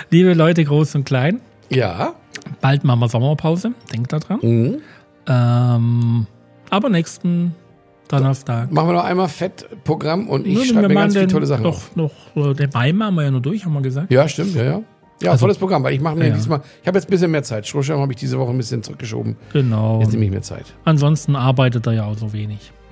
Liebe 0.09 0.33
Leute, 0.33 0.63
groß 0.63 0.95
und 0.95 1.03
klein, 1.05 1.41
Ja. 1.69 2.13
bald 2.61 2.83
machen 2.83 2.99
wir 3.01 3.09
Sommerpause. 3.09 3.71
Denkt 3.91 4.13
daran. 4.13 4.39
Mhm. 4.41 4.77
Ähm, 5.27 6.27
aber 6.69 6.89
nächsten 6.89 7.53
Donnerstag. 8.07 8.71
Machen 8.71 8.89
wir 8.89 8.93
noch 8.93 9.03
einmal 9.03 9.27
Fettprogramm 9.27 10.27
und 10.29 10.45
ich 10.47 10.69
schreibe 10.69 10.87
mir 10.87 10.93
ganz 10.95 11.13
viele 11.13 11.27
tolle 11.27 11.45
Sachen 11.45 11.63
noch, 11.63 11.95
noch, 11.95 12.11
äh, 12.35 12.53
den 12.53 12.69
Mai 12.73 12.93
machen 12.93 13.15
wir 13.15 13.23
ja 13.23 13.31
nur 13.31 13.41
durch, 13.41 13.65
haben 13.65 13.73
wir 13.73 13.81
gesagt. 13.81 14.11
Ja, 14.11 14.27
stimmt, 14.27 14.55
ja, 14.55 14.63
ja. 14.63 14.81
Ja, 15.21 15.31
Also- 15.31 15.41
volles 15.41 15.57
Programm, 15.57 15.83
weil 15.83 15.93
ich 15.93 16.01
mache 16.01 16.15
mir 16.15 16.27
Ja. 16.27 16.33
diesmal, 16.35 16.61
ich 16.81 16.87
habe 16.87 16.97
jetzt 16.97 17.07
ein 17.07 17.11
bisschen 17.11 17.31
mehr 17.31 17.43
Zeit. 17.43 17.65
Strohschirm 17.67 17.99
habe 17.99 18.11
ich 18.11 18.17
diese 18.17 18.37
Woche 18.39 18.51
ein 18.51 18.57
bisschen 18.57 18.83
zurückgeschoben. 18.83 19.35
Genau. 19.53 19.99
Jetzt 20.01 20.11
nehme 20.11 20.25
ich 20.25 20.31
mehr 20.31 20.41
Zeit. 20.41 20.65
Ansonsten 20.85 21.35
arbeitet 21.35 21.87
er 21.87 21.93
ja 21.93 22.05
auch 22.05 22.17
so 22.17 22.33
wenig. 22.33 22.71